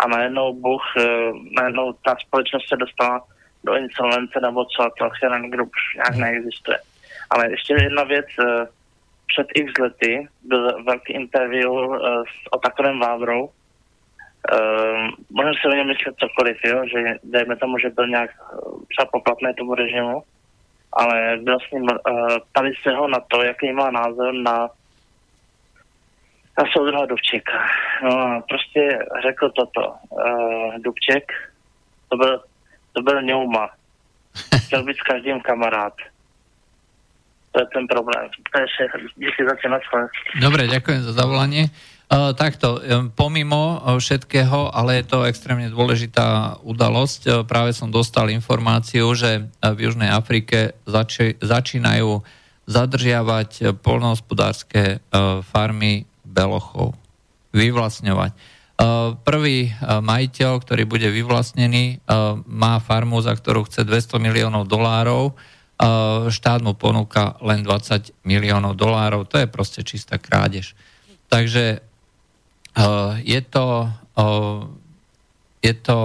[0.00, 3.24] a najednou Bůh, eh, najednou ta společnost se dostala
[3.64, 6.78] do insolvence nebo co a to Chirana Group už nějak neexistuje.
[7.30, 8.66] Ale ještě jedna věc, eh,
[9.28, 13.50] před x lety byl velký interview eh, s Otakorem Vávrou,
[14.52, 16.82] Uh, můžeme si o něm myslet cokoliv, jo?
[16.86, 18.30] že dejme tomu, že byl nějak
[18.88, 20.22] třeba poplatný tomu režimu,
[20.92, 21.38] ale
[21.72, 24.68] ním, uh, ptali se ho na to, jaký má názor na
[26.58, 27.58] na soudruha Dubčeka.
[28.02, 29.94] No a prostě řekl toto.
[30.10, 31.32] Uh, Dubček,
[32.08, 32.42] to byl,
[32.92, 33.70] to byl Neuma.
[34.66, 35.94] Chtěl být s každým kamarád.
[37.58, 38.30] To je ten problém.
[38.54, 39.74] Za tým
[40.38, 41.74] Dobre, ďakujem za zavolanie.
[42.08, 42.78] Uh, takto,
[43.18, 47.20] pomimo všetkého, ale je to extrémne dôležitá udalosť.
[47.26, 52.22] Uh, práve som dostal informáciu, že v Južnej Afrike zači- začínajú
[52.70, 55.00] zadržiavať polnohospodárske
[55.50, 56.94] farmy belochov.
[57.50, 58.30] Vyvlastňovať.
[58.78, 58.88] E,
[59.26, 65.34] prvý e, majiteľ, ktorý bude vyvlastnený, e, má farmu, za ktorú chce 200 miliónov dolárov,
[66.28, 69.30] štát mu ponúka len 20 miliónov dolárov.
[69.30, 70.74] To je proste čistá krádež.
[71.30, 71.80] Takže
[73.22, 73.66] je to
[75.58, 75.98] je to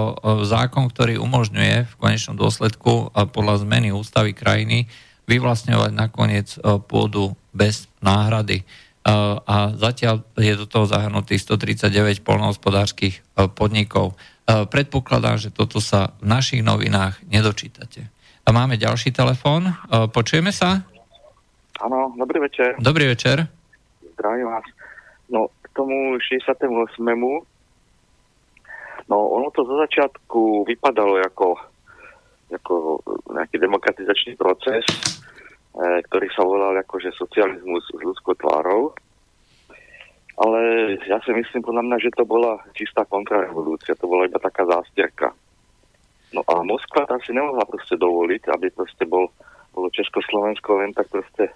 [0.46, 4.90] zákon, ktorý umožňuje v konečnom dôsledku podľa zmeny ústavy krajiny
[5.30, 6.58] vyvlastňovať nakoniec
[6.90, 8.66] pôdu bez náhrady.
[9.06, 13.22] A zatiaľ je do toho zahrnutých 139 polnohospodárských
[13.54, 14.18] podnikov.
[14.46, 18.10] Predpokladám, že toto sa v našich novinách nedočítate.
[18.44, 19.72] A máme ďalší telefón.
[19.88, 20.84] Počujeme sa?
[21.80, 22.76] Áno, dobrý večer.
[22.76, 23.48] Dobrý večer.
[24.14, 24.66] Zdravím vás.
[25.32, 26.68] No, k tomu 68.
[29.08, 31.56] No, ono to zo začiatku vypadalo ako,
[32.52, 32.74] ako
[33.32, 34.84] nejaký demokratizačný proces,
[35.76, 38.96] e, ktorý sa volal akože socializmus s ľudskou tvárou.
[40.40, 40.60] Ale
[41.04, 45.30] ja si myslím podľa mňa, že to bola čistá kontrarevolúcia, to bola iba taká zástierka.
[46.34, 49.30] No a Moskva tam si nemohla proste dovoliť, aby proste bol,
[49.70, 51.54] bolo Československo len tak proste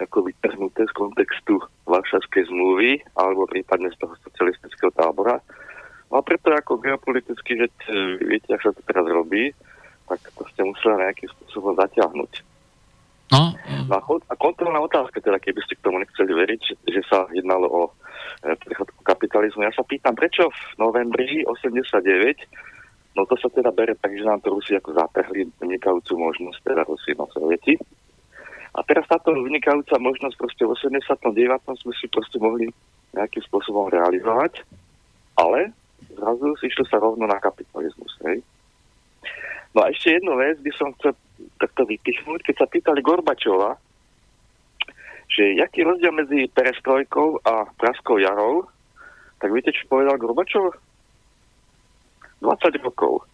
[0.00, 5.42] ako vytrhnuté z kontextu Varšavskej zmluvy alebo prípadne z toho socialistického tábora.
[6.08, 7.66] No a preto ako geopoliticky, že
[8.22, 9.52] viete, ako sa to teraz robí,
[10.08, 12.32] tak to ste museli nejakým spôsobom zatiahnuť.
[13.28, 13.52] No.
[13.92, 13.92] no
[14.24, 17.82] a kontrolná otázka, teda keby ste k tomu nechceli veriť, že, že sa jednalo o
[18.40, 19.68] e, prechod kapitalizmu.
[19.68, 22.77] Ja sa pýtam, prečo v novembri 89,
[23.16, 26.82] no to sa teda bere tak, že nám to Rusi ako zatrhli vynikajúcu možnosť, teda
[26.84, 27.78] Rusi no Sovieti,
[28.78, 31.34] a teraz táto vynikajúca možnosť proste v 89.
[31.82, 32.70] sme si proste mohli
[33.10, 34.62] nejakým spôsobom realizovať,
[35.34, 35.74] ale
[36.14, 38.14] zrazu si išlo sa rovno na kapitalizmus.
[38.28, 38.46] Hej.
[39.74, 41.18] No a ešte jednu vec by som chcel
[41.58, 42.46] takto vypichnúť.
[42.46, 43.74] Keď sa pýtali Gorbačova,
[45.28, 48.70] že jaký rozdiel medzi perestrojkou a praskou jarou,
[49.42, 50.76] tak viete, čo povedal Gorbačov?
[52.40, 53.26] 20 rokov.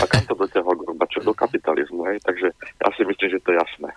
[0.00, 1.28] A kam to dotiahol Gorbačov?
[1.28, 2.24] Do kapitalizmu, hej?
[2.24, 3.90] Takže ja si myslím, že to je jasné.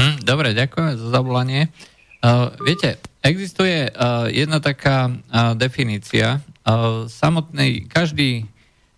[0.00, 1.68] Mm, dobre, ďakujem za zavolanie.
[2.24, 6.40] Uh, viete, existuje uh, jedna taká uh, definícia.
[6.64, 8.48] Uh, samotný, každý,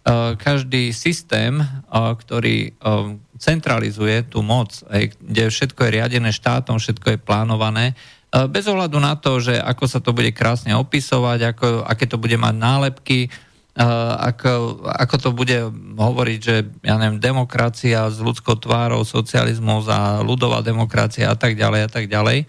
[0.06, 6.78] uh, každý systém, uh, ktorý uh, centralizuje tú moc, aj, kde všetko je riadené štátom,
[6.78, 7.96] všetko je plánované,
[8.30, 12.20] uh, bez ohľadu na to, že ako sa to bude krásne opisovať, ako, aké to
[12.20, 13.32] bude mať nálepky,
[13.74, 15.58] ako, ako to bude
[15.98, 16.56] hovoriť, že
[16.86, 22.06] ja neviem, demokracia s ľudskou tvárou, socializmus a ľudová demokracia a tak ďalej a tak
[22.06, 22.46] ďalej.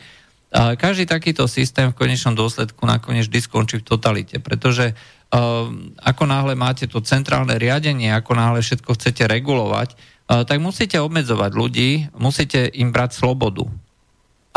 [0.56, 5.68] A každý takýto systém v konečnom dôsledku nakoniec vždy skončí v totalite, pretože uh,
[6.00, 12.10] ako náhle máte to centrálne riadenie, ako náhle všetko chcete regulovať, tak musíte obmedzovať ľudí,
[12.18, 13.70] musíte im brať slobodu.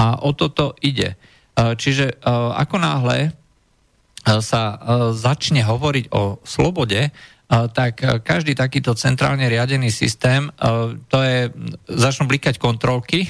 [0.00, 1.20] A o toto ide.
[1.58, 2.24] Čiže
[2.56, 3.36] ako náhle
[4.44, 4.76] sa e,
[5.16, 7.10] začne hovoriť o slobode, e,
[7.48, 11.48] tak každý takýto centrálne riadený systém, e, to je,
[11.88, 13.24] začnú blikať kontrolky,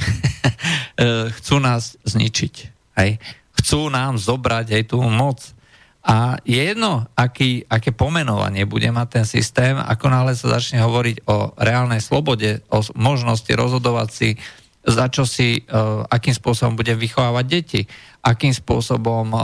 [1.39, 2.55] chcú nás zničiť.
[2.99, 3.23] Hej.
[3.63, 5.55] Chcú nám zobrať aj tú moc.
[6.03, 11.29] A je jedno, aký, aké pomenovanie bude mať ten systém, ako náhle sa začne hovoriť
[11.31, 14.29] o reálnej slobode, o možnosti rozhodovať si
[14.89, 15.69] za čo si,
[16.09, 17.81] akým spôsobom budem vychovávať deti,
[18.29, 19.41] akým spôsobom uh,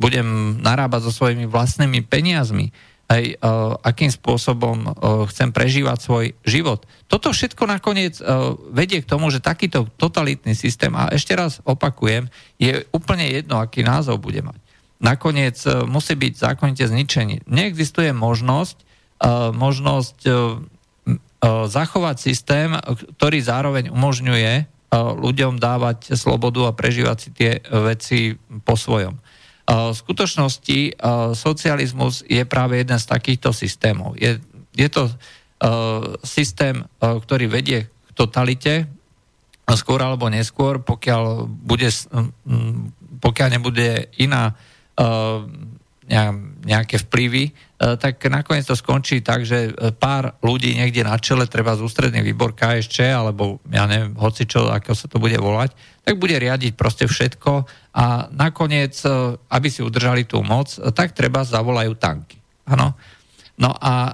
[0.00, 2.72] budem narábať so svojimi vlastnými peniazmi,
[3.06, 4.92] aj uh, akým spôsobom uh,
[5.28, 6.88] chcem prežívať svoj život.
[7.06, 12.32] Toto všetko nakoniec uh, vedie k tomu, že takýto totalitný systém, a ešte raz opakujem,
[12.56, 14.58] je úplne jedno, aký názov bude mať.
[14.98, 17.44] Nakoniec uh, musí byť zákonite zničený.
[17.44, 18.76] Neexistuje možnosť,
[19.20, 20.58] uh, možnosť uh,
[21.36, 22.72] E, zachovať systém,
[23.20, 24.66] ktorý zároveň umožňuje
[24.96, 29.16] ľuďom dávať slobodu a prežívať si tie veci po svojom.
[29.16, 29.20] E,
[29.68, 30.78] v skutočnosti
[31.34, 34.14] socializmus je práve jeden z takýchto systémov.
[34.16, 34.40] Je,
[34.76, 35.10] je to
[36.20, 38.84] systém, ktorý vedie k totalite,
[39.72, 41.88] skôr alebo neskôr, pokiaľ, bude,
[43.24, 44.52] pokiaľ nebude iná
[46.60, 51.76] nejaké vplyvy, tak nakoniec to skončí tak, že e, pár ľudí niekde na čele, treba
[51.76, 56.16] z ústredný výbor KSČ, alebo ja neviem, hoci čo, ako sa to bude volať, tak
[56.16, 61.92] bude riadiť proste všetko a nakoniec, e, aby si udržali tú moc, tak treba zavolajú
[62.00, 62.40] tanky.
[62.64, 62.96] Ano?
[63.56, 64.12] No a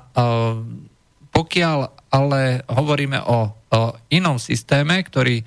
[1.34, 1.78] pokiaľ
[2.14, 3.58] ale hovoríme o
[4.06, 5.42] inom systéme, ktorý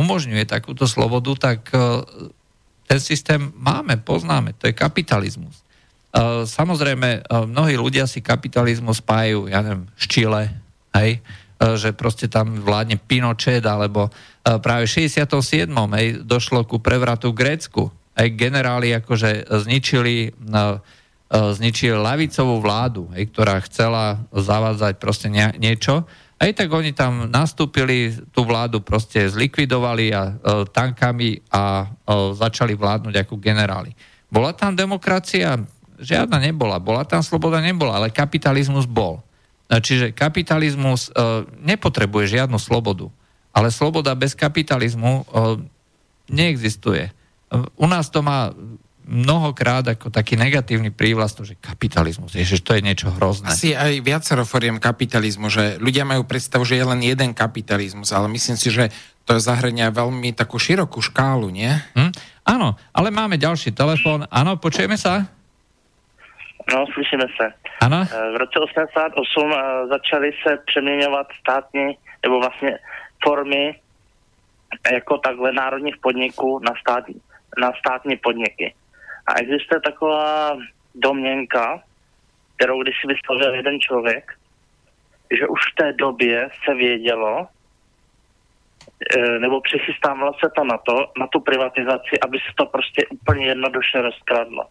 [0.00, 1.68] umožňuje takúto slobodu, tak
[2.88, 5.60] ten systém máme, poznáme, to je kapitalizmus.
[6.08, 10.42] Eh, samozrejme, eh, mnohí ľudia si kapitalizmus spájajú, ja neviem, z Chile,
[10.96, 14.08] hej, eh, že proste tam vládne Pinochet, alebo
[14.40, 15.92] práve v 67.
[15.92, 17.92] Hej, došlo ku prevratu v Grécku.
[18.16, 20.32] Aj generáli akože zničili,
[21.28, 25.28] zničili lavicovú vládu, hej, ktorá chcela zavádzať proste
[25.60, 26.08] niečo.
[26.40, 30.32] Aj tak oni tam nastúpili, tú vládu proste zlikvidovali a
[30.72, 31.92] tankami a
[32.32, 33.92] začali vládnuť ako generáli.
[34.32, 35.60] Bola tam demokracia?
[35.98, 36.78] Žiadna nebola.
[36.78, 39.20] Bola tam sloboda, nebola, ale kapitalizmus bol.
[39.68, 41.12] Čiže kapitalizmus
[41.60, 43.12] nepotrebuje žiadnu slobodu.
[43.52, 45.26] Ale sloboda bez kapitalizmu
[46.32, 47.10] neexistuje.
[47.76, 48.54] U nás to má
[49.08, 53.48] mnohokrát ako taký negatívny prívlast, že kapitalizmus, že to je niečo hrozné.
[53.48, 58.28] Asi aj viacero foriem kapitalizmu, že ľudia majú predstavu, že je len jeden kapitalizmus, ale
[58.28, 58.92] myslím si, že
[59.24, 61.72] to zahrania veľmi takú širokú škálu, nie?
[61.96, 62.12] Hm?
[62.44, 64.28] Áno, ale máme ďalší telefón.
[64.28, 65.24] Áno, počujeme sa?
[66.74, 67.52] No, slyšíme se.
[67.80, 68.04] Ano?
[68.32, 72.78] V roce 88 eh, začaly se přeměňovat státní, nebo vlastně
[73.22, 73.80] formy
[74.92, 77.04] jako takhle národních podniků na, stát,
[77.58, 78.74] na státní podniky.
[79.26, 80.56] A existuje taková
[80.94, 81.82] domněnka,
[82.56, 84.32] kterou když si vyslovil jeden člověk,
[85.38, 87.48] že už v té době se vědělo,
[89.38, 94.02] nebo přichystávalo se to na to, na tu privatizaci, aby se to prostě úplně jednoduše
[94.02, 94.64] rozkradlo.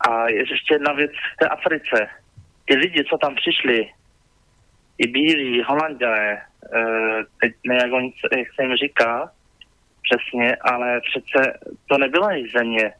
[0.00, 2.08] A je ještě jedna věc v té Africe.
[2.64, 3.90] Ty lidi, co tam přišli,
[4.98, 6.42] i bílí, holanděné, e,
[7.40, 7.90] teď nejak
[8.38, 9.30] jak se jim říká
[10.02, 12.92] přesně, ale přece to nebyla jejich země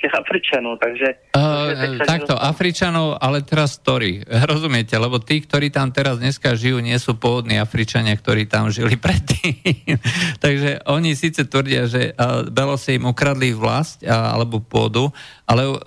[0.00, 1.06] těch Afričanů, takže...
[1.36, 4.22] Uh, takto, Afričanov, ale teraz story.
[4.50, 8.98] Rozumiete, lebo tí, ktorí tam teraz dneska žijú, nie sú pôvodní Afričania, ktorí tam žili
[9.04, 9.98] predtým.
[10.38, 15.10] takže oni síce tvrdia, že uh, Belosi im ukradli vlast uh, alebo pôdu,
[15.46, 15.78] ale uh,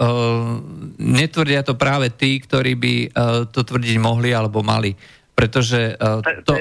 [0.98, 3.12] netvrdia to práve tí, ktorí by uh,
[3.48, 4.96] to tvrdiť mohli alebo mali.
[5.36, 6.60] Pretože uh, to...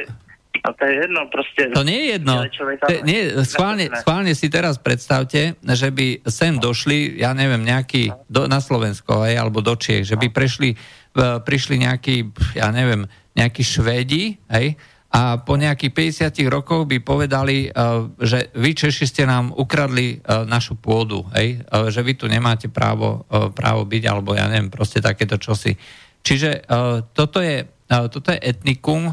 [0.61, 1.73] A to je jedno proste.
[1.73, 2.35] To nie je jedno.
[2.85, 8.45] To, nie, schválne, schválne si teraz predstavte, že by sem došli, ja neviem, nejaký do,
[8.45, 10.77] na Slovensko, aj, alebo do Čiech, že by prešli,
[11.17, 12.29] prišli nejakí,
[12.61, 14.77] ja neviem, nejakí Švédi, hej,
[15.11, 20.47] a po nejakých 50 rokoch by povedali, uh, že vy Češi ste nám ukradli uh,
[20.47, 25.03] našu pôdu, hej, uh, že vy tu nemáte právo, právo byť, alebo ja neviem, proste
[25.03, 25.75] takéto čosi.
[26.21, 26.69] Čiže
[27.17, 29.09] toto, je, toto je etnikum,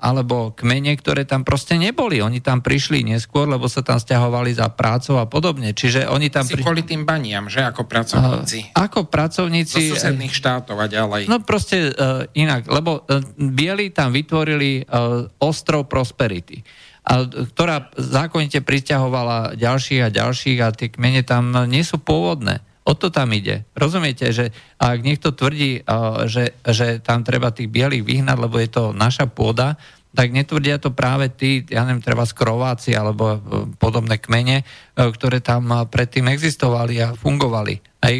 [0.00, 2.24] alebo kmene, ktoré tam proste neboli.
[2.24, 5.76] Oni tam prišli neskôr, lebo sa tam stiahovali za prácou a podobne.
[5.76, 6.48] Čiže oni tam...
[6.48, 6.64] Si pri...
[6.64, 8.72] kvôli tým baniam, že ako pracovníci.
[8.72, 9.92] Uh, ako pracovníci...
[9.92, 11.28] Zo susedných štátov a ďalej.
[11.28, 16.64] No proste uh, inak, lebo uh, bieli tam vytvorili uh, ostrov Prosperity
[17.00, 22.60] a, ktorá zákonite pristahovala ďalších a ďalších a tie kmene tam nie sú pôvodné.
[22.84, 23.68] O to tam ide.
[23.76, 25.84] Rozumiete, že ak niekto tvrdí,
[26.26, 29.76] že, že tam treba tých bielých vyhnať, lebo je to naša pôda,
[30.10, 33.38] tak netvrdia to práve tí, ja neviem, treba skrováci alebo e,
[33.78, 34.64] podobné kmene, e,
[34.98, 38.14] ktoré tam predtým existovali a fungovali, aj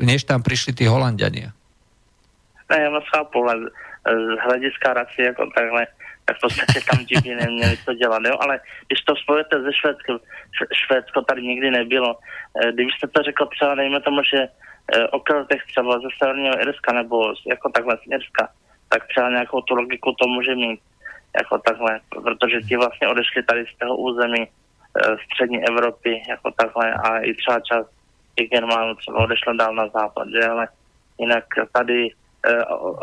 [0.00, 1.52] než tam prišli tí Holandiania.
[2.72, 3.68] Ja vás chápu, ale
[4.08, 5.84] z hlediska rasy ako takhle
[6.24, 8.22] tak v podstatě tam divně neměli co dělat.
[8.26, 8.36] Jo?
[8.40, 10.18] Ale když to spojete ze Švédsko,
[10.72, 12.16] Švédsko tady nikdy nebylo.
[12.62, 16.60] Eh, když jste to řekl třeba, dejme tomu, že eh, o Keltech třeba ze Severního
[16.60, 18.48] Irska nebo jako takhle z Irska,
[18.88, 20.80] tak třeba nějakou tu logiku to může mít
[21.36, 26.94] jako takhle, protože ti vlastně odešli tady z toho území eh, střední Evropy jako takhle
[26.94, 27.86] a i třeba čas
[28.34, 30.48] těch Germánů třeba odešlo dál na západ, že?
[30.48, 30.68] ale
[31.18, 32.10] jinak tady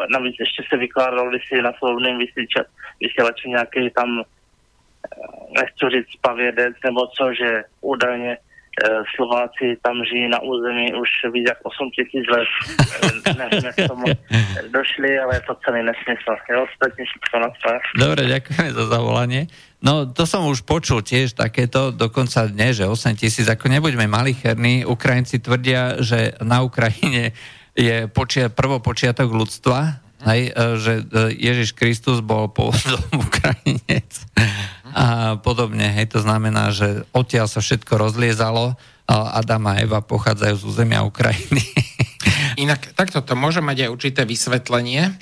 [0.09, 2.17] navíc ještě se vykládalo si na slovném
[3.01, 4.25] vysílači nějaký tam, eh,
[5.59, 11.45] nechci říct pavědec, nebo co, že údajně eh, Slováci tam žijí na území už víc
[11.47, 12.47] jak 8 tisíc let.
[13.37, 14.05] Než jsme k tomu
[14.69, 16.35] došli, ale je to celý nesmysl.
[16.51, 17.49] Jo, ostatně všetko na
[17.99, 19.41] Dobre, ďakujeme za zavolanie.
[19.81, 24.85] No, to som už počul tiež takéto, dokonca dne, že 8 tisíc, ako nebuďme malicherní,
[24.85, 27.33] Ukrajinci tvrdia, že na Ukrajine
[27.75, 31.03] je počia, prvopočiatok ľudstva, hej, e, že e,
[31.39, 34.11] Ježiš Kristus bol pôvodom Ukrajinec
[34.91, 35.87] a podobne.
[35.87, 38.75] Hej, to znamená, že odtiaľ sa všetko rozliezalo
[39.07, 41.63] a Adam a Eva pochádzajú z územia Ukrajiny.
[42.63, 45.15] Inak takto to môže mať aj určité vysvetlenie,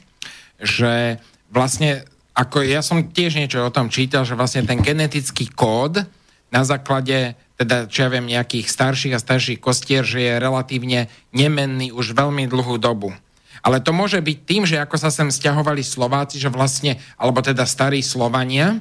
[0.60, 1.22] že
[1.54, 6.02] vlastne, ako ja som tiež niečo o tom čítal, že vlastne ten genetický kód
[6.50, 11.92] na základe teda čo ja viem, nejakých starších a starších kostier, že je relatívne nemenný
[11.92, 13.12] už veľmi dlhú dobu.
[13.60, 17.68] Ale to môže byť tým, že ako sa sem stiahovali Slováci, že vlastne, alebo teda
[17.68, 18.80] starí Slovania,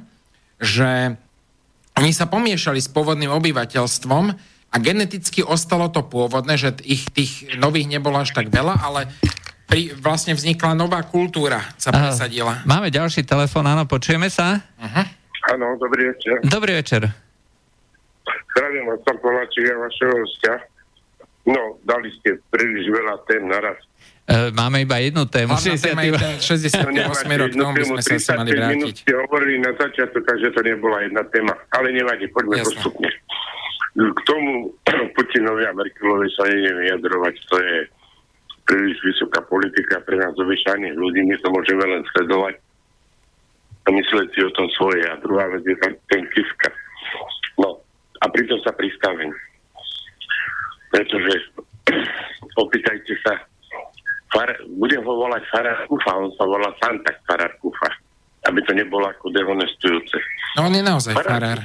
[0.62, 1.18] že
[1.98, 4.24] oni sa pomiešali s pôvodným obyvateľstvom
[4.70, 9.10] a geneticky ostalo to pôvodné, že ich tých nových nebolo až tak veľa, ale
[9.66, 12.62] pri, vlastne vznikla nová kultúra, sa presadila.
[12.62, 14.62] Máme ďalší telefon, áno, počujeme sa?
[14.78, 15.04] Uh-huh.
[15.50, 16.46] Áno, dobrý večer.
[16.46, 17.27] Dobrý večer.
[18.58, 20.54] Zdravím vás, pán Kováčik, ja vašeho hostia.
[21.46, 23.78] No, dali ste príliš veľa tém naraz.
[24.26, 25.54] Uh, máme iba jednu tému.
[25.54, 28.94] Hlavná téma je ten 68 no, rok, tomu by sme sa asi mali vrátiť.
[29.06, 31.54] ste hovorili na začiatku, že to nebola jedna téma.
[31.70, 32.66] Ale nevadí, poďme Jasne.
[32.66, 33.10] postupne.
[33.94, 34.74] k tomu
[35.14, 37.76] Putinovi a Merkelovi sa neviem vyjadrovať, to je
[38.66, 42.58] príliš vysoká politika pre nás obyčajných ľudí, my to môžeme len sledovať
[43.86, 45.06] a myslieť si o tom svoje.
[45.06, 46.74] A druhá vec je tam ten Kiska.
[48.18, 49.30] A pritom sa pristavím.
[50.90, 51.32] Pretože
[52.62, 53.38] opýtajte sa,
[54.32, 57.90] far, budem ho volať Farar Kufa, on sa volá sám tak Farar Kufa,
[58.48, 60.18] aby to nebolo ako dehonestujúce.
[60.56, 61.60] No on je naozaj Farar.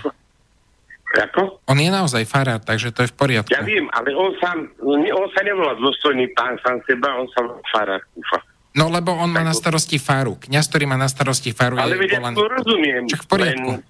[1.14, 1.62] Ako?
[1.70, 3.54] On je naozaj farár, takže to je v poriadku.
[3.54, 7.62] Ja viem, ale on sám, on sa nevolá dôstojný pán sám seba, on sa volá
[7.70, 8.42] Farar Kufa.
[8.74, 10.42] No lebo on má na starosti faru.
[10.42, 12.36] Kňaz, ktorý má na starosti faru, Ale je ja volaný...
[12.42, 13.04] to rozumiem.
[13.06, 13.72] Však v poriadku.
[13.78, 13.82] Len,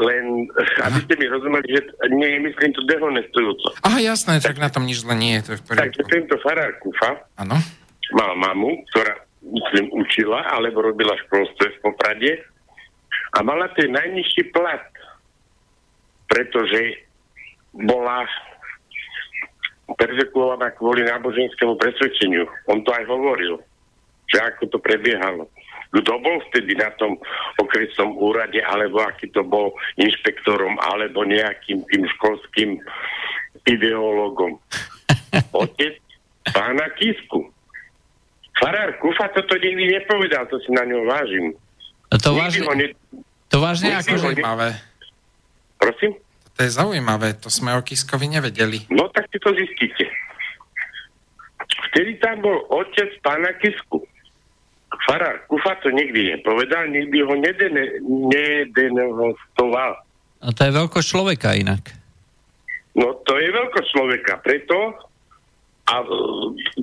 [0.00, 0.48] len
[0.80, 3.76] aby ste mi rozumeli, že nie myslím to dehonestujúco.
[3.84, 6.72] Aha, jasné, tak na tom nič zle nie je, to je v Takže tento farár
[6.80, 7.60] Kufa Áno.
[8.16, 12.32] mal mamu, ktorá myslím učila, alebo robila školstve v Poprade
[13.36, 14.84] a mala ten najnižší plat,
[16.28, 17.04] pretože
[17.76, 18.24] bola
[19.98, 22.46] perzekuovaná kvôli náboženskému presvedčeniu.
[22.70, 23.58] On to aj hovoril,
[24.30, 25.50] že ako to prebiehalo.
[25.90, 27.18] Kto bol vtedy na tom
[27.58, 32.78] okresnom úrade, alebo aký to bol inšpektorom, alebo nejakým tým školským
[33.66, 34.54] ideológom.
[35.62, 35.98] Otec
[36.54, 37.50] pána Kisku.
[38.60, 41.56] Farár Kufa toto nikdy nepovedal, to si na ňom vážim.
[42.10, 42.86] To Nikdy vážne, ne...
[43.48, 44.18] to vážne Nikdy ako...
[44.20, 44.68] Zaujímavé.
[45.80, 46.12] Prosím?
[46.58, 48.84] To je zaujímavé, to sme o Kiskovi nevedeli.
[48.92, 50.04] No tak si to zistíte.
[51.90, 54.04] Vtedy tam bol otec pána Kisku.
[54.90, 60.02] Farár Kufa to nikdy nepovedal, nikdy ho nedene, nedenostoval.
[60.42, 61.94] No to je veľkosť človeka inak.
[62.98, 64.98] No to je veľkosť človeka, preto
[65.86, 66.06] a e,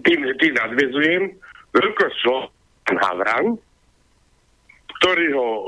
[0.08, 1.36] tým, tým nadvezujem,
[1.76, 3.60] veľkosť človeka Havran,
[5.04, 5.62] ktorý ho e,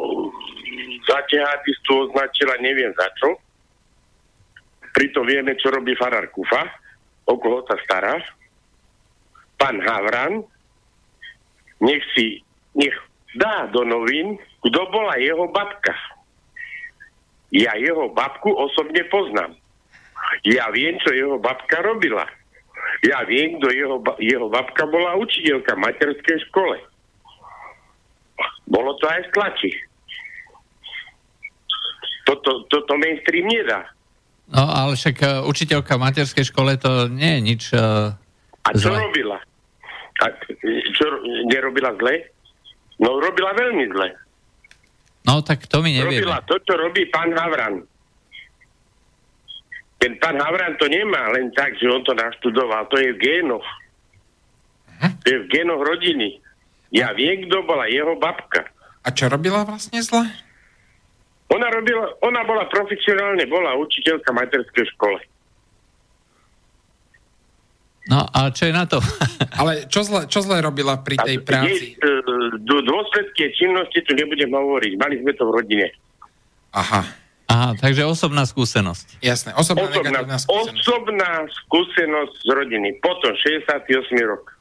[1.04, 3.36] za džihadistu označila neviem za čo.
[4.96, 6.72] Pritom vieme, čo robí farár Kufa,
[7.28, 8.16] o koho sa stará.
[9.60, 10.40] Pán Havran,
[11.80, 12.44] nech si,
[12.76, 12.96] nech
[13.36, 15.96] dá do novín, kto bola jeho babka.
[17.50, 19.58] Ja jeho babku osobne poznám.
[20.46, 22.28] Ja viem, čo jeho babka robila.
[23.02, 26.78] Ja viem, kto jeho, jeho babka bola učiteľka v materskej škole.
[28.70, 29.72] Bolo to aj v tlači.
[32.30, 33.90] Toto, toto mainstream nedá.
[34.50, 37.64] No ale však e, učiteľka v materskej škole to nie je nič...
[37.74, 38.14] e,
[38.66, 38.98] A čo Zle.
[39.10, 39.42] robila?
[40.20, 40.26] A
[40.92, 42.28] čo ro- nerobila zle?
[43.00, 44.10] No robila veľmi zle.
[45.24, 46.26] No tak to my nevieme.
[46.26, 47.84] Robila to, čo robí pán Havran.
[50.00, 52.88] Ten pán Havran to nemá len tak, že on to naštudoval.
[52.88, 53.68] To je v génoch.
[55.00, 56.40] To je v génoch rodiny.
[56.92, 58.68] Ja viem, kto bola jeho babka.
[59.04, 60.28] A čo robila vlastne zle?
[61.50, 65.20] Ona, robila, ona bola profesionálne, bola učiteľka v materskej škole.
[68.08, 69.04] No a čo je na to?
[69.60, 71.94] Ale čo zle, čo zle robila pri tej práci?
[71.94, 72.16] Je, e,
[72.62, 74.96] dô- dôsledky činnosti tu nebudem hovoriť.
[74.96, 75.88] Mali sme to v rodine.
[76.72, 77.02] Aha,
[77.46, 79.18] Aha, takže osobná skúsenosť.
[79.20, 79.52] jasné.
[79.54, 80.78] Osobná, Osobná, negatívna skúsenosť.
[80.80, 82.90] osobná skúsenosť z rodiny.
[83.00, 83.90] Potom 68
[84.24, 84.54] rok.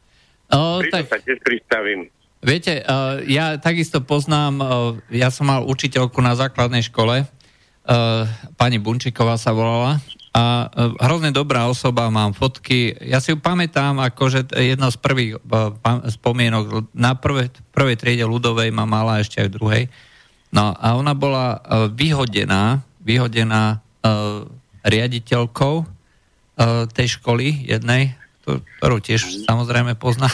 [0.49, 2.09] O, tak, sa tiež pristavím.
[2.41, 4.67] viete, uh, ja takisto poznám, uh,
[5.13, 8.25] ja som mal učiteľku na základnej škole, uh,
[8.57, 10.01] pani Bunčiková sa volala,
[10.39, 15.43] a uh, hrozne dobrá osoba, mám fotky, ja si ju pamätám, akože jedno z prvých
[15.43, 19.83] pa- spomienok na prvé, prvej triede ľudovej ma mala ešte aj v druhej.
[20.55, 24.47] No a ona bola uh, vyhodená, vyhodená uh,
[24.87, 25.87] riaditeľkou uh,
[26.87, 28.15] tej školy jednej,
[28.47, 30.31] to- ktorú tiež samozrejme pozná.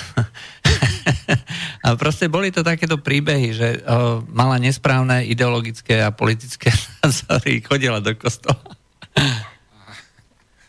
[1.85, 6.69] a proste boli to takéto príbehy, že uh, mala nesprávne ideologické a politické
[7.01, 8.84] názory, chodila do kostola.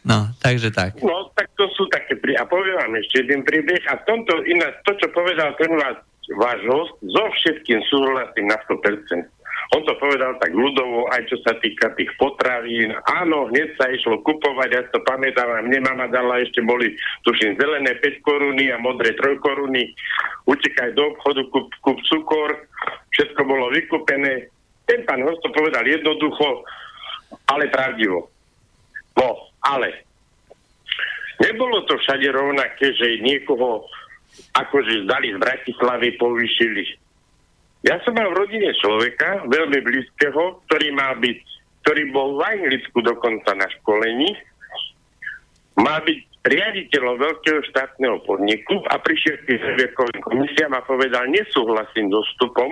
[0.06, 1.02] No, takže tak.
[1.02, 2.38] No, tak to sú také prí...
[2.38, 3.82] A poviem vám ešte jeden príbeh.
[3.90, 5.98] A v tomto ináč, to, čo povedal ten váš,
[6.38, 9.36] váš host, so všetkým súhlasím na 100%.
[9.74, 12.94] On to povedal tak ľudovo, aj čo sa týka tých potravín.
[13.18, 16.94] Áno, hneď sa išlo kupovať, ja to pamätám, a mne mama dala, ešte boli,
[17.26, 19.90] tuším, zelené 5 koruny a modré 3 koruny.
[20.46, 22.52] Utekaj do obchodu, kup, kup cukor,
[23.10, 24.54] všetko bolo vykúpené.
[24.86, 26.62] Ten pán host to povedal jednoducho,
[27.50, 28.30] ale pravdivo.
[29.18, 30.06] No, ale
[31.42, 33.90] nebolo to všade rovnaké, že niekoho
[34.56, 36.84] akože zdali z Bratislavy povýšili.
[37.86, 41.40] Ja som mal v rodine človeka, veľmi blízkeho, ktorý mal byť,
[41.86, 44.34] ktorý bol v Anglicku dokonca na školení,
[45.78, 52.22] mal byť riaditeľom veľkého štátneho podniku a prišiel k výbekovým komisiám a povedal, nesúhlasím so
[52.34, 52.70] vstupom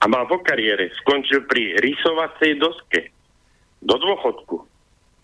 [0.00, 3.00] a mal po kariére, skončil pri rysovacej doske.
[3.80, 4.69] do dôchodku.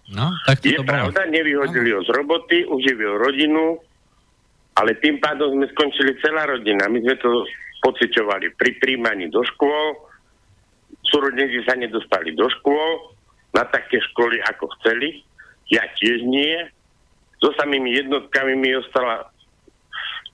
[0.07, 0.87] No, tak to Je bolo.
[0.87, 3.83] pravda, nevyhodili ho z roboty, uživil rodinu,
[4.75, 6.87] ale tým pádom sme skončili celá rodina.
[6.87, 7.43] My sme to
[7.83, 9.99] pociťovali pri príjmaní do škôl,
[11.05, 13.15] súrodníci sa nedostali do škôl,
[13.51, 15.27] na také školy, ako chceli,
[15.71, 16.55] ja tiež nie.
[17.41, 19.27] So samými jednotkami mi ostala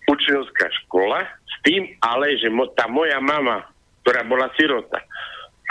[0.05, 3.65] učňovská škola, s tým ale, že mo- tá moja mama,
[4.03, 4.99] ktorá bola sirota,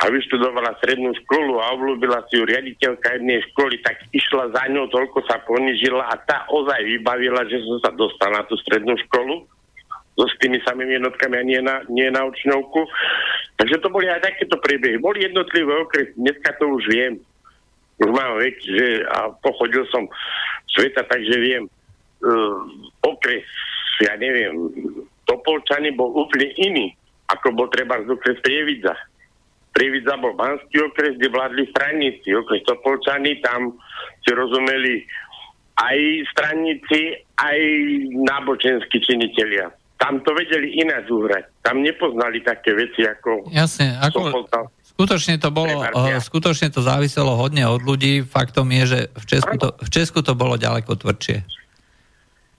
[0.02, 4.90] a vyštudovala strednú školu a obľúbila si ju riaditeľka jednej školy, tak išla za ňou,
[4.90, 9.45] toľko sa ponižila a tá ozaj vybavila, že som sa dostal na tú strednú školu
[10.18, 12.82] so s tými samými jednotkami a nie na, nie na učňovku.
[13.61, 14.98] Takže to boli aj takéto príbehy.
[14.98, 17.22] Boli jednotlivé okresy, dneska to už viem.
[18.02, 20.10] Už mám vek, že a pochodil som
[20.73, 21.64] sveta, takže viem.
[22.22, 22.57] Uh,
[23.06, 23.45] okres,
[24.02, 24.53] ja neviem,
[25.30, 26.94] Topolčany bol úplne iný,
[27.30, 28.98] ako bol treba z okres Prievidza.
[29.72, 32.27] Prievidza bol Banský okres, kde vládli straníci.
[32.35, 33.80] Okres Topolčany, tam
[34.19, 35.07] si rozumeli
[35.80, 35.98] aj
[36.35, 37.60] straníci, aj
[38.27, 39.72] náboženskí činitelia.
[39.95, 41.61] Tam to vedeli ináč uhrať.
[41.61, 44.65] Tam nepoznali také veci, ako Jasne, ako, poznal.
[44.81, 48.26] skutočne to bolo, uh, skutočne to záviselo hodne od ľudí.
[48.26, 51.45] Faktom je, že v Česku to, v Česku to bolo ďaleko tvrdšie.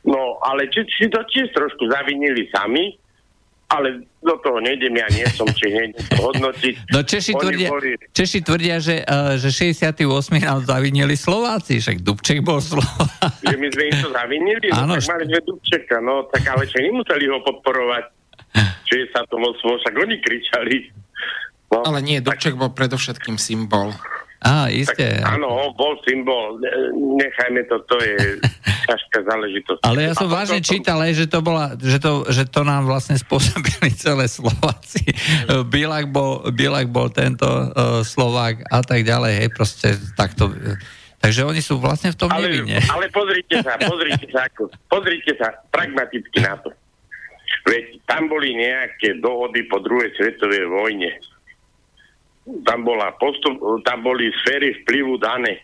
[0.07, 2.95] No, ale či, si to tiež trošku zavinili sami,
[3.73, 6.75] ale do toho nejdem, ja nie som či nejdem to hodnotiť.
[6.93, 10.05] No Češi Oni tvrdia, boli- Češi tvrdia že, uh, že 68.
[10.39, 13.41] nám zavinili Slováci, však Dubček bol Slovák.
[13.41, 16.69] že my sme im to zavinili, no, Áno, tak mali sme Dubčeka, no tak ale
[16.69, 18.05] čo nemuseli ho podporovať.
[18.85, 20.77] Čiže sa to moc, však oni kričali.
[21.73, 23.97] No, Ale nie, Dubček bol predovšetkým symbol.
[24.43, 25.23] Á, tak, isté.
[25.23, 26.59] áno, bol symbol.
[26.59, 26.75] Ne-
[27.23, 28.43] Nechajme to, to je
[28.91, 29.81] ťažká záležitosť.
[29.87, 32.67] Ale ja som A vážne potom- čítal, aj, že to, bola, že, to, že to
[32.67, 35.07] nám vlastne spôsobili celé Slováci.
[35.71, 40.51] Bilak bol, Bilak bol tento uh, Slovák a tak ďalej, hej, proste takto.
[41.23, 42.83] Takže oni sú vlastne v tom ale, nevine.
[42.91, 46.75] ale pozrite sa, pozrite sa, ako, pozrite sa pragmaticky na to.
[47.63, 51.15] Veď tam boli nejaké dohody po druhej svetovej vojne.
[52.43, 53.55] Tam, bola postup,
[53.87, 55.63] tam boli sféry vplyvu dané.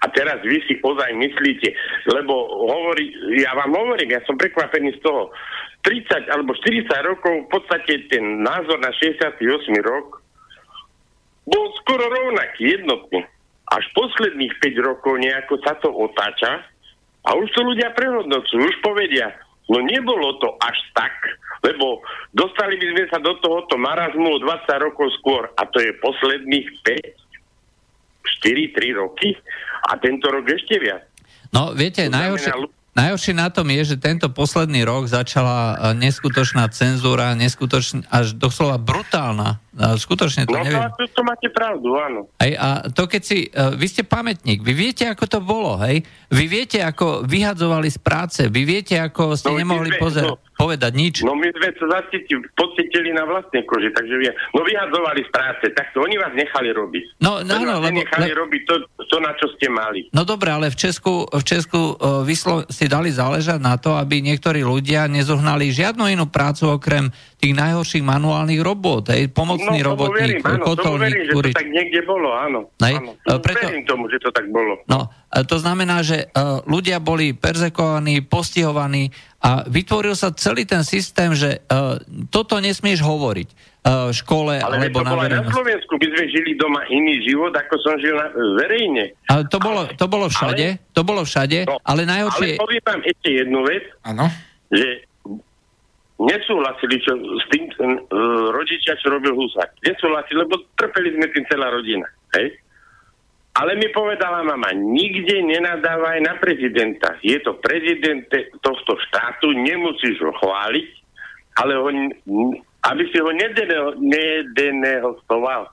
[0.00, 1.72] A teraz vy si ozaj myslíte,
[2.12, 2.32] lebo
[2.68, 3.10] hovorí,
[3.40, 5.32] ja vám hovorím, ja som prekvapený z toho,
[5.82, 9.38] 30 alebo 40 rokov v podstate ten názor na 68
[9.86, 10.20] rok
[11.46, 13.22] bol skoro rovnaký, jednotný.
[13.70, 16.66] Až posledných 5 rokov nejako sa to otáča
[17.26, 19.30] a už to ľudia prehodnocujú, už povedia,
[19.66, 21.14] no nebolo to až tak,
[21.66, 25.90] lebo dostali by sme sa do tohoto marazmu o 20 rokov skôr a to je
[25.98, 27.26] posledných 5,
[28.46, 29.34] 4, 3 roky
[29.86, 31.02] a tento rok ešte viac.
[31.54, 32.52] No, viete, najhoršie,
[32.94, 35.58] najhoršie na tom je, že tento posledný rok začala
[35.92, 39.62] e, neskutočná cenzúra, neskutočná, až doslova brutálna.
[39.76, 40.88] E, Skutočne to No neviem.
[40.90, 42.32] to, to máte pravdu, áno.
[42.38, 46.00] Hej, a to keď si, uh, vy ste pamätník, vy viete, ako to bolo, hej?
[46.26, 50.40] Vy viete, ako vyhadzovali z práce, vy viete, ako ste No, nemohli sme- pozerať, no.
[50.54, 51.14] povedať nič.
[51.20, 55.64] No my sme sa zacítili, pocítili na vlastnej koži, takže vie, no vyhadzovali z práce,
[55.70, 57.04] tak to oni vás nechali robiť.
[57.18, 58.74] No, no, vás lebo- nechali le- robiť to,
[59.06, 60.08] to, na čo ste mali.
[60.10, 64.18] No dobre, ale v Česku, v Česku uh, vyslo- si dali záležať na to, aby
[64.20, 69.28] niektorí ľudia nezohnali žiadnu inú prácu okrem tých najhorších manuálnych robot, hej?
[69.28, 71.54] Pomocný no, tomu verím, robotník, áno, tomu kotolník, verím, že to kurič.
[71.54, 72.60] tak niekde bolo, áno.
[72.80, 73.10] Hej, áno.
[73.12, 74.80] e, preto- Verím tomu, že to tak bolo.
[74.88, 79.12] No, a to znamená, že uh, ľudia boli perzekovaní, postihovaní
[79.44, 82.00] a vytvoril sa celý ten systém, že uh,
[82.32, 85.52] toto nesmieš hovoriť uh, v škole Ale alebo to na bolo aj na verejnosti.
[85.52, 88.26] Slovensku, by sme žili doma iný život, ako som žil na,
[88.58, 89.04] verejne.
[89.28, 92.56] Ale to bolo, to bolo všade, to bolo všade, No, ale najhoršie...
[92.56, 94.26] Ale poviem vám ešte jednu vec, Áno.
[94.72, 95.05] že
[96.16, 99.84] nesúhlasili čo, s tým uh, rodičia, čo robil Husák.
[99.84, 102.08] Nesúhlasili, lebo trpeli sme tým celá rodina.
[102.36, 102.56] Hej?
[103.56, 107.16] Ale mi povedala mama, nikde nenadávaj na prezidenta.
[107.24, 108.28] Je to prezident
[108.60, 110.88] tohto štátu, nemusíš ho chváliť,
[111.56, 111.88] ale ho,
[112.84, 115.72] aby si ho nedeneho- nedenehostoval.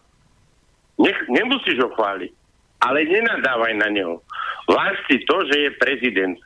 [0.95, 2.31] Nech, nemusíš ho chváliť,
[2.87, 4.23] ale nenadávaj na neho.
[5.11, 6.39] Si to, že je prezident.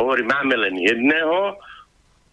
[0.00, 1.60] Hovorí, máme len jedného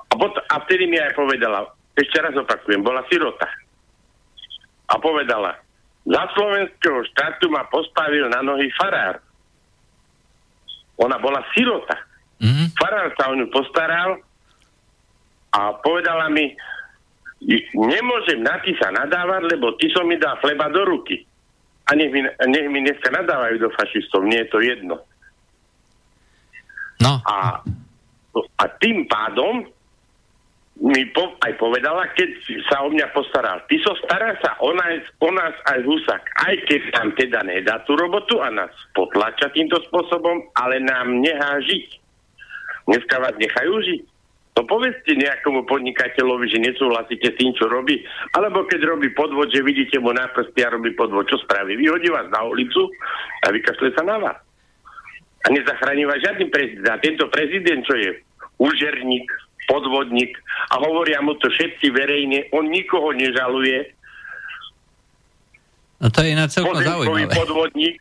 [0.07, 1.67] a, pot- a vtedy mi aj povedala,
[1.97, 3.47] ešte raz opakujem, bola sirota.
[4.87, 5.57] A povedala,
[6.07, 9.19] za slovenského štátu ma postavil na nohy farár.
[10.97, 11.97] Ona bola sirota.
[12.39, 12.77] Mhm.
[12.77, 14.21] Farár sa o ňu postaral
[15.51, 16.53] a povedala mi,
[17.73, 21.25] nemôžem na ty sa nadávať, lebo ty som mi dal chleba do ruky.
[21.87, 24.95] A nech mi, nech mi dneska nadávajú do fašistov, mne je to jedno.
[26.99, 27.61] No, A,
[28.57, 29.69] a tým pádom
[30.77, 32.29] mi po, aj povedala, keď
[32.69, 33.65] sa o mňa postaral.
[33.65, 36.23] Ty so stará sa o nás, o nás aj Husák.
[36.37, 41.57] Aj keď nám teda nedá tú robotu a nás potlača týmto spôsobom, ale nám nechá
[41.65, 41.87] žiť.
[42.87, 44.01] Dneska vás nechajú žiť.
[44.57, 48.01] To povedzte nejakomu podnikateľovi, že nesúhlasíte s tým, čo robí.
[48.33, 51.77] Alebo keď robí podvod, že vidíte mu na prsty a robí podvod, čo spraví?
[51.77, 52.89] Vyhodí vás na ulicu
[53.45, 54.37] a vykašle sa na vás.
[55.45, 56.89] A nezachráni vás žiadny prezident.
[56.89, 58.09] A tento prezident, čo je
[58.57, 59.29] úžerník,
[59.67, 60.33] podvodník
[60.71, 63.93] a hovoria mu to všetci verejne, on nikoho nežaluje.
[66.01, 67.35] No to je iná celkom zaujímavé.
[67.43, 67.99] podvodník,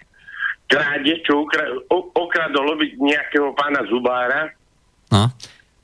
[0.71, 4.55] kráde, čo ukra- okradol nejakého pána Zubára.
[5.11, 5.31] No.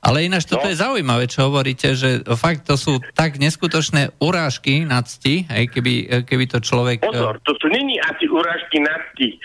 [0.02, 0.70] Ale ináč toto no.
[0.74, 6.26] je zaujímavé, čo hovoríte, že fakt to sú tak neskutočné urážky na cti, hej, keby,
[6.26, 7.06] keby to človek...
[7.06, 9.38] Pozor, to sú není asi urážky na cti.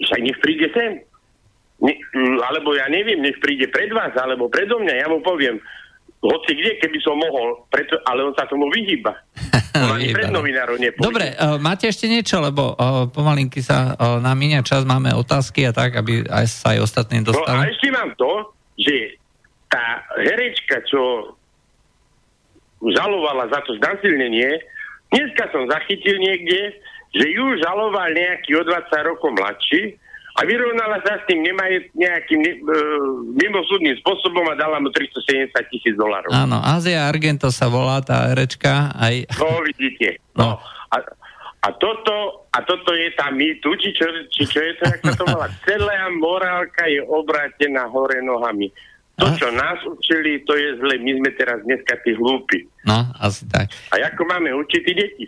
[0.00, 1.04] Však nech príde sem.
[1.78, 1.94] Ne,
[2.42, 5.62] alebo ja neviem, nech príde pred vás, alebo predo mňa, ja mu poviem,
[6.18, 9.14] hoci kde, keby som mohol, preto, ale on sa tomu vyhýba.
[9.78, 11.06] On ani pred novinárov nepôjde.
[11.06, 15.70] Dobre, uh, máte ešte niečo, lebo uh, pomalinky sa uh, nám minia čas, máme otázky
[15.70, 17.46] a tak, aby aj sa aj ostatní dostali.
[17.46, 18.32] No a ešte mám to,
[18.74, 19.14] že
[19.70, 21.30] tá herečka, čo
[22.82, 24.50] žalovala za to znasilnenie,
[25.14, 26.74] dneska som zachytil niekde,
[27.14, 29.94] že ju žaloval nejaký o 20 rokov mladší
[30.38, 32.78] a vyrovnala sa s tým nemaj, nejakým ne, e,
[33.42, 36.30] mimosúdnym spôsobom a dala mu 370 tisíc dolarov.
[36.30, 38.94] Áno, Ázia Argento sa volá tá herečka.
[38.94, 39.18] Aj...
[39.34, 40.22] No, vidíte.
[40.38, 40.62] No.
[40.94, 40.96] A,
[41.66, 45.14] a, toto, a toto je tá mýtu, či čo, či čo je to, jak sa
[45.18, 45.50] to volá.
[45.66, 48.70] Celá morálka je obrátená hore nohami.
[49.18, 50.94] To, čo nás učili, to je zle.
[51.02, 52.70] My sme teraz dneska tí hlúpi.
[52.86, 53.74] No, asi tak.
[53.90, 55.26] A ako máme učiť deti?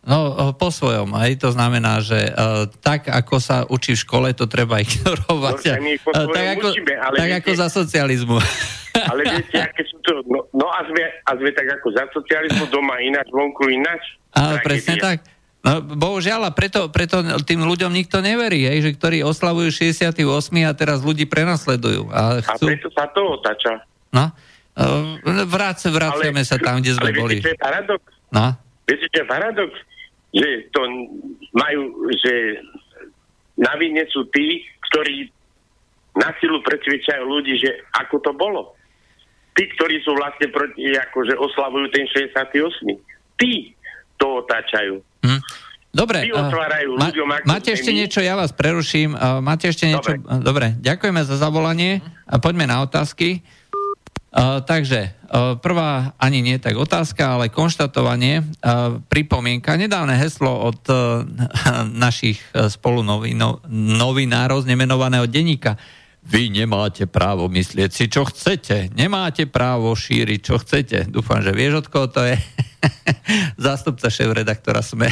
[0.00, 1.12] No, po svojom.
[1.12, 5.76] Aj to znamená, že uh, tak, ako sa učí v škole, to treba ignorovať.
[5.76, 8.38] No, uh, tak ako, učíme, ale tak viete, ako za socializmu.
[8.90, 10.18] Ale viete, aké sú to...
[10.26, 14.18] No, no a, sme, a sme tak ako za socializmu doma ináč, vonku ináč.
[14.34, 15.22] Áno, presne tak.
[15.62, 20.16] No, bohužiaľ, a preto, preto tým ľuďom nikto neverí, hej, že ktorí oslavujú 68
[20.66, 22.10] a teraz ľudí prenasledujú.
[22.10, 22.66] A, chcú...
[22.66, 23.86] a preto sa to otáča.
[24.10, 27.36] No, uh, vrác, vraciame sa tam, kde sme ale boli.
[27.38, 28.02] Viete, paradox?
[28.34, 28.58] No?
[28.90, 29.70] Viete, paradox?
[30.30, 30.80] Že to
[31.52, 31.82] majú,
[32.14, 32.62] že
[33.58, 35.28] na vine sú tí, ktorí
[36.16, 38.74] na silu presvedčajú ľudí, že ako to bolo.
[39.54, 42.86] Tí, ktorí sú vlastne proti, akože oslavujú ten 68.
[43.38, 43.74] Tí
[44.18, 45.02] to otáčajú.
[45.26, 45.42] Hm.
[45.90, 46.46] Dobre, uh,
[47.26, 50.38] ma, máte ešte niečo, ja vás preruším, uh, máte ešte niečo, dobre.
[50.46, 51.98] dobre, ďakujeme za zavolanie
[52.30, 53.42] a poďme na otázky.
[54.30, 55.10] Uh, takže,
[55.62, 61.22] prvá ani nie tak otázka, ale konštatovanie, uh, pripomienka, nedávne heslo od uh,
[62.04, 63.06] našich spolu
[63.70, 65.78] novinárov z nemenovaného denníka.
[66.20, 68.92] Vy nemáte právo myslieť si, čo chcete.
[68.92, 71.08] Nemáte právo šíriť, čo chcete.
[71.08, 72.36] Dúfam, že vieš, od koho to je.
[73.56, 75.08] zástupca šéf-redaktora SME.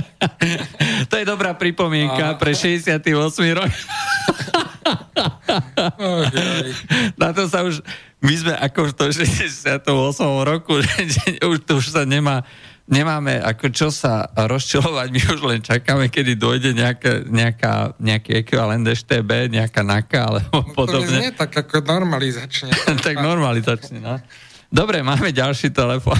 [1.10, 3.08] to je dobrá pripomienka pre 68
[3.56, 3.72] rok.
[7.16, 7.80] Na to sa už,
[8.22, 9.82] my sme ako v 68
[10.46, 10.78] roku,
[11.14, 12.46] že, už to už sa nemá,
[12.86, 18.86] nemáme ako čo sa rozčilovať, my už len čakáme, kedy dojde nejaká, nejaká, nejaký ekvivalent
[18.86, 21.18] STB, nejaká NAKA alebo podobne.
[21.18, 22.70] To nie tak ako normalizačne.
[23.06, 24.22] tak normalizačne, no.
[24.72, 26.16] Dobre, máme ďalší telefon.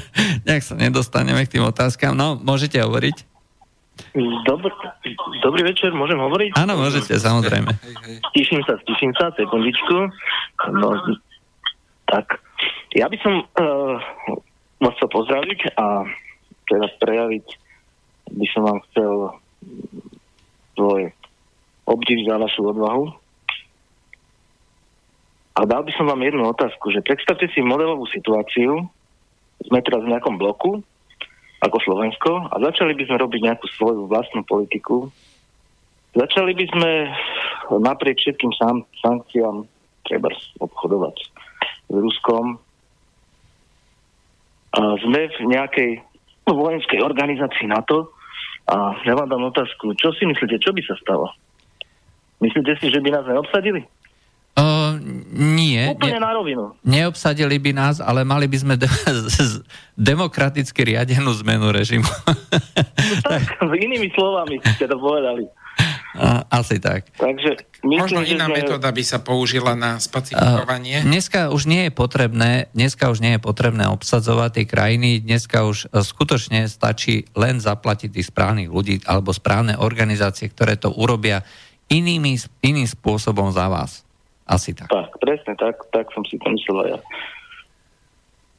[0.46, 2.14] Nejak sa nedostaneme k tým otázkam.
[2.14, 3.34] No, môžete hovoriť?
[4.46, 4.70] Dobrý,
[5.42, 6.54] dobrý večer, môžem hovoriť?
[6.54, 7.74] Áno, môžete, samozrejme.
[8.30, 9.96] Stíšim sa, stíšim sa, sekundičku.
[10.70, 10.94] No,
[12.06, 12.38] tak,
[12.94, 13.98] ja by som uh,
[14.78, 16.06] vás chcel pozdraviť a
[16.70, 17.46] teraz prejaviť
[18.26, 19.12] by som vám chcel
[20.74, 21.02] svoj
[21.86, 23.04] obdiv za vašu odvahu.
[25.56, 28.84] A dal by som vám jednu otázku, že predstavte si modelovú situáciu,
[29.64, 30.84] sme teraz v nejakom bloku,
[31.64, 35.08] ako Slovensko, a začali by sme robiť nejakú svoju vlastnú politiku.
[36.12, 36.90] Začali by sme
[37.72, 38.52] napriek všetkým
[39.00, 39.64] sankciám
[40.04, 40.28] treba
[40.60, 41.35] obchodovať
[41.86, 42.58] s Ruskom.
[44.76, 45.90] A sme v nejakej
[46.46, 48.12] vojenskej organizácii NATO
[48.66, 51.30] a ja vám dám otázku, čo si myslíte, čo by sa stalo?
[52.42, 53.82] Myslíte si, že by nás neobsadili?
[54.56, 54.96] Uh,
[55.36, 55.84] nie.
[55.92, 56.72] Úplne ne, na rovinu.
[56.80, 58.88] Neobsadili by nás, ale mali by sme de-
[60.12, 62.08] demokraticky riadenú zmenu režimu.
[63.28, 65.44] tak, inými slovami ste to povedali.
[66.48, 67.12] Asi tak.
[67.16, 67.50] Takže
[67.84, 68.64] myslím, Možno iná sme...
[68.64, 71.04] metóda by sa použila na spacifikovanie.
[71.04, 75.92] Dneska už nie je potrebné, dneska už nie je potrebné obsadzovať tie krajiny, dneska už
[75.92, 81.44] uh, skutočne stačí len zaplatiť tých správnych ľudí alebo správne organizácie, ktoré to urobia
[81.92, 84.02] inými, iným spôsobom za vás.
[84.46, 84.88] Asi tak.
[84.88, 86.98] Tak, presne tak, tak som si to myslel ja.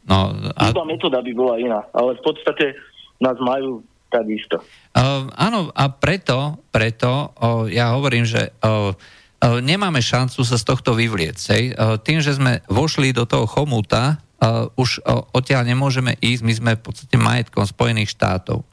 [0.08, 0.72] No, a...
[0.72, 2.76] Iba metóda by bola iná, ale v podstate
[3.20, 4.64] nás majú takisto.
[4.96, 10.64] Uh, áno, a preto, preto uh, ja hovorím, že uh, uh, nemáme šancu sa z
[10.64, 11.38] tohto vyvlieť.
[11.38, 16.54] Uh, tým, že sme vošli do toho chomúta, uh, už uh, odtiaľ nemôžeme ísť, my
[16.56, 18.66] sme v podstate majetkom Spojených štátov.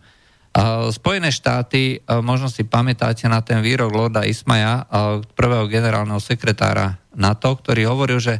[0.95, 4.87] Spojené štáty, možno si pamätáte na ten výrok Lorda Ismaja,
[5.35, 8.39] prvého generálneho sekretára NATO, ktorý hovoril, že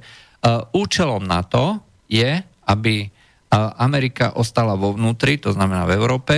[0.79, 2.39] účelom NATO je,
[2.71, 3.11] aby
[3.83, 6.35] Amerika ostala vo vnútri, to znamená v Európe,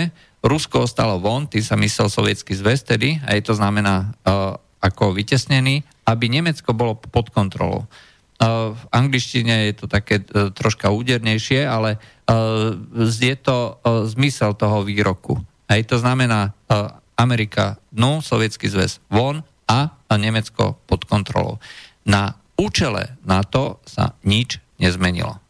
[0.47, 5.83] Rusko ostalo von, tým sa myslel sovietský zväz tedy, aj to znamená uh, ako vytesnený,
[6.07, 7.91] aby Nemecko bolo pod kontrolou.
[8.39, 11.99] Uh, v angličtine je to také uh, troška údernejšie, ale
[12.31, 12.79] uh,
[13.11, 15.35] je to uh, zmysel toho výroku.
[15.67, 21.59] Aj to znamená uh, Amerika dnu, sovietský zväz von a, a Nemecko pod kontrolou.
[22.07, 25.43] Na účele NATO sa nič nezmenilo.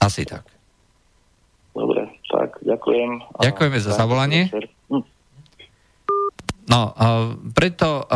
[0.00, 0.48] Asi tak.
[1.76, 2.01] Dobre,
[2.72, 3.10] ďakujem.
[3.40, 4.48] Ďakujeme za zavolanie.
[6.62, 8.06] No, uh, preto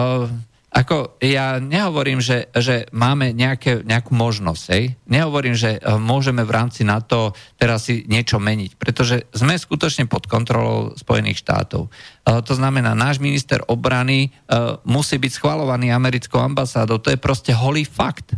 [0.77, 4.65] ako ja nehovorím, že, že máme nejaké, nejakú možnosť.
[4.77, 4.85] Hej?
[5.09, 10.29] Nehovorím, že uh, môžeme v rámci NATO teraz si niečo meniť, pretože sme skutočne pod
[10.29, 11.89] kontrolou Spojených štátov.
[11.89, 17.01] Uh, to znamená, náš minister obrany uh, musí byť schvalovaný americkou ambasádou.
[17.01, 18.37] To je proste holý fakt.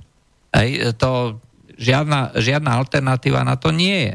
[0.55, 0.95] Hej?
[1.03, 1.43] To
[1.75, 4.15] žiadna, žiadna alternatíva na to nie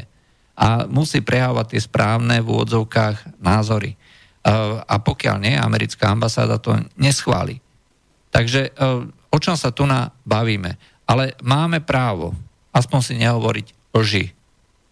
[0.54, 3.94] a musí prejavovať tie správne v úvodzovkách názory.
[3.94, 3.96] E,
[4.78, 7.58] a pokiaľ nie, americká ambasáda to neschváli.
[8.30, 10.78] Takže e, o čom sa tu na bavíme?
[11.04, 12.32] Ale máme právo,
[12.70, 14.24] aspoň si nehovoriť lži.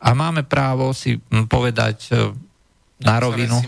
[0.02, 2.34] A máme právo si povedať e,
[3.02, 3.58] na rovinu,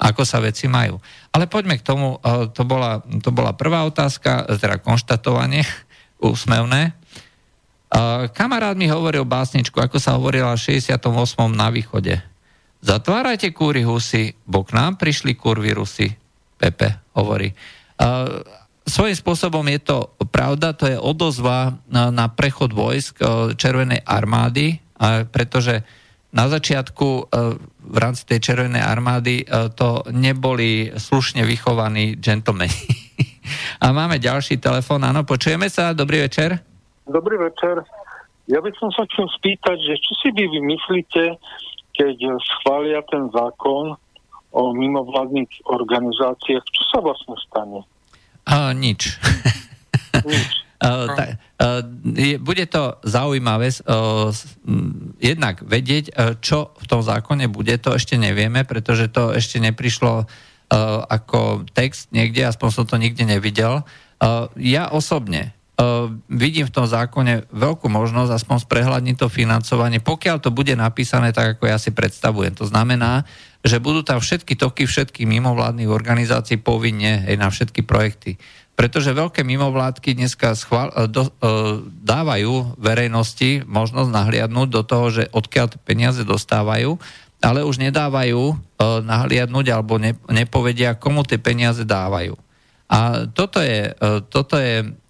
[0.00, 0.96] ako sa veci majú.
[1.32, 2.20] Ale poďme k tomu,
[2.52, 5.64] to bola, to bola prvá otázka, teda konštatovanie
[6.20, 6.97] úsmevné.
[8.36, 11.08] Kamarát mi hovoril básničku, ako sa hovorila v 68.
[11.56, 12.20] na východe.
[12.84, 16.12] Zatvárajte kúry husy, bo k nám prišli kurvy rusy.
[16.60, 17.50] Pepe hovorí.
[18.84, 23.18] Svojím spôsobom je to pravda, to je odozva na prechod vojsk
[23.56, 24.78] Červenej armády,
[25.32, 25.80] pretože
[26.28, 27.08] na začiatku
[27.88, 32.84] v rámci tej Červenej armády to neboli slušne vychovaní džentlmeni.
[33.84, 35.08] A máme ďalší telefón.
[35.08, 35.96] Áno, počujeme sa.
[35.96, 36.67] Dobrý večer.
[37.08, 37.88] Dobrý večer.
[38.48, 41.40] Ja by som sa chcel spýtať, že čo si vy vymyslíte,
[41.96, 43.96] keď schvália ten zákon
[44.52, 47.80] o mimovládnych organizáciách, čo sa vlastne stane?
[48.48, 49.16] Uh, nič.
[50.24, 50.48] nič.
[50.78, 51.24] Uh, ta,
[51.58, 51.82] uh,
[52.14, 54.30] je, bude to zaujímavé uh,
[55.18, 60.22] jednak vedieť, uh, čo v tom zákone bude, to ešte nevieme, pretože to ešte neprišlo
[60.22, 60.26] uh,
[61.10, 63.82] ako text niekde, aspoň som to nikde nevidel.
[64.22, 65.57] Uh, ja osobne
[66.26, 71.58] vidím v tom zákone veľkú možnosť aspoň sprehľadniť to financovanie, pokiaľ to bude napísané tak,
[71.58, 72.58] ako ja si predstavujem.
[72.58, 73.22] To znamená,
[73.62, 78.42] že budú tam všetky toky všetkých mimovládnych organizácií povinne aj na všetky projekty.
[78.74, 85.30] Pretože veľké mimovládky dneska schvál, e, do, uh, dávajú verejnosti možnosť nahliadnúť do toho, že
[85.34, 86.94] odkiaľ peniaze dostávajú,
[87.38, 92.34] ale už nedávajú nahliadnúť alebo ne, nepovedia, komu tie peniaze dávajú.
[92.90, 93.94] A toto je,
[94.26, 95.07] toto je Eh,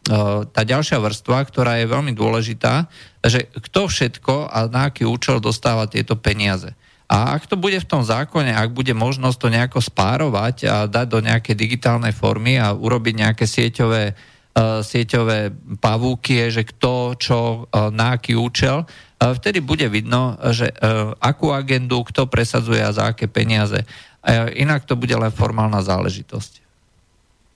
[0.51, 2.89] tá ďalšia vrstva, ktorá je veľmi dôležitá,
[3.20, 6.72] že kto všetko a na aký účel dostáva tieto peniaze.
[7.09, 11.06] A ak to bude v tom zákone, ak bude možnosť to nejako spárovať a dať
[11.09, 17.89] do nejakej digitálnej formy a urobiť nejaké sieťové, uh, sieťové pavúky, že kto, čo, uh,
[17.89, 23.16] na aký účel, uh, vtedy bude vidno, že uh, akú agendu, kto presadzuje a za
[23.16, 23.80] aké peniaze.
[24.20, 26.52] Uh, inak to bude len formálna záležitosť.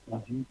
[0.09, 0.49] Uh-huh.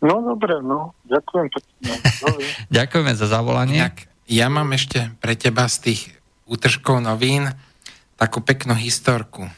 [0.00, 0.96] No dobre, no.
[1.04, 1.92] Ďakujem pekne.
[2.76, 3.80] Ďakujeme za zavolanie.
[3.84, 6.00] Tak, ja mám ešte pre teba z tých
[6.48, 7.52] útržkov novín
[8.16, 9.48] takú peknú historku.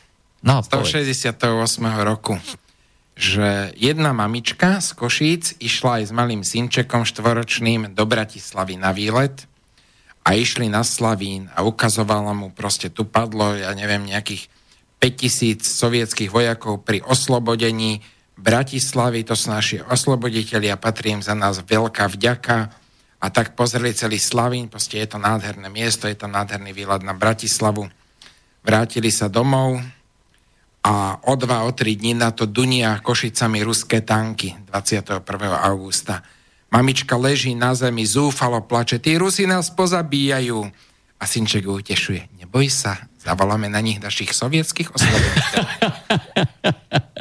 [0.42, 1.38] No, 168.
[2.02, 2.34] roku
[3.12, 9.44] že jedna mamička z Košíc išla aj s malým synčekom štvoročným do Bratislavy na výlet
[10.24, 14.48] a išli na Slavín a ukazovala mu, proste tu padlo, ja neviem, nejakých
[15.02, 18.00] 5000 sovietských vojakov pri oslobodení
[18.42, 22.74] Bratislavy, to sú naši osloboditeľi a patrí im za nás veľká vďaka
[23.22, 27.14] a tak pozreli celý Slavín, proste je to nádherné miesto, je to nádherný výhľad na
[27.14, 27.86] Bratislavu.
[28.66, 29.78] Vrátili sa domov
[30.82, 35.22] a o dva, o tri dní na to dunia Košicami ruské tanky 21.
[35.62, 36.26] augusta.
[36.74, 40.66] Mamička leží na zemi, zúfalo plače, tí Rusi nás pozabíjajú.
[41.22, 45.70] A synček ju utešuje, neboj sa, zavoláme na nich našich sovietských osloboditeľov.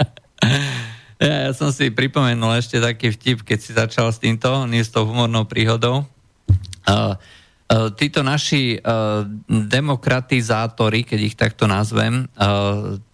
[1.22, 4.90] Ja, ja som si pripomenul ešte taký vtip, keď si začal s týmto, nie s
[4.90, 6.10] tou humornou príhodou.
[6.90, 7.14] Uh,
[7.96, 8.84] títo naši
[9.48, 12.28] demokratizátori, keď ich takto nazvem,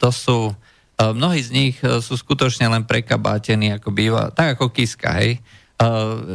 [0.01, 0.49] to sú,
[0.97, 5.37] mnohí z nich sú skutočne len prekabátení, ako býva, tak ako Kiska, hej,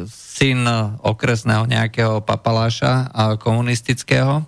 [0.07, 0.63] syn
[1.03, 3.11] okresného nejakého papaláša
[3.43, 4.47] komunistického,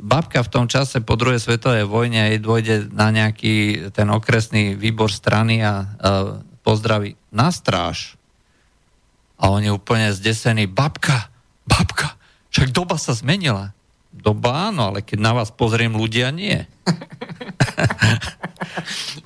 [0.00, 5.10] babka v tom čase po druhej svetovej vojne jej dôjde na nejaký ten okresný výbor
[5.10, 5.86] strany a
[6.62, 8.14] pozdraví na stráž.
[9.38, 11.30] A oni úplne zdesení, babka,
[11.62, 12.18] babka,
[12.50, 13.76] však doba sa zmenila.
[14.08, 16.64] Doba áno, ale keď na vás pozriem, ľudia nie.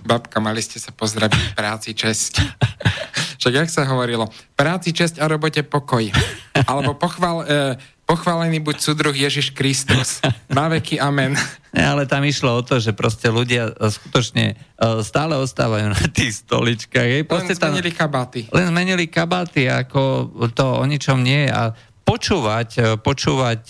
[0.02, 2.42] Babka, mali ste sa pozdraviť práci česť.
[3.42, 6.14] Však jak sa hovorilo, práci česť a robote pokoj.
[6.62, 10.18] Alebo pochval, e, Pochválený buď súdruh Ježiš Kristus.
[10.50, 11.38] Na veky amen.
[11.72, 14.54] Ale tam išlo o to, že proste ľudia e, skutočne e,
[15.00, 17.24] stále ostávajú na tých stoličkách.
[17.24, 18.40] Len zmenili kabáty.
[18.52, 21.50] Len zmenili kabáty, ako to o ničom nie je.
[21.54, 21.62] A
[22.04, 23.60] počúvať, e, počúvať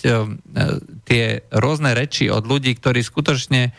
[1.06, 3.70] tie rôzne reči od ľudí, ktorí skutočne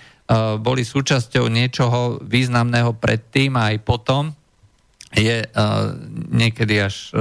[0.64, 4.32] boli súčasťou niečoho významného predtým a aj potom,
[5.14, 5.46] je
[6.32, 7.12] niekedy až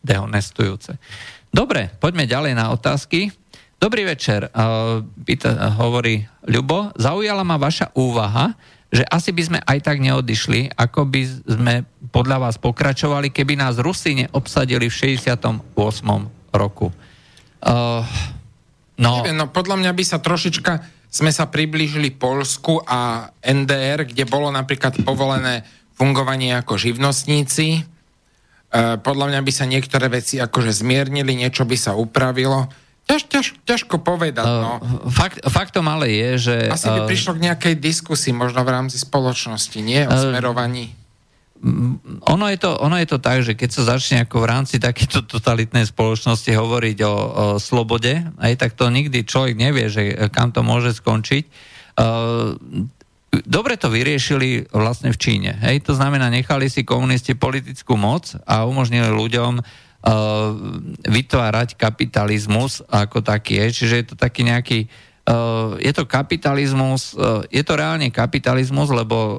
[0.00, 0.96] dehonestujúce.
[1.52, 3.28] Dobre, poďme ďalej na otázky.
[3.76, 6.96] Dobrý večer, uh, pýta, hovorí Ľubo.
[6.96, 8.56] Zaujala ma vaša úvaha,
[8.88, 11.74] že asi by sme aj tak neodišli, ako by sme
[12.08, 15.76] podľa vás pokračovali, keby nás Rusi neobsadili v 68.
[16.56, 16.88] roku.
[17.60, 18.00] Uh,
[18.96, 19.20] no...
[19.20, 24.48] Neviem, no podľa mňa by sa trošička sme sa priblížili Polsku a NDR, kde bolo
[24.48, 25.60] napríklad povolené
[25.92, 27.84] fungovanie ako živnostníci,
[29.04, 32.72] podľa mňa by sa niektoré veci akože zmiernili, niečo by sa upravilo.
[33.04, 34.46] Ťaž, ťaž, ťažko povedať.
[34.46, 34.80] No.
[35.12, 36.56] Fakt, faktom ale je, že...
[36.72, 40.06] Asi by prišlo k nejakej diskusii možno v rámci spoločnosti, nie?
[40.06, 40.96] O smerovaní.
[42.26, 45.22] Ono je, to, ono je to tak, že keď sa začne ako v rámci takéto
[45.22, 47.14] totalitnej spoločnosti hovoriť o, o
[47.62, 51.44] slobode, aj tak to nikdy človek nevie, že kam to môže skončiť.
[51.98, 52.58] Uh,
[53.40, 55.56] dobre to vyriešili vlastne v Číne.
[55.64, 55.88] Hej?
[55.88, 59.64] To znamená, nechali si komunisti politickú moc a umožnili ľuďom uh,
[61.08, 63.56] vytvárať kapitalizmus ako taký.
[63.64, 63.70] Hej?
[63.80, 64.80] Čiže je to taký nejaký
[65.22, 69.34] Uh, je to kapitalizmus, uh, je to reálne kapitalizmus, lebo uh,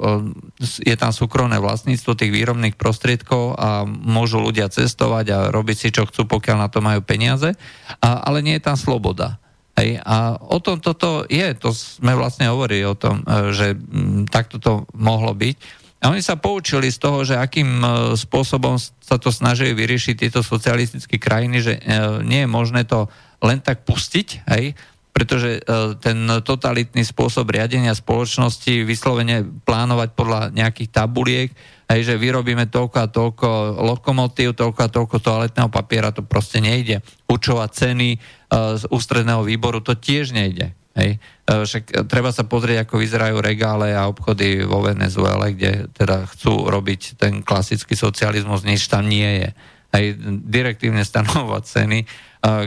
[0.80, 6.08] je tam súkromné vlastníctvo tých výrobných prostriedkov a môžu ľudia cestovať a robiť si, čo
[6.08, 7.52] chcú, pokiaľ na to majú peniaze,
[8.00, 9.43] a, ale nie je tam sloboda.
[9.74, 14.30] Hej, a o tom toto je, to sme vlastne hovorili o tom, e, že m,
[14.30, 15.82] takto to mohlo byť.
[16.06, 20.46] A oni sa poučili z toho, že akým e, spôsobom sa to snažili vyriešiť tieto
[20.46, 21.82] socialistické krajiny, že e,
[22.22, 23.10] nie je možné to
[23.42, 24.78] len tak pustiť, hej,
[25.14, 25.62] pretože
[26.02, 31.50] ten totalitný spôsob riadenia spoločnosti vyslovene plánovať podľa nejakých tabuliek,
[31.94, 33.48] hej, že vyrobíme toľko a toľko
[33.94, 37.06] lokomotív, toľko a toľko toaletného papiera, to proste nejde.
[37.30, 38.10] Učovať ceny,
[38.54, 40.74] z ústredného výboru, to tiež nejde.
[40.94, 41.18] Hej.
[41.18, 46.70] E, však treba sa pozrieť, ako vyzerajú regále a obchody vo Venezuele, kde teda chcú
[46.70, 49.50] robiť ten klasický socializmus, nič tam nie je.
[49.94, 50.06] Hej.
[50.46, 52.08] Direktívne stanovať ceny, e,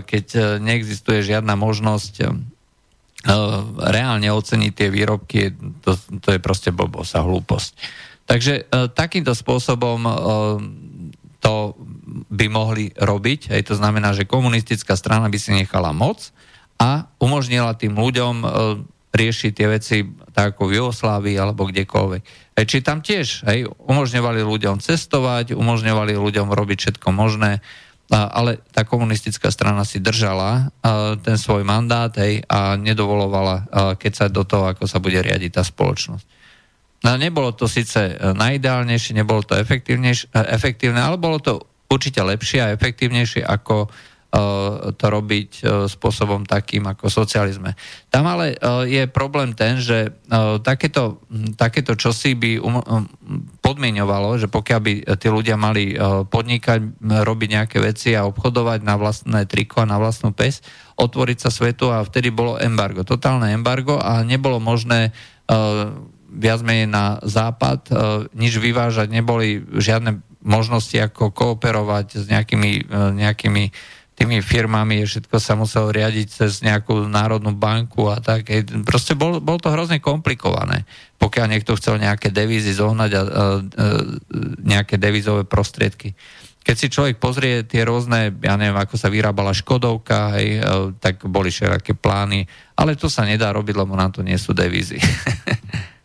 [0.03, 2.15] keď e, neexistuje žiadna možnosť
[3.90, 5.51] reálne oceniť tie výrobky,
[5.82, 7.73] to, to je proste blbosť a hlúposť.
[8.27, 8.66] Takže
[8.98, 10.03] takýmto spôsobom
[11.47, 11.78] to
[12.27, 13.55] by mohli robiť.
[13.55, 16.35] Hej, to znamená, že komunistická strana by si nechala moc
[16.77, 18.47] a umožnila tým ľuďom e,
[19.16, 19.97] riešiť tie veci
[20.36, 22.23] tak ako v Jugoslávii alebo kdekoľvek.
[22.59, 27.65] Hej, či tam tiež hej, umožňovali ľuďom cestovať, umožňovali ľuďom robiť všetko možné,
[28.12, 30.62] ale tá komunistická strana si držala e,
[31.23, 33.62] ten svoj mandát hej, a nedovolovala e,
[33.97, 36.35] keď sa do toho, ako sa bude riadiť tá spoločnosť.
[37.07, 42.59] No, nebolo to síce e, najideálnejšie, nebolo to e, efektívne, ale bolo to určite lepšie
[42.66, 47.78] a efektívnejšie ako uh, to robiť spôsobom takým ako socializme.
[48.11, 48.59] Tam ale
[48.91, 50.19] je problém ten, že
[50.66, 51.23] takéto,
[51.55, 53.07] takéto čosi by um, um,
[53.62, 55.95] podmienovalo, že pokiaľ by tí ľudia mali
[56.27, 60.59] podnikať, robiť nejaké veci a obchodovať na vlastné triko a na vlastnú pes,
[60.99, 65.15] otvoriť sa svetu a vtedy bolo embargo, totálne embargo a nebolo možné
[66.36, 67.92] viac menej na západ, e,
[68.36, 73.64] nič vyvážať, neboli žiadne možnosti ako kooperovať s nejakými, e, nejakými
[74.16, 78.48] tými firmami, všetko sa muselo riadiť cez nejakú národnú banku a tak.
[78.88, 80.88] Proste bol, bol to hrozne komplikované.
[81.20, 83.28] Pokiaľ niekto chcel nejaké devízy zohnať a, a, a
[84.64, 86.16] nejaké devizové prostriedky.
[86.64, 90.60] Keď si človek pozrie tie rôzne, ja neviem, ako sa vyrábala Škodovka, hej, e,
[90.96, 94.96] tak boli všelijaké plány, ale to sa nedá robiť, lebo na to nie sú devízy.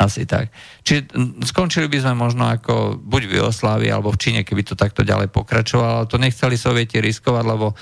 [0.00, 0.48] Asi tak.
[0.80, 1.12] Čiže
[1.44, 5.28] skončili by sme možno ako buď v Jugoslávii alebo v Číne, keby to takto ďalej
[5.28, 6.08] pokračovalo.
[6.08, 7.76] To nechceli sovieti riskovať, lebo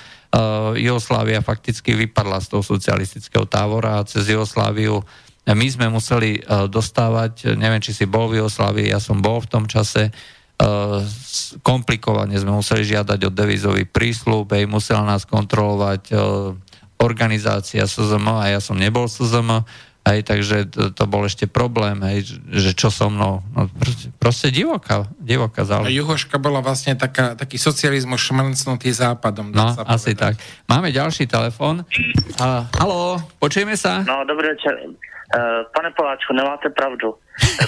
[0.75, 4.99] Jugoslávia fakticky vypadla z toho socialistického tábora a cez Jugosláviu
[5.47, 9.63] my sme museli dostávať, neviem, či si bol v Jugoslávii, ja som bol v tom
[9.65, 10.11] čase,
[11.63, 16.11] komplikovane sme museli žiadať o devizový prísľub, musela nás kontrolovať
[16.99, 19.63] organizácia SZM a ja som nebol SZM,
[20.09, 23.45] aj, takže to, to bol ešte problém, hej, že čo so mnou.
[23.53, 25.99] No, proste, proste divoká, divoká záležitosť.
[26.01, 29.53] Juhoška bola vlastne taká, taký socializmus šmrncnutý západom.
[29.53, 30.41] No, asi tak.
[30.65, 31.85] Máme ďalší telefon.
[32.41, 34.01] Uh, halo, počujeme sa?
[34.01, 34.73] No, dobrý večer.
[35.29, 37.13] Uh, pane Poláčku, nemáte pravdu.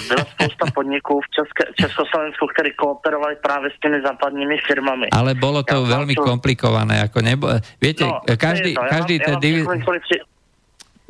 [0.08, 5.06] Byla spousta podniků v České, Československu, ktorí kooperovali práve s tými západnými firmami.
[5.14, 6.26] Ale bolo to ja veľmi to...
[6.26, 7.06] komplikované.
[7.06, 7.48] Ako nebo...
[7.78, 9.80] Viete, no, každý, to, každý ja vám, ja vám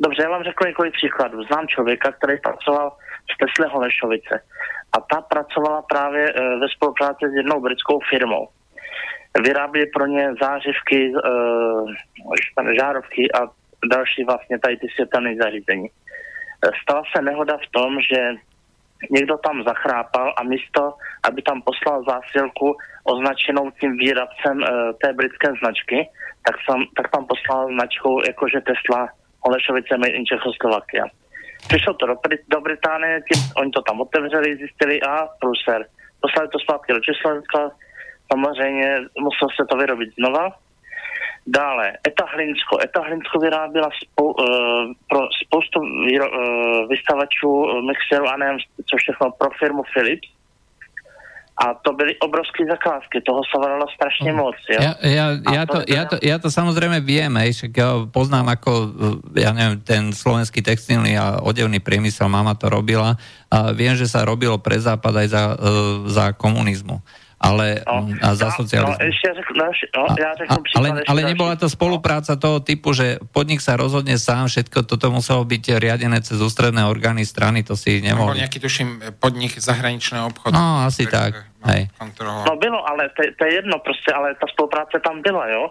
[0.03, 1.43] Dobře, já vám řeknu několik příkladů.
[1.43, 2.97] Znám člověka, který pracoval
[3.31, 4.35] v Tesle Holešovice
[4.97, 8.47] a ta pracovala právě e, ve spolupráci s jednou britskou firmou.
[9.43, 13.39] Vyráběli pro ně zářivky, e, žárovky a
[13.91, 15.87] další vlastně tady ty světelné zařízení.
[15.87, 15.91] E,
[16.81, 18.19] stala se nehoda v tom, že
[19.11, 20.93] někdo tam zachrápal a místo,
[21.23, 26.09] aby tam poslal zásilku označenou tím výrabcem e, té britské značky,
[26.45, 29.09] tak, sam, tak tam poslal značku jakože Tesla
[29.45, 31.05] Holešovice Made in Čechoslovakia.
[31.67, 32.15] Přišlo to do,
[32.47, 35.85] do Británie, tím, oni to tam otevřeli, zjistili a pruser.
[36.21, 37.71] Poslali to zpátky do Československa,
[38.31, 38.89] samozřejmě
[39.19, 40.49] musel se to vyrobit znova.
[41.47, 42.77] Dále, Eta Hlinsko.
[42.83, 44.45] Eta Hlinsko vyráběla spou, uh,
[45.09, 48.59] pro spoustu výro, uh, vystavačů mixerů a nevím,
[48.89, 50.27] co všechno, pro firmu Philips
[51.53, 54.37] a to byly obrovské zakázky, toho sa varalo strašne mhm.
[54.37, 54.57] moc.
[54.65, 54.79] Jo?
[54.81, 58.71] Ja, ja, ja, to, ja, to, ja to samozrejme viem, aj, však ja poznám ako,
[59.37, 63.13] ja neviem, ten slovenský textilný a odevný priemysel, mama to robila
[63.53, 65.55] a viem, že sa robilo pre západ aj za, e,
[66.09, 66.97] za komunizmu
[67.43, 68.95] ale no, a za socializmu.
[68.95, 69.27] No, ešte,
[69.91, 74.15] no, no, ja a, ale, ale nebola to spolupráca toho typu, že podnik sa rozhodne
[74.15, 78.39] sám, všetko toto muselo byť riadené cez ústredné orgány strany, to si nemohli.
[78.39, 80.55] Bol nejaký, tuším, podnik zahraničného obchodu.
[80.55, 81.51] No, asi tak.
[81.59, 81.91] No, hej.
[82.47, 85.63] No bylo, ale to, to je jedno prostě, ale ta spolupráce tam byla, jo.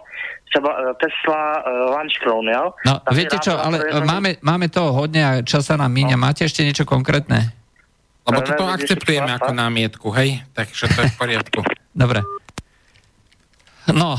[0.49, 2.65] Třeba e, Tesla, uh, Lunch Crown, jo.
[2.85, 6.17] No, tam viete čo, ale máme, máme toho hodne a čas sa nám míňa.
[6.17, 6.29] No.
[6.29, 7.62] Máte ešte niečo konkrétne?
[8.23, 10.47] Lebo toto akceptujeme ako námietku, hej?
[10.55, 11.59] Takže to je v poriadku.
[12.03, 12.23] Dobre.
[13.91, 14.15] No,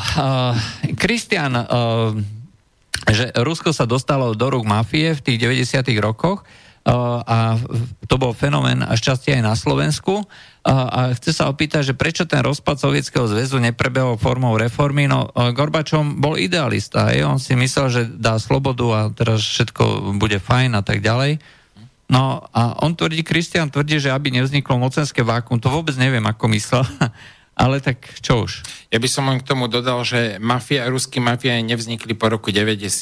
[0.93, 2.13] Kristian, uh, uh,
[3.09, 5.89] že Rusko sa dostalo do rúk mafie v tých 90.
[6.05, 6.45] rokoch
[6.85, 7.57] uh, a
[8.05, 10.21] to bol fenomén až časti aj na Slovensku.
[10.21, 15.09] Uh, a chce sa opýtať, že prečo ten rozpad Sovietskeho zväzu neprebehol formou reformy.
[15.09, 17.09] No, uh, Gorbačom bol idealista.
[17.13, 17.25] Hej?
[17.25, 21.41] On si myslel, že dá slobodu a teraz všetko bude fajn a tak ďalej.
[22.05, 26.53] No a on tvrdí, Kristian tvrdí, že aby nevzniklo mocenské vákum, to vôbec neviem, ako
[26.53, 26.85] myslel,
[27.63, 28.61] ale tak čo už.
[28.93, 32.93] Ja by som len k tomu dodal, že mafia, ruskí mafia nevznikli po roku 90.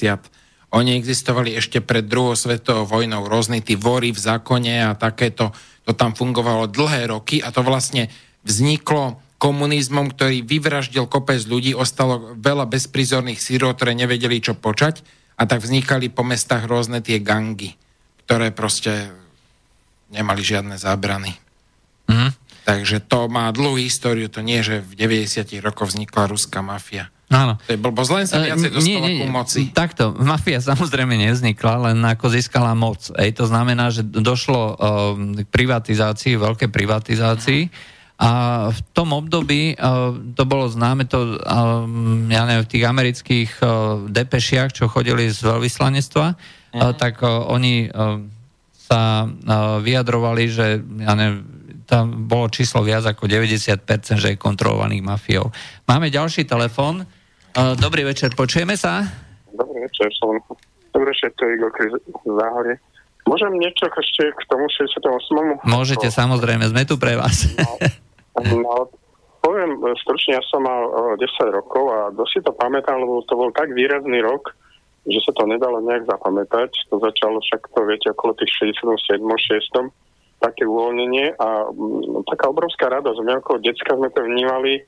[0.73, 5.53] Oni existovali ešte pred druhou svetovou vojnou, rôzny tí vory v zákone a takéto,
[5.85, 8.09] to tam fungovalo dlhé roky a to vlastne
[8.47, 15.03] vzniklo komunizmom, ktorý vyvraždil kopec ľudí, ostalo veľa bezprizorných sírov, ktoré nevedeli, čo počať.
[15.35, 17.82] A tak vznikali po mestách rôzne tie gangy
[18.33, 19.13] ktoré proste
[20.09, 21.37] nemali žiadne zábrany.
[22.09, 22.33] Mm.
[22.65, 27.13] Takže to má dlhú históriu, to nie, že v 90 rokoch vznikla ruská mafia.
[27.29, 27.61] Áno.
[27.69, 29.69] To je blbosť, len sa e, viacej dostala nie, nie, ku moci.
[29.69, 33.13] Takto, mafia samozrejme nevznikla, len ako získala moc.
[33.21, 34.77] Ej, to znamená, že došlo uh,
[35.45, 37.69] k privatizácii, veľké privatizácii
[38.17, 38.31] a
[38.73, 41.85] v tom období uh, to bolo známe to, uh,
[42.33, 43.69] ja neviem, v tých amerických uh,
[44.09, 46.37] depešiach, čo chodili z veľvyslanectva,
[46.73, 46.97] uh-huh.
[46.97, 47.89] tak oni
[48.73, 49.29] sa
[49.81, 51.45] vyjadrovali, že ja neviem,
[51.89, 53.85] tam bolo číslo viac ako 90%,
[54.17, 55.53] že je kontrolovaných mafiou.
[55.85, 57.05] Máme ďalší telefon.
[57.53, 59.05] Dobrý večer, počujeme sa?
[59.53, 60.41] Dobrý večer, som
[60.93, 61.73] Dobrý večer, to je Igor
[62.25, 62.77] Záhorie.
[63.25, 65.65] Môžem niečo ešte k tomu 68.
[65.65, 66.13] Môžete, to...
[66.13, 67.49] samozrejme, sme tu pre vás.
[67.57, 68.73] No, no,
[69.41, 73.49] poviem stručne, ja som mal 10 rokov a dosť si to pamätám, lebo to bol
[73.53, 74.53] tak výrazný rok,
[75.03, 76.71] že sa to nedalo nejak zapamätať.
[76.95, 79.19] To začalo však, to viete, okolo tých 67.
[79.19, 80.43] 6.
[80.43, 83.19] také uvoľnenie a m, mm, taká obrovská radosť.
[83.23, 84.83] My ako decka sme to vnímali,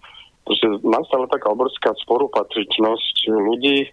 [0.45, 3.89] že nastala taká obrovská sporupatričnosť ľudí,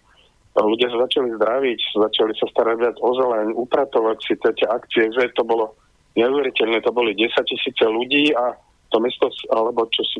[0.60, 5.31] ľudia sa začali zdraviť, začali sa starať viac o zeleň, upratovať si tie akcie, že
[5.31, 5.72] to bolo
[6.19, 8.52] neuveriteľné, to boli 10 tisíce ľudí a
[8.91, 10.19] to mesto, alebo čo si,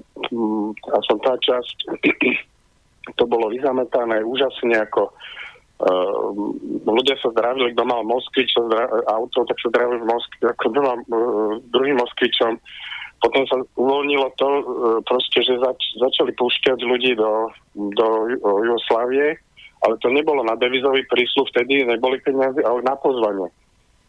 [0.88, 2.00] a som tá časť,
[3.20, 5.12] to bolo vyzametané úžasne ako
[5.82, 6.54] Uh,
[6.86, 8.54] ľudia sa zdravili, kto mal Moskvič,
[9.10, 10.94] auto, tak sa zdravili v Moskvi, ako kto uh,
[11.74, 12.54] druhým Moskvičom.
[13.22, 14.62] Potom sa uvoľnilo to, uh,
[15.10, 17.50] proste, že zač- začali púšťať ľudí do,
[17.98, 19.42] do uh, Jugoslávie
[19.82, 23.50] ale to nebolo na devizový prísluh, vtedy neboli peniaze, ale na pozvanie.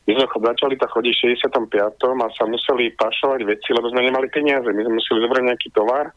[0.05, 1.73] My sme začali tak chodiť v 65.
[1.79, 4.67] a sa museli pašovať veci, lebo sme nemali peniaze.
[4.67, 6.11] My sme museli zobrať nejaký tovar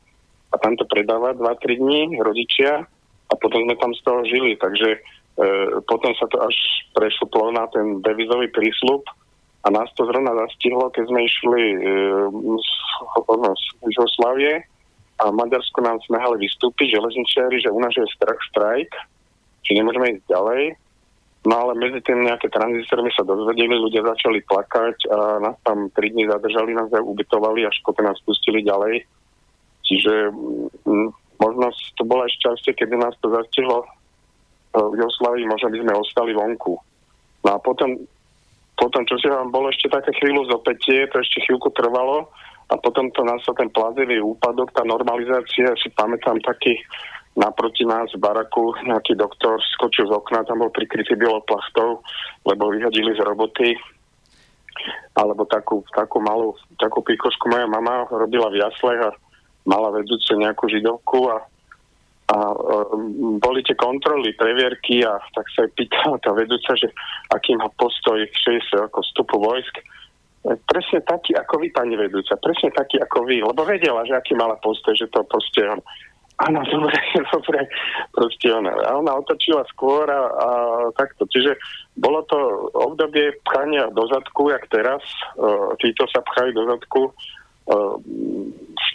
[0.51, 2.83] a tam to predávať 2-3 dní rodičia
[3.29, 4.57] a potom sme tam z toho žili.
[4.57, 4.99] Takže
[5.87, 6.55] potom sa to až
[6.95, 9.03] prešuplo na ten devizový prísľub
[9.65, 11.77] a nás to zrovna zastihlo, keď sme išli e,
[12.55, 12.69] z,
[13.83, 14.63] Jugoslavie
[15.19, 18.05] a v Maďarsku nám smehali vystúpiť železničiari, že u nás je
[18.51, 18.89] strajk,
[19.67, 20.79] že nemôžeme ísť ďalej
[21.45, 26.01] No ale medzi tým nejaké tranzistormi sa dozvedeli, ľudia začali plakať a nás tam 3
[26.01, 29.05] dní zadržali, nás aj ubytovali, až potom nás pustili ďalej.
[29.85, 30.33] Čiže
[30.89, 31.69] m, možno
[32.01, 33.85] to bola ešte šťastie, kedy nás to zastihlo
[34.75, 36.75] v Jugoslavii, možno by sme ostali vonku.
[37.47, 37.95] No a potom,
[38.75, 42.27] potom, čo si vám bolo ešte také chvíľu zopätie, to ešte chvíľku trvalo
[42.67, 46.75] a potom to nás sa ten plazivý úpadok, tá normalizácia, si pamätám taký
[47.35, 51.99] naproti nás v baraku nejaký doktor skočil z okna, tam bol prikrytý bielou plachtou,
[52.47, 53.75] lebo vyhodili z roboty
[55.15, 59.11] alebo takú, takú malú takú pikošku moja mama robila v jaslech a
[59.67, 61.43] mala vedúce nejakú židovku a,
[62.25, 66.89] a um, boli tie kontroly, previerky a tak sa pýtala tá vedúca, že
[67.29, 69.75] aký má postoj 60 ako vstupu vojsk.
[70.45, 74.57] Presne taký ako vy, pani vedúca, presne taký ako vy, lebo vedela, že aký mala
[74.61, 75.61] postoj, že to proste
[76.35, 76.99] Áno, dobre,
[77.31, 77.59] dobre.
[78.11, 78.75] Proste ona.
[78.75, 80.49] A ona otočila skôr a, a
[80.99, 81.23] takto.
[81.31, 81.55] Čiže
[81.95, 82.35] bolo to
[82.75, 84.99] obdobie pchania do zadku, jak teraz.
[85.39, 87.01] Uh, títo sa pchajú do zadku.
[87.71, 87.95] Uh,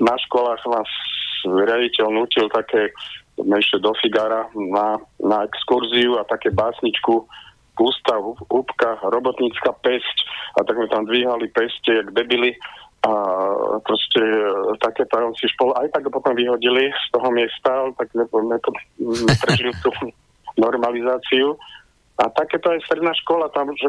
[0.04, 0.90] na školách nás
[1.48, 2.92] riaditeľ nutil také,
[3.44, 7.24] sme išli do Figara na, na exkurziu a také básničku
[7.80, 8.20] ústav,
[8.52, 10.16] úpka, robotnícka pesť.
[10.60, 12.52] A tak sme tam dvíhali peste, jak debili
[13.00, 13.12] a
[13.80, 19.88] proste e, takéto si špol aj tak potom vyhodili z toho miesta, tak neprežili tú
[20.64, 21.56] normalizáciu.
[22.20, 23.88] A takéto aj stredná škola, tam, že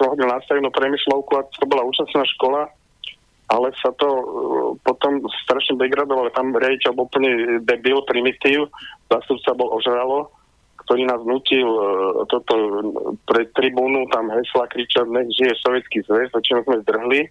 [0.00, 2.72] som hodil nastavenú premyslovku a to bola účastná škola,
[3.46, 4.22] ale sa to uh,
[4.82, 6.34] potom strašne degradovalo.
[6.34, 8.70] Tam riaditeľ bol úplne debil, primitív,
[9.06, 10.34] zastupca bol ožralo,
[10.86, 12.54] ktorý nás nutil uh, toto
[13.30, 17.30] pre tribúnu, tam hesla kričať, nech žije sovietský zväz, o sme zdrhli.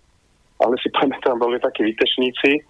[0.56, 2.64] Ale si pamätám, boli takí výtešníci,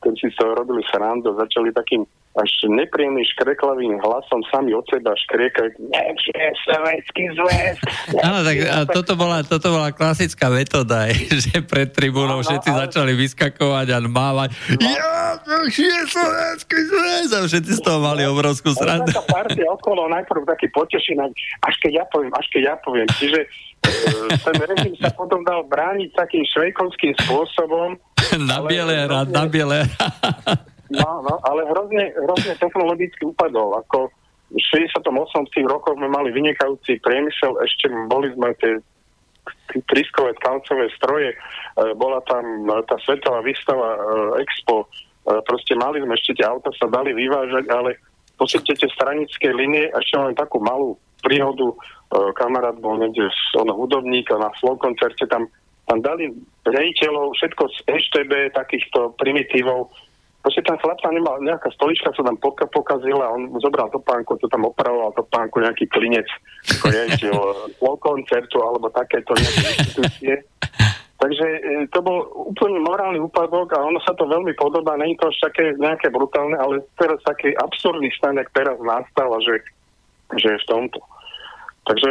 [0.00, 2.08] ktorí si toho robili srandu, začali takým
[2.38, 7.76] až nepríjemným škreklavým hlasom sami od seba škriekať Nech je sovetský zväz.
[8.22, 11.10] Áno, tak a toto, bola, toto bola klasická metóda,
[11.42, 12.78] že pred tribúnou no, všetci ale...
[12.86, 14.78] začali vyskakovať a mávať no.
[14.78, 19.10] ja, je sovetský zväz a všetci z toho mali obrovskú srandu.
[19.10, 21.34] Taká partia okolo najprv taký potešený,
[21.66, 23.08] až keď ja poviem, až keď ja poviem.
[23.10, 23.48] Čiže e,
[24.38, 27.98] ten režim sa potom dal brániť takým švejkovským spôsobom.
[28.50, 29.86] na biele rád, na biele
[30.90, 33.78] No, no, ale hrozne, hrozne technologicky upadol.
[33.86, 34.10] Ako
[34.50, 35.06] v 68.
[35.70, 38.82] rokoch sme mali vynikajúci priemysel, ešte boli sme tie
[39.86, 41.36] triskové tkalcové stroje, e,
[41.94, 43.98] bola tam e, tá svetová výstava e,
[44.42, 44.90] Expo,
[45.46, 48.02] proste mali sme ešte tie auta sa dali vyvážať, ale
[48.34, 51.76] posledte tie stranické linie, ešte len takú malú príhodu,
[52.34, 55.46] kamarát bol niekde on hudobník a na slow koncerte tam,
[55.90, 56.30] tam dali
[56.62, 59.90] rejiteľov, všetko z EŠTB, takýchto primitívov,
[60.40, 64.48] Proste ten chlap tam nemal, nejaká stolička sa tam poka, pokazila, on zobral topánku, to
[64.48, 66.24] tam opravoval topánku, nejaký klinec,
[66.64, 67.32] ako riaditeľ
[68.00, 70.34] koncertu alebo takéto nejaké inštitúcie.
[71.20, 71.60] Takže e,
[71.92, 75.76] to bol úplne morálny úpadok a ono sa to veľmi podobá, není to až také
[75.76, 79.60] nejaké brutálne, ale teraz taký absurdný stan, jak teraz nastal a že,
[80.40, 81.04] že v tomto.
[81.80, 82.10] Takže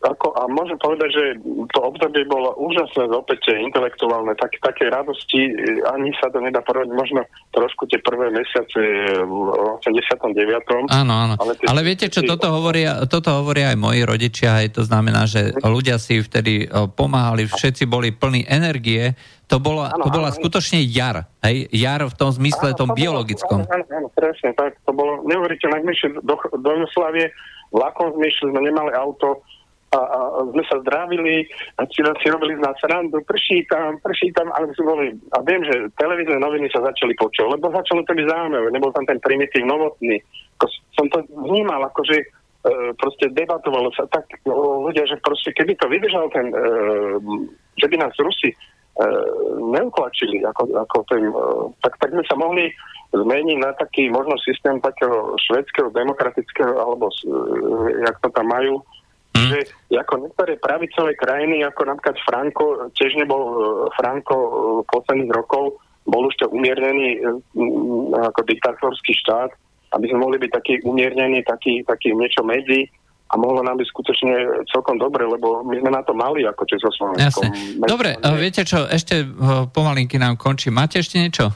[0.00, 1.24] ako, a môžem povedať, že
[1.72, 5.52] to obdobie bolo úžasné zopätie intelektuálne, tak, také radosti,
[5.92, 7.20] ani sa to nedá porovať, možno
[7.52, 8.80] trošku tie prvé mesiace
[9.24, 9.34] v
[9.82, 10.88] 89.
[10.92, 11.34] Áno, áno.
[11.36, 15.52] Ale, ale viete čo, toto hovoria, toto hovoria aj moji rodičia, aj to znamená, že
[15.60, 19.16] ľudia si vtedy pomáhali, všetci boli plní energie,
[19.46, 21.70] to bola, ano, to bola ano, skutočne jar, hej?
[21.70, 23.62] Jar v tom zmysle, ano, tom to biologickom.
[23.62, 25.86] Áno, áno, presne, tak, to bolo neuveriteľné,
[26.18, 27.30] do, do Jugoslavie
[27.72, 29.42] vlakom sme išli, sme nemali auto
[29.94, 30.18] a, a
[30.50, 31.46] sme sa zdravili
[31.78, 35.38] a si, si robili z nás srandu, prší tam, prší tam, ale sme boli, a
[35.46, 39.22] viem, že televízne noviny sa začali počuť, lebo začalo to byť zaujímavé, nebol tam ten
[39.22, 40.18] primitív novotný.
[40.98, 42.26] Som to vnímal, akože e,
[42.98, 46.58] proste debatovalo sa tak o, ľudia, že proste keby to vydržal ten, e,
[47.78, 48.50] že by nás Rusi
[49.60, 51.44] neutlačili, ako, ako ten, e,
[51.84, 52.72] tak, tak by sa mohli
[53.12, 58.82] zmeniť na taký možno systém takého švedského, demokratického, alebo uh, jak to tam majú,
[59.36, 59.48] mm.
[59.52, 59.58] že
[59.94, 62.64] ako niektoré pravicové krajiny, ako napríklad Franko,
[62.98, 63.42] tiež nebol
[63.94, 64.36] Franko
[64.90, 67.22] posledných rokov, bol už to umiernený
[68.16, 69.54] ako diktátorský štát
[69.94, 72.90] aby sme mohli byť taký umiernení, taký, taký niečo medzi
[73.26, 74.34] a mohlo nám byť skutočne
[74.70, 77.42] celkom dobre, lebo my sme na to mali ako Československo.
[77.42, 77.82] Jasne.
[77.82, 80.70] Dobre, uh, viete čo, ešte uh, pomalinky nám končí.
[80.70, 81.50] Máte ešte niečo?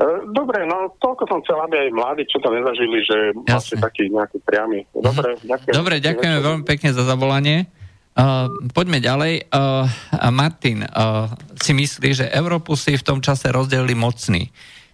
[0.00, 4.08] Uh, Dobre, no toľko som chcel, aby aj mladí, čo to nezažili, že máte taký
[4.08, 4.88] nejaký priamy.
[4.96, 5.74] Dobre, ďakujem.
[5.76, 7.68] Dobre, ďakujeme veľmi pekne za zavolanie.
[8.14, 9.50] Uh, poďme ďalej.
[9.52, 9.84] Uh,
[10.32, 11.28] Martin uh,
[11.60, 14.48] si myslí, že Európu si v tom čase rozdelili mocní.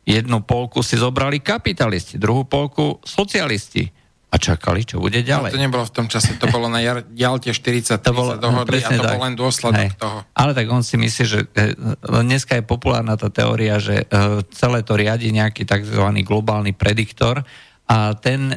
[0.09, 4.00] Jednu polku si zobrali kapitalisti, druhú polku socialisti
[4.31, 5.51] a čakali, čo bude ďalej.
[5.51, 6.79] No, to nebolo v tom čase, to bolo na
[7.19, 9.19] Jalte 40, to bolo, dohodli a to tak.
[9.19, 9.99] bol len dôsledok Hej.
[9.99, 10.19] toho.
[10.39, 11.75] Ale tak on si myslí, že e,
[12.07, 14.15] dneska je populárna tá teória, že e,
[14.55, 16.07] celé to riadi nejaký tzv.
[16.23, 17.43] globálny prediktor
[17.91, 18.55] a ten,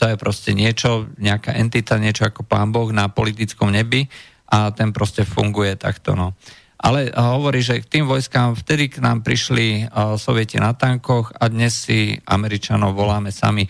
[0.00, 4.08] to je proste niečo, nejaká entita, niečo ako pán Boh na politickom nebi
[4.48, 6.16] a ten proste funguje takto.
[6.16, 6.32] No.
[6.80, 11.76] Ale hovorí, že k tým vojskám vtedy k nám prišli Sovieti na tankoch a dnes
[11.76, 13.68] si Američanov voláme sami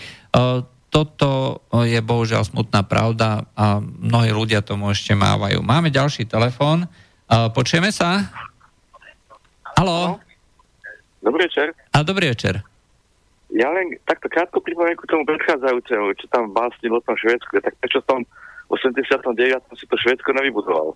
[0.89, 5.61] toto je bohužiaľ smutná pravda a mnohí ľudia tomu ešte mávajú.
[5.61, 6.89] Máme ďalší telefón.
[7.29, 8.25] Počujeme sa?
[9.77, 10.17] Haló?
[11.21, 11.77] Dobrý večer.
[11.93, 12.65] A dobrý večer.
[13.53, 18.01] Ja len takto krátko pripomienku tomu predchádzajúcemu, čo tam básnil o tom Švedsku, tak prečo
[18.05, 18.21] v tom
[18.69, 19.33] 89.
[19.77, 20.93] si to Švedsko nevybudoval?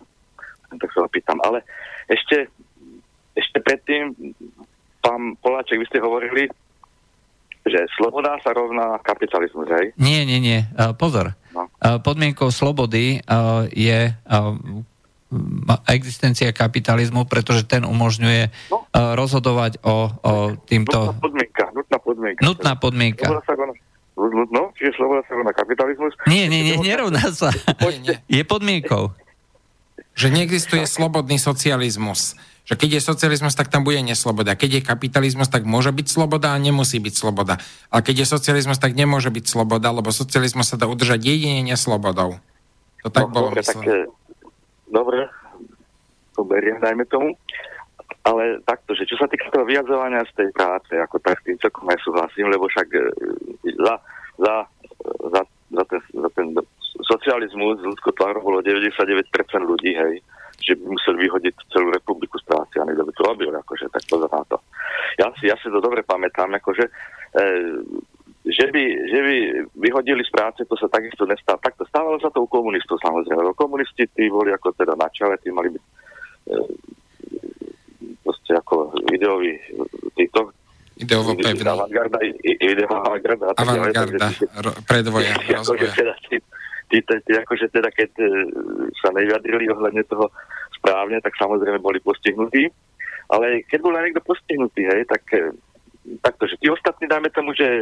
[0.72, 1.40] Tak sa opýtam.
[1.44, 1.64] Ale
[2.08, 2.48] ešte,
[3.36, 4.12] ešte predtým,
[5.00, 6.48] pán Poláček, vy ste hovorili,
[7.62, 9.94] že sloboda sa rovná kapitalizmus, hej?
[9.94, 10.66] Nie, nie, nie.
[10.74, 11.38] Uh, pozor.
[11.54, 11.70] No.
[11.78, 14.10] Uh, podmienkou slobody uh, je
[15.88, 18.84] existencia kapitalizmu, pretože ten umožňuje no.
[18.92, 20.32] rozhodovať o, o
[20.68, 21.08] týmto...
[21.08, 21.64] Nutná podmienka.
[21.72, 22.40] Nutná podmienka.
[22.44, 23.26] Nutná podmienka.
[24.52, 26.12] no, čiže sloboda sa rovná kapitalizmus.
[26.28, 27.48] Nie, nie, nie, nerovná sa.
[28.28, 29.16] je podmienkou.
[30.12, 34.54] Že neexistuje slobodný socializmus že keď je socializmus, tak tam bude nesloboda.
[34.54, 37.58] Keď je kapitalizmus, tak môže byť sloboda a nemusí byť sloboda.
[37.90, 42.38] Ale keď je socializmus, tak nemôže byť sloboda, lebo socializmus sa dá udržať jedine neslobodou.
[43.02, 43.82] To tak no, bolo dobre, tak,
[44.86, 45.20] dobre,
[46.38, 47.34] to beriem, dajme tomu.
[48.22, 51.90] Ale takto, že čo sa týka toho vyjadzovania z tej práce, ako tak tým celkom
[51.90, 53.02] aj súhlasím, lebo však e,
[53.82, 53.94] za,
[54.38, 54.54] za,
[55.34, 55.42] za,
[55.74, 56.46] za, ten, za ten
[57.02, 58.94] socializmus ľudsko tváru bolo 99%
[59.66, 60.22] ľudí, hej
[60.62, 64.02] že by museli vyhodiť celú republiku z práce a niekto by to robil, akože tak
[64.06, 64.56] pozor na to.
[65.18, 66.84] Ja si, ja si to dobre pamätám, akože
[67.34, 67.42] e,
[68.42, 69.36] že by, že by
[69.78, 71.62] vyhodili z práce, to sa takisto nestalo.
[71.62, 75.38] to stávalo sa to u komunistov samozrejme, lebo komunisti tí boli ako teda na čele,
[75.42, 76.56] tí mali byť e,
[78.22, 79.58] proste ako ideoví
[80.14, 80.54] títo
[80.92, 81.64] Ideovo pevný.
[81.64, 83.44] Avantgarda, ideová avantgarda.
[83.56, 84.28] Avantgarda,
[84.84, 85.90] predvoja, rozvoja.
[85.96, 86.14] Teda,
[86.92, 88.26] tí, tí, akože teda keď e,
[89.00, 90.28] sa nevyjadrili ohľadne toho
[90.76, 92.68] správne, tak samozrejme boli postihnutí.
[93.32, 95.56] Ale keď bol niekto postihnutý, hej, tak e,
[96.20, 97.80] takto, že tí ostatní, dajme tomu, že e,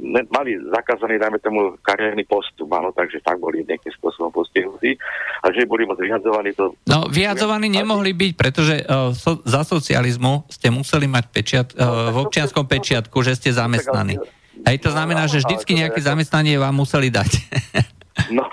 [0.00, 4.96] ne, mali zakázaný, dajme tomu, kariérny postup, áno, takže tak boli nejakým spôsobom postihnutí
[5.44, 6.56] a že boli moc vyhadzovaní.
[6.56, 6.72] To...
[6.88, 12.16] No, vyhadzovaní nemohli byť, pretože uh, so, za socializmu ste museli mať pečiat, uh, v
[12.24, 14.16] občianskom pečiatku, že ste zamestnaní.
[14.62, 17.30] Hej, to znamená, že vždycky nejaké zamestnanie vám museli dať.
[18.32, 18.44] No,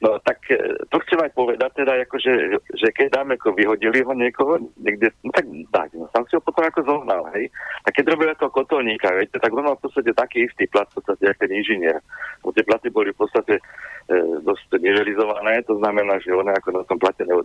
[0.00, 0.56] no tak e,
[0.88, 2.32] to chcem aj povedať teda, ako, že,
[2.92, 6.64] keď dáme, ako vyhodili ho niekoho niekde, no tak tak, no, tam si ho potom
[6.64, 7.52] ako zohnal, hej.
[7.84, 11.00] A keď robil ako kotolníka, viete, tak on mal v podstate taký istý plat, v
[11.00, 11.98] podstate, ako ten inžinier.
[12.40, 13.62] Bo tie platy boli v podstate e,
[14.40, 17.36] dosť nivelizované, to znamená, že on ako na tom plate ne,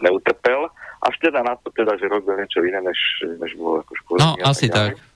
[0.00, 0.72] neutrpel,
[1.04, 2.98] až teda na to teda, že robil niečo iné, než,
[3.40, 4.40] než bol ako školník.
[4.40, 4.96] No, asi tak.
[4.96, 5.13] tak.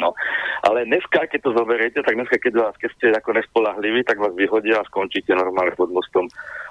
[0.00, 0.16] No,
[0.64, 4.32] ale dneska, keď to zoberiete, tak dneska, keď vás, keď ste ako nespolahliví, tak vás
[4.32, 6.24] vyhodia a skončíte normálne pod mostom.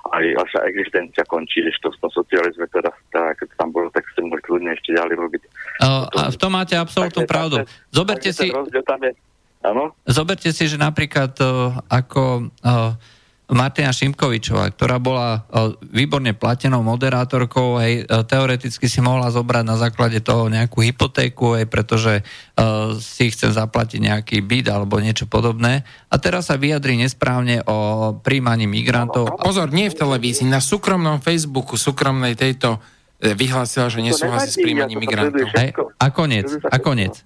[0.10, 4.41] Aj vaša existencia končí, ešte v tom socializme, teda, keď tam bolo, tak ste mohli
[4.41, 5.41] kľudne ešte ďalej robiť.
[5.85, 7.61] Uh, a v tom máte absolútnu pravdu.
[7.93, 8.49] Zoberte si...
[8.89, 9.14] Tam je,
[9.61, 9.93] áno?
[10.10, 12.98] Zoberte si, že napríklad uh, ako uh,
[13.52, 19.76] Martina Šimkovičová, ktorá bola e, výborne platenou moderátorkou, hej, e, teoreticky si mohla zobrať na
[19.76, 25.84] základe toho nejakú hypotéku, hej, pretože uh, si chce zaplatiť nejaký byt alebo niečo podobné.
[26.07, 29.36] A teraz sa vyjadri nesprávne o príjmaní migrantov.
[29.36, 32.80] Pozor, nie v televízii, na súkromnom Facebooku, súkromnej tejto
[33.22, 35.45] vyhlásila, že nesúhlasí s príjmaním migrantov.
[35.53, 37.22] Hej, a konec, a konec.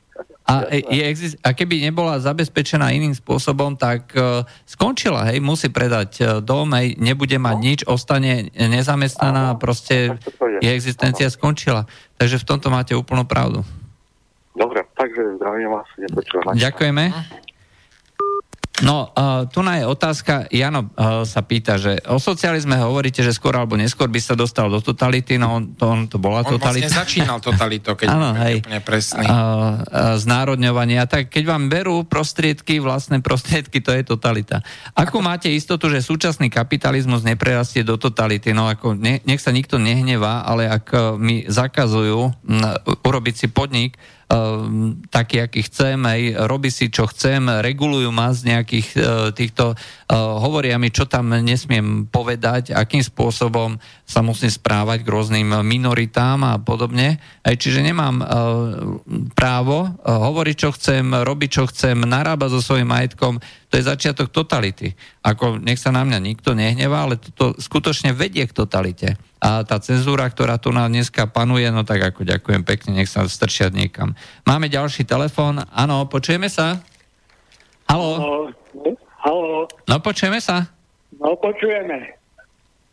[0.46, 6.26] A, je, a keby nebola zabezpečená iným spôsobom, tak uh, skončila, hej, musí predať uh,
[6.38, 7.66] dom, hej, nebude mať no.
[7.66, 10.14] nič, ostane nezamestnaná, proste
[10.62, 11.90] je existencia skončila.
[12.22, 13.66] Takže v tomto máte úplnú pravdu.
[14.54, 15.88] Dobre, takže zdravím vás.
[16.54, 17.04] Ďakujeme.
[18.84, 23.56] No, uh, tu je otázka, Jano uh, sa pýta, že o socializme hovoríte, že skôr
[23.56, 26.92] alebo neskôr by sa dostal do totality, no on to, on to bola on totalita.
[26.92, 29.24] On vlastne začínal totalito, keď ano, hej, úplne presný.
[29.24, 34.60] Uh, uh, znárodňovania, tak keď vám berú prostriedky, vlastné prostriedky, to je totalita.
[34.92, 38.52] Ako, ako máte istotu, že súčasný kapitalizmus neprerastie do totality?
[38.52, 42.60] No ako, ne, nech sa nikto nehnevá, ale ak mi zakazujú m,
[43.08, 43.96] urobiť si podnik,
[44.26, 49.78] Ehm, taký, aký chcem, aj robí si, čo chcem, regulujú ma z nejakých uh, týchto,
[49.78, 56.42] uh, hovoria mi, čo tam nesmiem povedať, akým spôsobom sa musím správať k rôznym minoritám
[56.42, 57.22] a podobne.
[57.46, 58.26] Aj, čiže nemám uh,
[59.38, 63.38] právo uh, hovoriť, čo chcem, robiť, čo chcem, narábať so svojím majetkom,
[63.76, 64.96] to je začiatok totality.
[65.20, 69.84] Ako nech sa na mňa nikto nehnevá, ale toto skutočne vedie k totalite a tá
[69.84, 74.16] cenzúra, ktorá tu na dneska panuje, no tak ako ďakujem pekne, nech sa strčia niekam.
[74.48, 75.60] Máme ďalší telefón.
[75.76, 76.80] Áno, počujeme sa?
[77.92, 78.48] Haló?
[79.20, 79.68] Haló?
[79.92, 80.72] No, počujeme sa?
[81.20, 82.16] No, počujeme.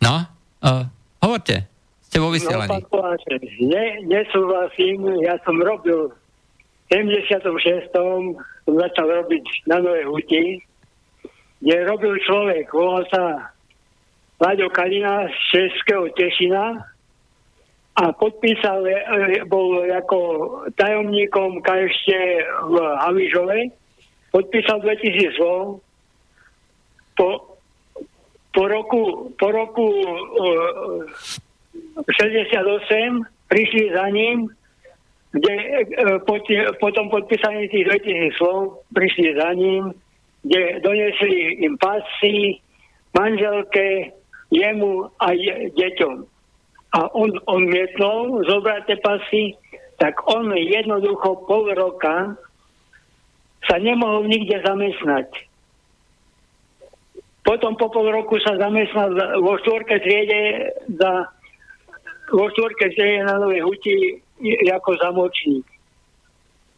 [0.02, 0.26] No,
[0.66, 0.82] uh,
[1.22, 1.62] hovorte.
[2.10, 2.74] Ste vo vysielaní.
[2.74, 7.86] No, pán ne, nesúhlasím, ja som robil v 76.
[7.94, 8.34] som
[8.66, 10.71] začal robiť na Nové Huti,
[11.62, 13.54] kde robil človek, volal sa
[14.42, 16.82] Láďo Kalina z Českého Tešina
[17.94, 18.98] a podpísal, e,
[19.46, 20.18] bol ako
[20.74, 22.08] tajomníkom KŠT
[22.66, 22.74] v
[23.06, 23.58] Havižove,
[24.34, 25.78] podpísal 2000 slov.
[27.14, 27.28] Po,
[28.50, 31.04] po roku, po roku uh,
[32.08, 33.22] 68
[33.52, 34.48] prišli za ním,
[35.36, 36.40] kde uh, po,
[36.80, 39.92] po tom podpísaní tých 2000 slov prišli za ním,
[40.42, 42.58] kde donesli im pasy,
[43.14, 44.10] manželke,
[44.50, 45.32] jemu a
[45.78, 46.16] deťom.
[46.92, 49.44] A on, on mietol zobrať tie pasy,
[49.96, 52.36] tak on jednoducho pol roka
[53.64, 55.30] sa nemohol nikde zamestnať.
[57.42, 61.26] Potom po pol roku sa zamestnal vo štvorke triede za
[62.30, 63.96] vo štvorke triede na Novej Huti
[64.70, 65.66] ako zamočník.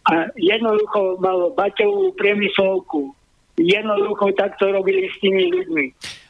[0.05, 3.17] A jednoducho mal baťovú priemyslovku.
[3.55, 5.85] Jednoducho takto robili s tými ľuďmi.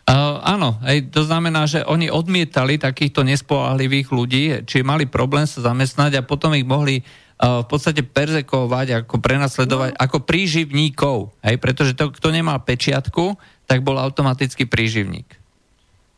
[0.05, 5.65] Uh, áno, aj to znamená, že oni odmietali takýchto nespoľahlivých ľudí, či mali problém sa
[5.65, 9.99] zamestnať a potom ich mohli uh, v podstate perzekovať, ako prenasledovať, no.
[10.05, 11.33] ako príživníkov.
[11.41, 11.57] Hej?
[11.57, 15.41] Pretože to, kto nemal pečiatku, tak bol automaticky príživník.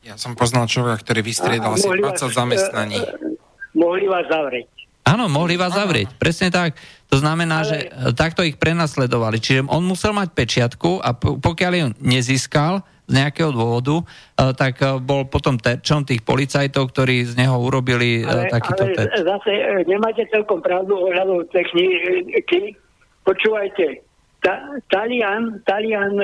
[0.02, 2.98] Ja som poznal človeka, ktorý vystriedal asi 20 zamestnaní.
[2.98, 3.38] Uh,
[3.78, 4.75] mohli vás zavrieť.
[5.06, 6.74] Áno, mohli vás zavrieť, presne tak.
[7.14, 7.68] To znamená, Ale...
[7.70, 7.76] že
[8.18, 9.38] takto ich prenasledovali.
[9.38, 14.98] Čiže on musel mať pečiatku a pokiaľ ju nezískal, z nejakého dôvodu, uh, tak uh,
[14.98, 19.10] bol potom terčom tých policajtov, ktorí z neho urobili uh, takýto ale terč.
[19.22, 19.52] zase
[19.86, 22.74] nemáte celkom pravdu ohľadom techniky.
[23.22, 24.02] Počúvajte,
[24.42, 26.14] ta, Talian, Talian,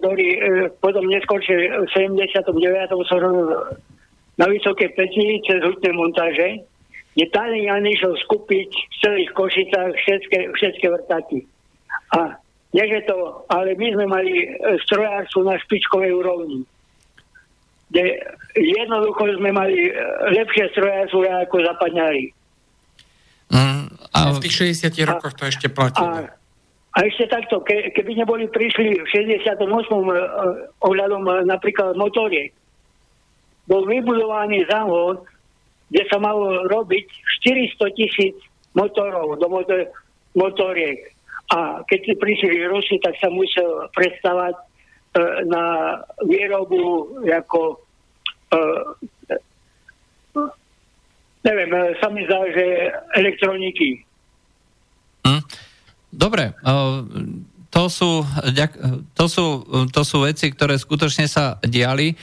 [0.00, 0.28] ktorý
[0.80, 2.48] potom neskôršie v 79.
[3.08, 3.20] som
[4.40, 6.64] na vysoké peti cez hutné montáže,
[7.14, 11.38] kde Talian išiel skúpiť v celých Košicách všetky, všetky vrtaky.
[12.14, 12.38] A
[12.70, 14.48] nie, že to, ale my sme mali e,
[14.86, 16.62] strojárstvo na špičkovej úrovni.
[17.90, 18.14] Kde
[18.54, 19.92] jednoducho sme mali e,
[20.38, 22.30] lepšie strojárstvo ako zapadňári.
[23.50, 26.30] Mm, a v tých 60 rokoch to ešte platilo.
[26.30, 26.30] A,
[26.94, 29.66] a ešte takto, ke, keby neboli prišli v 68.
[29.66, 30.14] E,
[30.86, 32.54] ohľadom napríklad motoriek,
[33.66, 35.26] bol vybudovaný závod,
[35.90, 37.06] kde sa malo robiť
[37.42, 38.36] 400 tisíc
[38.78, 39.90] motorov do motor,
[40.38, 41.14] motoriek
[41.50, 44.62] a keď prišli Rusi, tak sa musel predstavať e,
[45.50, 47.74] na výrobu ako
[48.54, 48.56] e,
[51.42, 54.06] neviem, e, sa mi zdá, že elektroniky.
[55.26, 55.42] Hm.
[56.14, 56.74] Dobre, e,
[57.70, 58.26] to sú,
[59.14, 59.62] to, sú,
[59.94, 62.18] to sú veci, ktoré skutočne sa diali.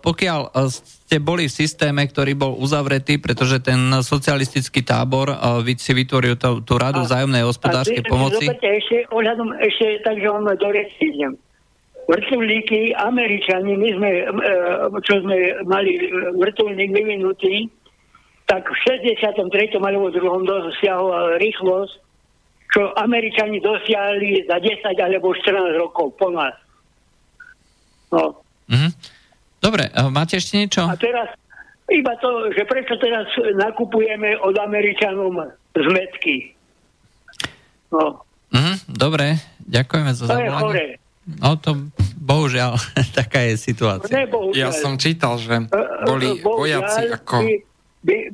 [0.00, 5.36] Pokiaľ ste boli v systéme, ktorý bol uzavretý, pretože ten socialistický tábor
[5.76, 8.48] si vytvoril tú, tú radu vzájomnej hospodárskej pomoci.
[8.48, 11.36] ešte, ohľadom, ešte tak, že vám dorečím.
[12.08, 14.10] Vrtulníky, Američani, my sme,
[15.04, 15.36] čo sme
[15.68, 16.00] mali
[16.32, 17.68] vrtulník vyvinutý,
[18.48, 19.76] tak v 63.
[19.76, 20.16] alebo 2.
[20.48, 22.07] dosiahol rýchlosť
[22.68, 26.54] čo Američani dosiahli za 10 alebo 14 rokov po nás.
[28.12, 28.40] No.
[28.68, 28.92] Mm-hmm.
[29.58, 30.84] Dobre, máte ešte niečo?
[30.84, 31.32] A teraz
[31.88, 33.26] iba to, že prečo teraz
[33.56, 36.52] nakupujeme od Američanom zmetky.
[37.88, 38.24] No.
[38.52, 38.76] Mm-hmm.
[38.88, 41.00] Dobre, ďakujeme za zavolanie.
[41.28, 42.80] No to bohužiaľ,
[43.18, 44.12] taká je situácia.
[44.12, 44.56] Ne, bohužiaľ.
[44.56, 45.68] Ja som čítal, že
[46.04, 47.67] boli vojaci ako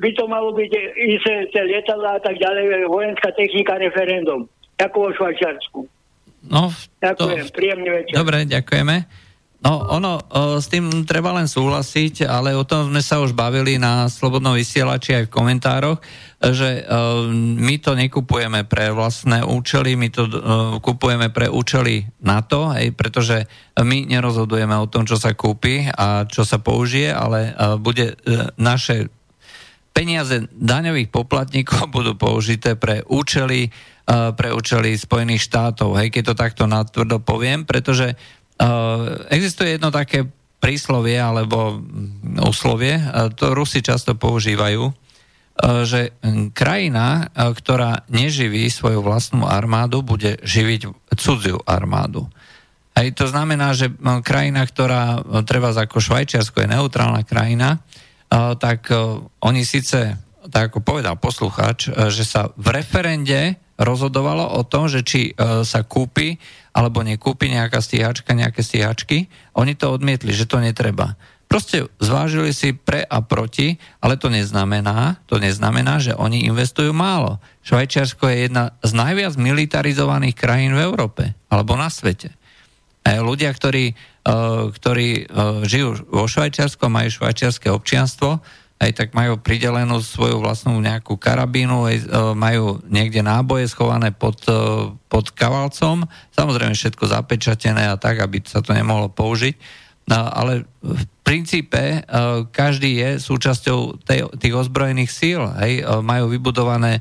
[0.05, 4.45] by, to malo byť ísť lietadla a tak ďalej, vojenská technika referendum,
[4.77, 5.81] ako vo Švajčiarsku.
[6.53, 6.69] No,
[7.01, 7.57] Ďakujem, to...
[7.57, 8.15] príjemný večer.
[8.21, 9.25] Dobre, ďakujeme.
[9.65, 13.81] No, ono, o, s tým treba len súhlasiť, ale o tom sme sa už bavili
[13.81, 16.05] na Slobodnom vysielači aj v komentároch,
[16.37, 20.33] že o, my to nekupujeme pre vlastné účely, my to o,
[20.85, 23.49] kupujeme pre účely NATO, hej, pretože
[23.81, 28.17] my nerozhodujeme o tom, čo sa kúpi a čo sa použije, ale o, bude o,
[28.21, 29.09] e, naše
[29.95, 33.71] peniaze daňových poplatníkov budú použité pre účely,
[34.11, 38.19] pre účely Spojených štátov, hej, keď to takto natvrdo poviem, pretože
[38.55, 40.31] Uh, existuje jedno také
[40.63, 41.83] príslovie alebo
[42.39, 46.15] úslovie, uh, to Rusi často používajú, uh, že
[46.55, 50.87] krajina, ktorá neživí svoju vlastnú armádu, bude živiť
[51.19, 52.31] cudziu armádu.
[52.95, 53.91] Aj to znamená, že
[54.23, 57.83] krajina, ktorá treba ako Švajčiarsko je neutrálna krajina,
[58.35, 58.91] tak
[59.39, 60.19] oni síce,
[60.51, 66.39] tak ako povedal poslucháč, že sa v referende rozhodovalo o tom, že či sa kúpi
[66.75, 69.31] alebo nekúpi nejaká stíhačka, nejaké stíhačky.
[69.55, 71.15] Oni to odmietli, že to netreba.
[71.47, 77.39] Proste zvážili si pre a proti, ale to neznamená, to neznamená, že oni investujú málo.
[77.63, 82.35] Švajčiarsko je jedna z najviac militarizovaných krajín v Európe alebo na svete.
[83.05, 88.41] A ľudia, ktorí, uh, ktorí uh, žijú vo Švajčiarsku, majú švajčiarske občianstvo,
[88.83, 94.43] aj tak majú pridelenú svoju vlastnú nejakú karabínu, aj, e, majú niekde náboje schované pod,
[94.45, 96.05] e, pod kavalcom,
[96.35, 99.55] samozrejme všetko zapečatené a tak, aby sa to nemohlo použiť,
[100.11, 101.99] no, ale v princípe e,
[102.51, 106.99] každý je súčasťou tej, tých ozbrojených síl, hej, majú vybudované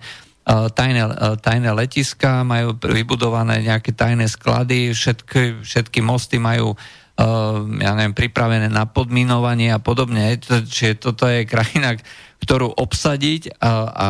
[0.48, 1.04] tajné,
[1.40, 6.76] tajné letiska, majú vybudované nejaké tajné sklady, všetky, všetky mosty majú
[7.14, 10.34] Ehm, ja neviem, pripravené na podminovanie a podobne.
[10.42, 11.94] Čiže toto je krajina,
[12.42, 14.08] ktorú obsadiť a, a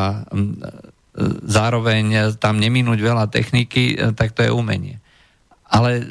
[1.44, 5.04] zároveň tam neminúť veľa techniky, tak to je umenie.
[5.68, 6.02] Ale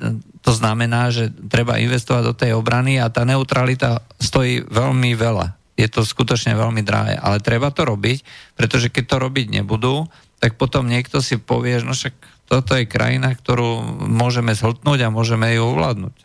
[0.44, 5.61] to znamená, že treba investovať do tej obrany a tá neutralita stojí veľmi veľa.
[5.82, 8.22] Je to skutočne veľmi drahé, ale treba to robiť,
[8.54, 10.06] pretože keď to robiť nebudú,
[10.38, 12.14] tak potom niekto si povie, no však
[12.46, 16.16] toto je krajina, ktorú môžeme zhltnúť a môžeme ju ovládnuť.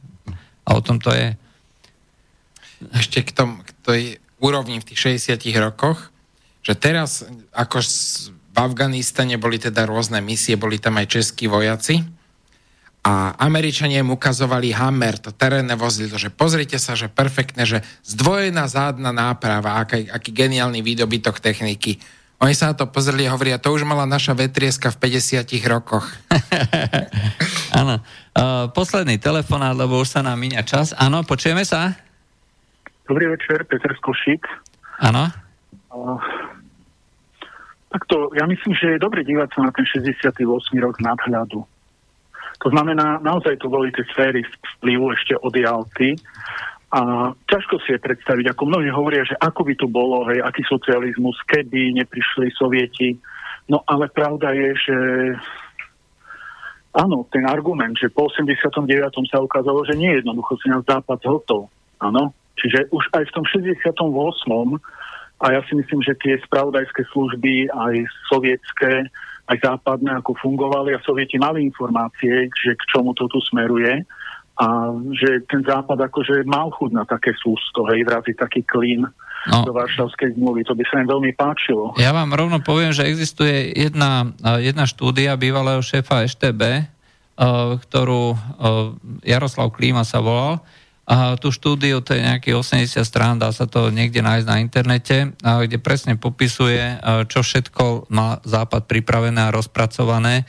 [0.68, 1.34] A o tom to je.
[2.94, 4.02] Ešte k, tom, k tej
[4.38, 6.14] úrovni v tých 60 rokoch,
[6.62, 7.26] že teraz,
[7.56, 12.17] ako v Afganistane boli teda rôzne misie, boli tam aj českí vojaci
[13.08, 18.68] a Američania im ukazovali Hammer, to terénne vozidlo, že pozrite sa, že perfektne, že zdvojená
[18.68, 22.04] zádna náprava, aký, aký geniálny výdobytok techniky.
[22.44, 26.04] Oni sa na to pozreli a hovoria, to už mala naša vetrieska v 50 rokoch.
[27.80, 28.04] Áno.
[28.36, 30.92] Uh, posledný telefonát, lebo už sa nám míňa čas.
[31.00, 31.96] Áno, počujeme sa?
[33.08, 34.44] Dobrý večer, Peter Skošík.
[35.00, 35.32] Áno.
[35.96, 36.20] Uh,
[37.88, 40.44] takto, ja myslím, že je dobre dívať sa na ten 68.
[40.84, 41.64] rok nadhľadu.
[42.66, 44.42] To znamená, naozaj to boli tie sféry
[44.82, 46.18] vplyvu ešte od Jalty
[46.88, 50.64] a ťažko si je predstaviť, ako mnohí hovoria, že ako by to bolo, hej, aký
[50.64, 53.20] socializmus, keby neprišli sovieti.
[53.68, 54.98] No ale pravda je, že
[56.96, 58.88] áno, ten argument, že po 89.
[59.28, 61.68] sa ukázalo, že nie je jednoducho si nás západ zhotol.
[62.00, 63.92] Áno, čiže už aj v tom 68.
[65.38, 67.96] a ja si myslím, že tie spravodajské služby, aj
[68.32, 69.12] sovietské,
[69.48, 74.04] aj západné, ako fungovali a sovieti mali informácie, že k čomu to tu smeruje
[74.58, 79.06] a že ten západ akože mal chuť na také sústo, hej, vraziť taký klín
[79.48, 79.60] no.
[79.64, 80.66] do Varšavskej zmluvy.
[80.66, 81.94] To by sa im veľmi páčilo.
[82.02, 86.90] Ja vám rovno poviem, že existuje jedna, jedna štúdia bývalého šéfa EŠTB,
[87.86, 88.34] ktorú
[89.22, 90.58] Jaroslav Klíma sa volal,
[91.08, 95.32] a tú štúdiu, to je nejakých 80 strán, dá sa to niekde nájsť na internete,
[95.40, 97.00] kde presne popisuje,
[97.32, 100.44] čo všetko má Západ pripravené a rozpracované.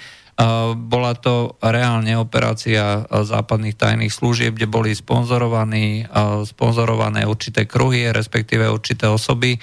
[0.75, 6.11] Bola to reálne operácia západných tajných služieb, kde boli sponzorovaní,
[6.47, 9.59] sponzorované určité kruhy, respektíve určité osoby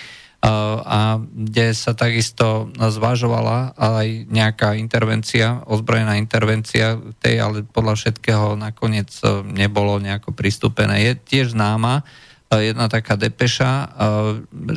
[0.86, 9.10] a kde sa takisto zvažovala aj nejaká intervencia, ozbrojená intervencia tej, ale podľa všetkého nakoniec
[9.26, 11.02] e, nebolo nejako pristúpené.
[11.02, 12.06] Je tiež známa
[12.54, 13.86] e, jedna taká depeša, e,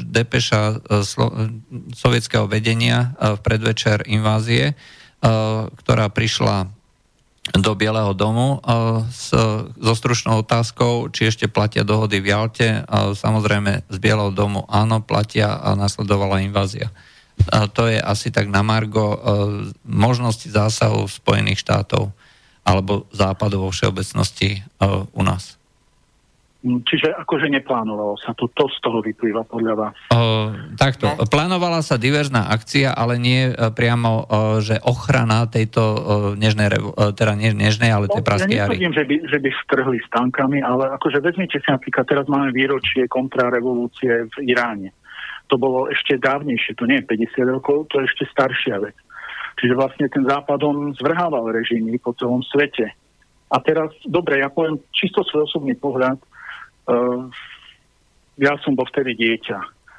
[0.09, 0.89] depeša
[1.93, 4.73] sovietského vedenia v predvečer invázie,
[5.75, 6.78] ktorá prišla
[7.57, 9.33] do Bieleho domu eh, s,
[9.79, 12.85] so stručnou otázkou, či ešte platia dohody v Jalte.
[12.93, 16.89] Samozrejme z Bieleho domu áno, platia a nasledovala invázia.
[17.55, 19.15] A to je asi tak na margo
[19.87, 22.11] možnosti zásahov Spojených štátov
[22.67, 24.67] alebo západu vo všeobecnosti
[25.15, 25.58] u nás.
[26.59, 29.97] Mm, čiže akože neplánovalo sa to, to z toho vyplýva podľa vás.
[30.11, 31.23] O, takto, no.
[31.31, 34.19] plánovala sa diverzná akcia, ale nie e, priamo, o,
[34.59, 35.95] že ochrana tejto o,
[36.35, 39.51] nežnej, revo, teda nie nežnej, ale tej no, praskej ja netvrdím, že by, že by
[39.63, 44.91] strhli s tankami, ale akože vezmite si napríklad, teraz máme výročie kontrarevolúcie v Iráne.
[45.55, 48.99] To bolo ešte dávnejšie, to nie je 50 rokov, to je ešte staršia vec.
[49.63, 52.99] Čiže vlastne ten západ on zvrhával režimy po celom svete.
[53.49, 56.19] A teraz, dobre, ja poviem čisto svoj osobný pohľad,
[58.39, 59.59] ja som bol vtedy dieťa.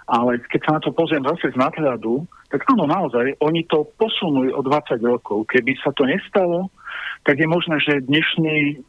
[0.09, 4.49] Ale keď sa na to pozriem zase z nadhľadu, tak áno, naozaj, oni to posunuli
[4.49, 5.45] o 20 rokov.
[5.53, 6.73] Keby sa to nestalo,
[7.21, 8.81] tak je možné, že dnešní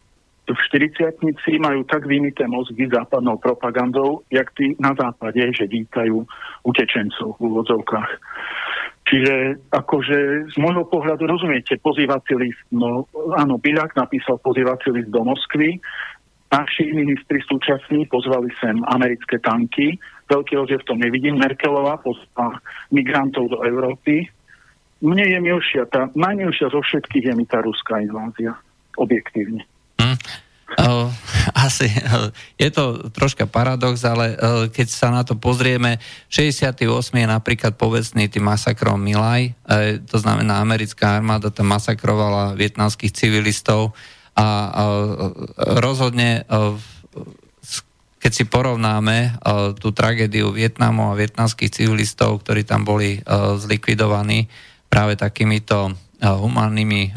[0.51, 1.15] v 40
[1.63, 6.27] majú tak vymité mozgy západnou propagandou, jak tí na západe, že vítajú
[6.67, 8.11] utečencov v úvodzovkách.
[9.07, 9.35] Čiže
[9.75, 15.79] akože z môjho pohľadu rozumiete, pozývací list, no áno, Biľak napísal pozývací list do Moskvy,
[16.51, 19.95] Naši ministri súčasní pozvali sem americké tanky.
[20.27, 21.39] Veľký rozdiel v tom nevidím.
[21.39, 22.59] Merkelová pozvala
[22.91, 24.27] migrantov do Európy.
[25.01, 28.59] Mne je milšia, tá najmilšia zo všetkých je mi tá ruská invázia.
[28.99, 29.65] Objektívne.
[29.97, 30.19] Hmm.
[30.79, 31.11] Uh,
[31.55, 35.99] asi uh, je to troška paradox, ale uh, keď sa na to pozrieme,
[36.31, 36.87] 68.
[37.11, 39.51] je napríklad povestný tým masakrom Milaj,
[40.07, 43.99] to znamená americká armáda tam masakrovala vietnamských civilistov,
[44.37, 44.47] a,
[45.81, 46.45] rozhodne,
[48.21, 49.41] keď si porovnáme
[49.81, 53.17] tú tragédiu Vietnamu a vietnamských civilistov, ktorí tam boli
[53.57, 54.47] zlikvidovaní
[54.93, 57.17] práve takýmito humánnymi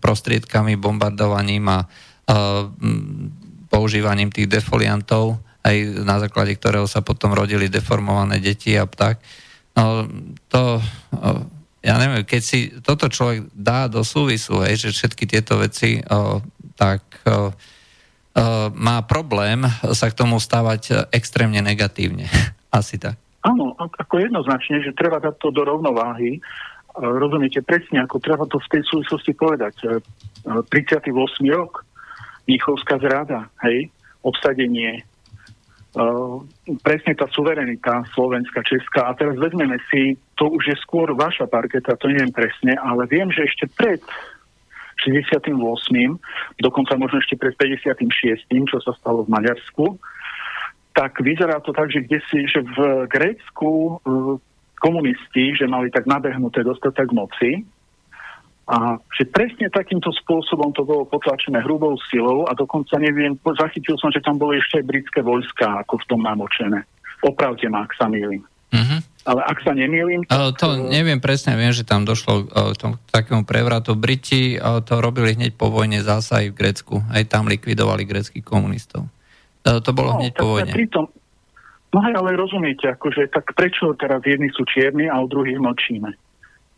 [0.00, 1.78] prostriedkami, bombardovaním a
[3.68, 5.76] používaním tých defoliantov, aj
[6.08, 9.20] na základe ktorého sa potom rodili deformované deti a tak.
[9.76, 10.08] No,
[10.48, 10.80] to
[11.80, 16.44] ja neviem, keď si toto človek dá do súvisu, hej, že všetky tieto veci, o,
[16.76, 17.40] tak o, o,
[18.76, 19.64] má problém
[19.96, 22.28] sa k tomu stávať extrémne negatívne.
[22.70, 23.16] Asi tak.
[23.40, 26.44] Áno, ako jednoznačne, že treba dať to do rovnováhy.
[27.00, 29.80] Rozumiete presne, ako treba to v tej súvislosti povedať.
[30.44, 31.08] 38.
[31.48, 31.80] rok,
[32.44, 33.88] Mnichovská zrada, hej,
[34.20, 35.08] obsadenie
[36.86, 39.10] presne tá suverenita Slovenska, Česká.
[39.10, 43.26] A teraz vezmeme si, to už je skôr vaša parketa, to neviem presne, ale viem,
[43.34, 43.98] že ešte pred
[45.02, 45.50] 68.
[46.60, 49.98] dokonca možno ešte pred 56., čo sa stalo v Maďarsku,
[50.94, 54.36] tak vyzerá to tak, že si, že v Grécku uh,
[54.78, 57.64] komunisti, že mali tak nabehnuté dostatok moci,
[58.70, 64.14] a že presne takýmto spôsobom to bolo potlačené hrubou silou a dokonca neviem, zachytil som,
[64.14, 66.86] že tam boli ešte aj britské vojska ako v tom namočené.
[67.26, 68.46] Opravte ma, ak sa milím.
[68.70, 69.02] Uh-huh.
[69.26, 70.22] Ale ak sa nemýlim...
[70.30, 70.62] Tak...
[70.62, 73.98] To neviem presne, viem, že tam došlo k takému prevratu.
[73.98, 76.94] Briti to robili hneď po vojne zasa aj v Grécku.
[77.10, 79.10] Aj tam likvidovali greckých komunistov.
[79.66, 80.70] To bolo no, hneď po vojne.
[80.70, 81.10] Pritom,
[81.90, 86.14] no aj, ale rozumiete, akože tak prečo teraz jedni sú čierni a u druhých mlčíme?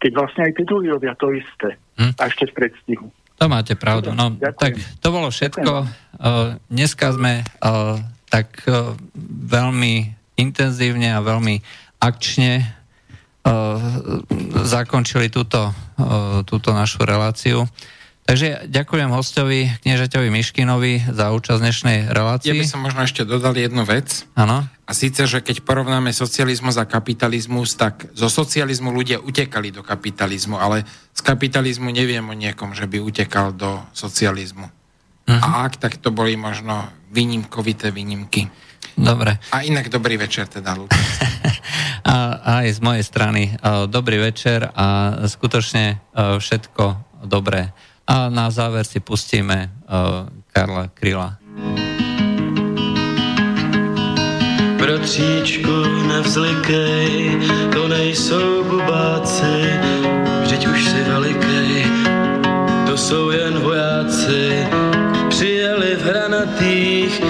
[0.02, 1.78] Keď vlastne aj tí robia to isté.
[1.94, 2.18] Hm?
[2.18, 3.06] A ešte v predstihu.
[3.38, 4.10] To máte pravdu.
[4.10, 5.72] No, tak to bolo všetko.
[6.18, 8.98] Uh, dneska sme uh, tak uh,
[9.46, 11.62] veľmi intenzívne a veľmi
[12.02, 13.78] akčne uh,
[14.66, 17.66] zakončili túto, uh, túto našu reláciu.
[18.32, 22.48] Takže ďakujem hostovi, kniežaťovi Miškinovi za účasť dnešnej relácii.
[22.48, 24.24] Ja by som možno ešte dodal jednu vec.
[24.32, 24.64] Áno.
[24.88, 30.56] A síce, že keď porovnáme socializmus a kapitalizmus, tak zo socializmu ľudia utekali do kapitalizmu,
[30.56, 34.64] ale z kapitalizmu neviem o niekom, že by utekal do socializmu.
[34.64, 35.36] Uh-huh.
[35.44, 38.48] A ak, tak to boli možno výnimkovité výnimky.
[38.96, 39.44] Dobre.
[39.52, 40.72] A inak dobrý večer teda,
[42.08, 42.16] a
[42.64, 43.60] aj z mojej strany
[43.92, 47.76] dobrý večer a skutočne všetko dobré.
[48.12, 51.40] A na záver si pustíme uh, Karla Kryla.
[54.76, 55.72] Bratříčku,
[56.08, 57.40] nevzlikej,
[57.72, 59.80] to nejsou bubáci,
[60.42, 61.86] vždyť už si velikej,
[62.86, 64.68] to jsou jen vojáci,
[65.28, 67.22] přijeli v hranatých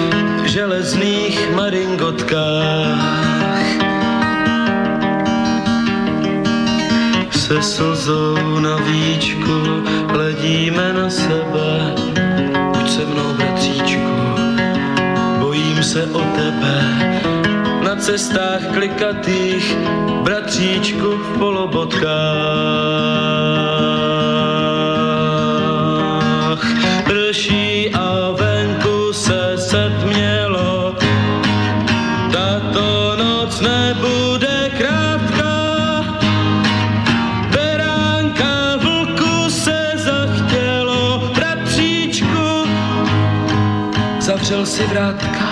[0.45, 3.22] železných maringotkách
[7.43, 11.95] se slzou na víčku hledíme na sebe.
[12.71, 14.15] Buď se mnou, bratříčku,
[15.39, 16.75] bojím se o tebe.
[17.83, 19.75] Na cestách klikatých,
[20.23, 22.03] bratříčku v polobotkách.
[44.83, 45.47] Si vrátka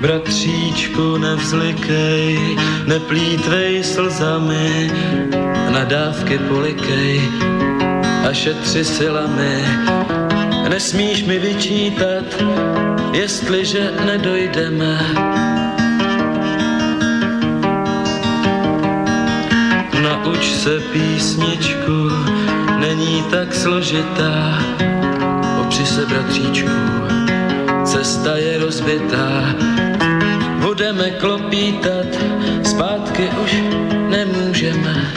[0.00, 4.90] Bratříčku, nevzlikej, neplítvej slzami,
[5.70, 7.22] nadávky polikej
[8.28, 9.64] a šetři silami.
[10.68, 12.24] Nesmíš mi vyčítat,
[13.12, 14.98] jestliže nedojdeme.
[20.02, 22.10] Nauč se písničku,
[22.78, 24.58] není tak složitá,
[25.68, 26.70] opři se bratříčku,
[27.84, 29.54] cesta je rozbitá,
[30.60, 32.06] budeme klopítat,
[32.62, 33.56] zpátky už
[34.08, 35.12] nemůžeme.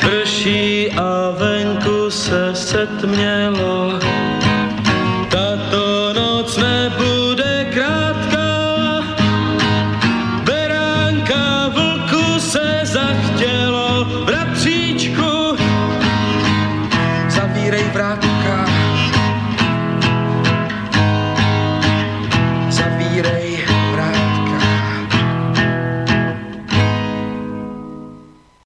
[0.00, 3.98] Prší a venku se setmělo,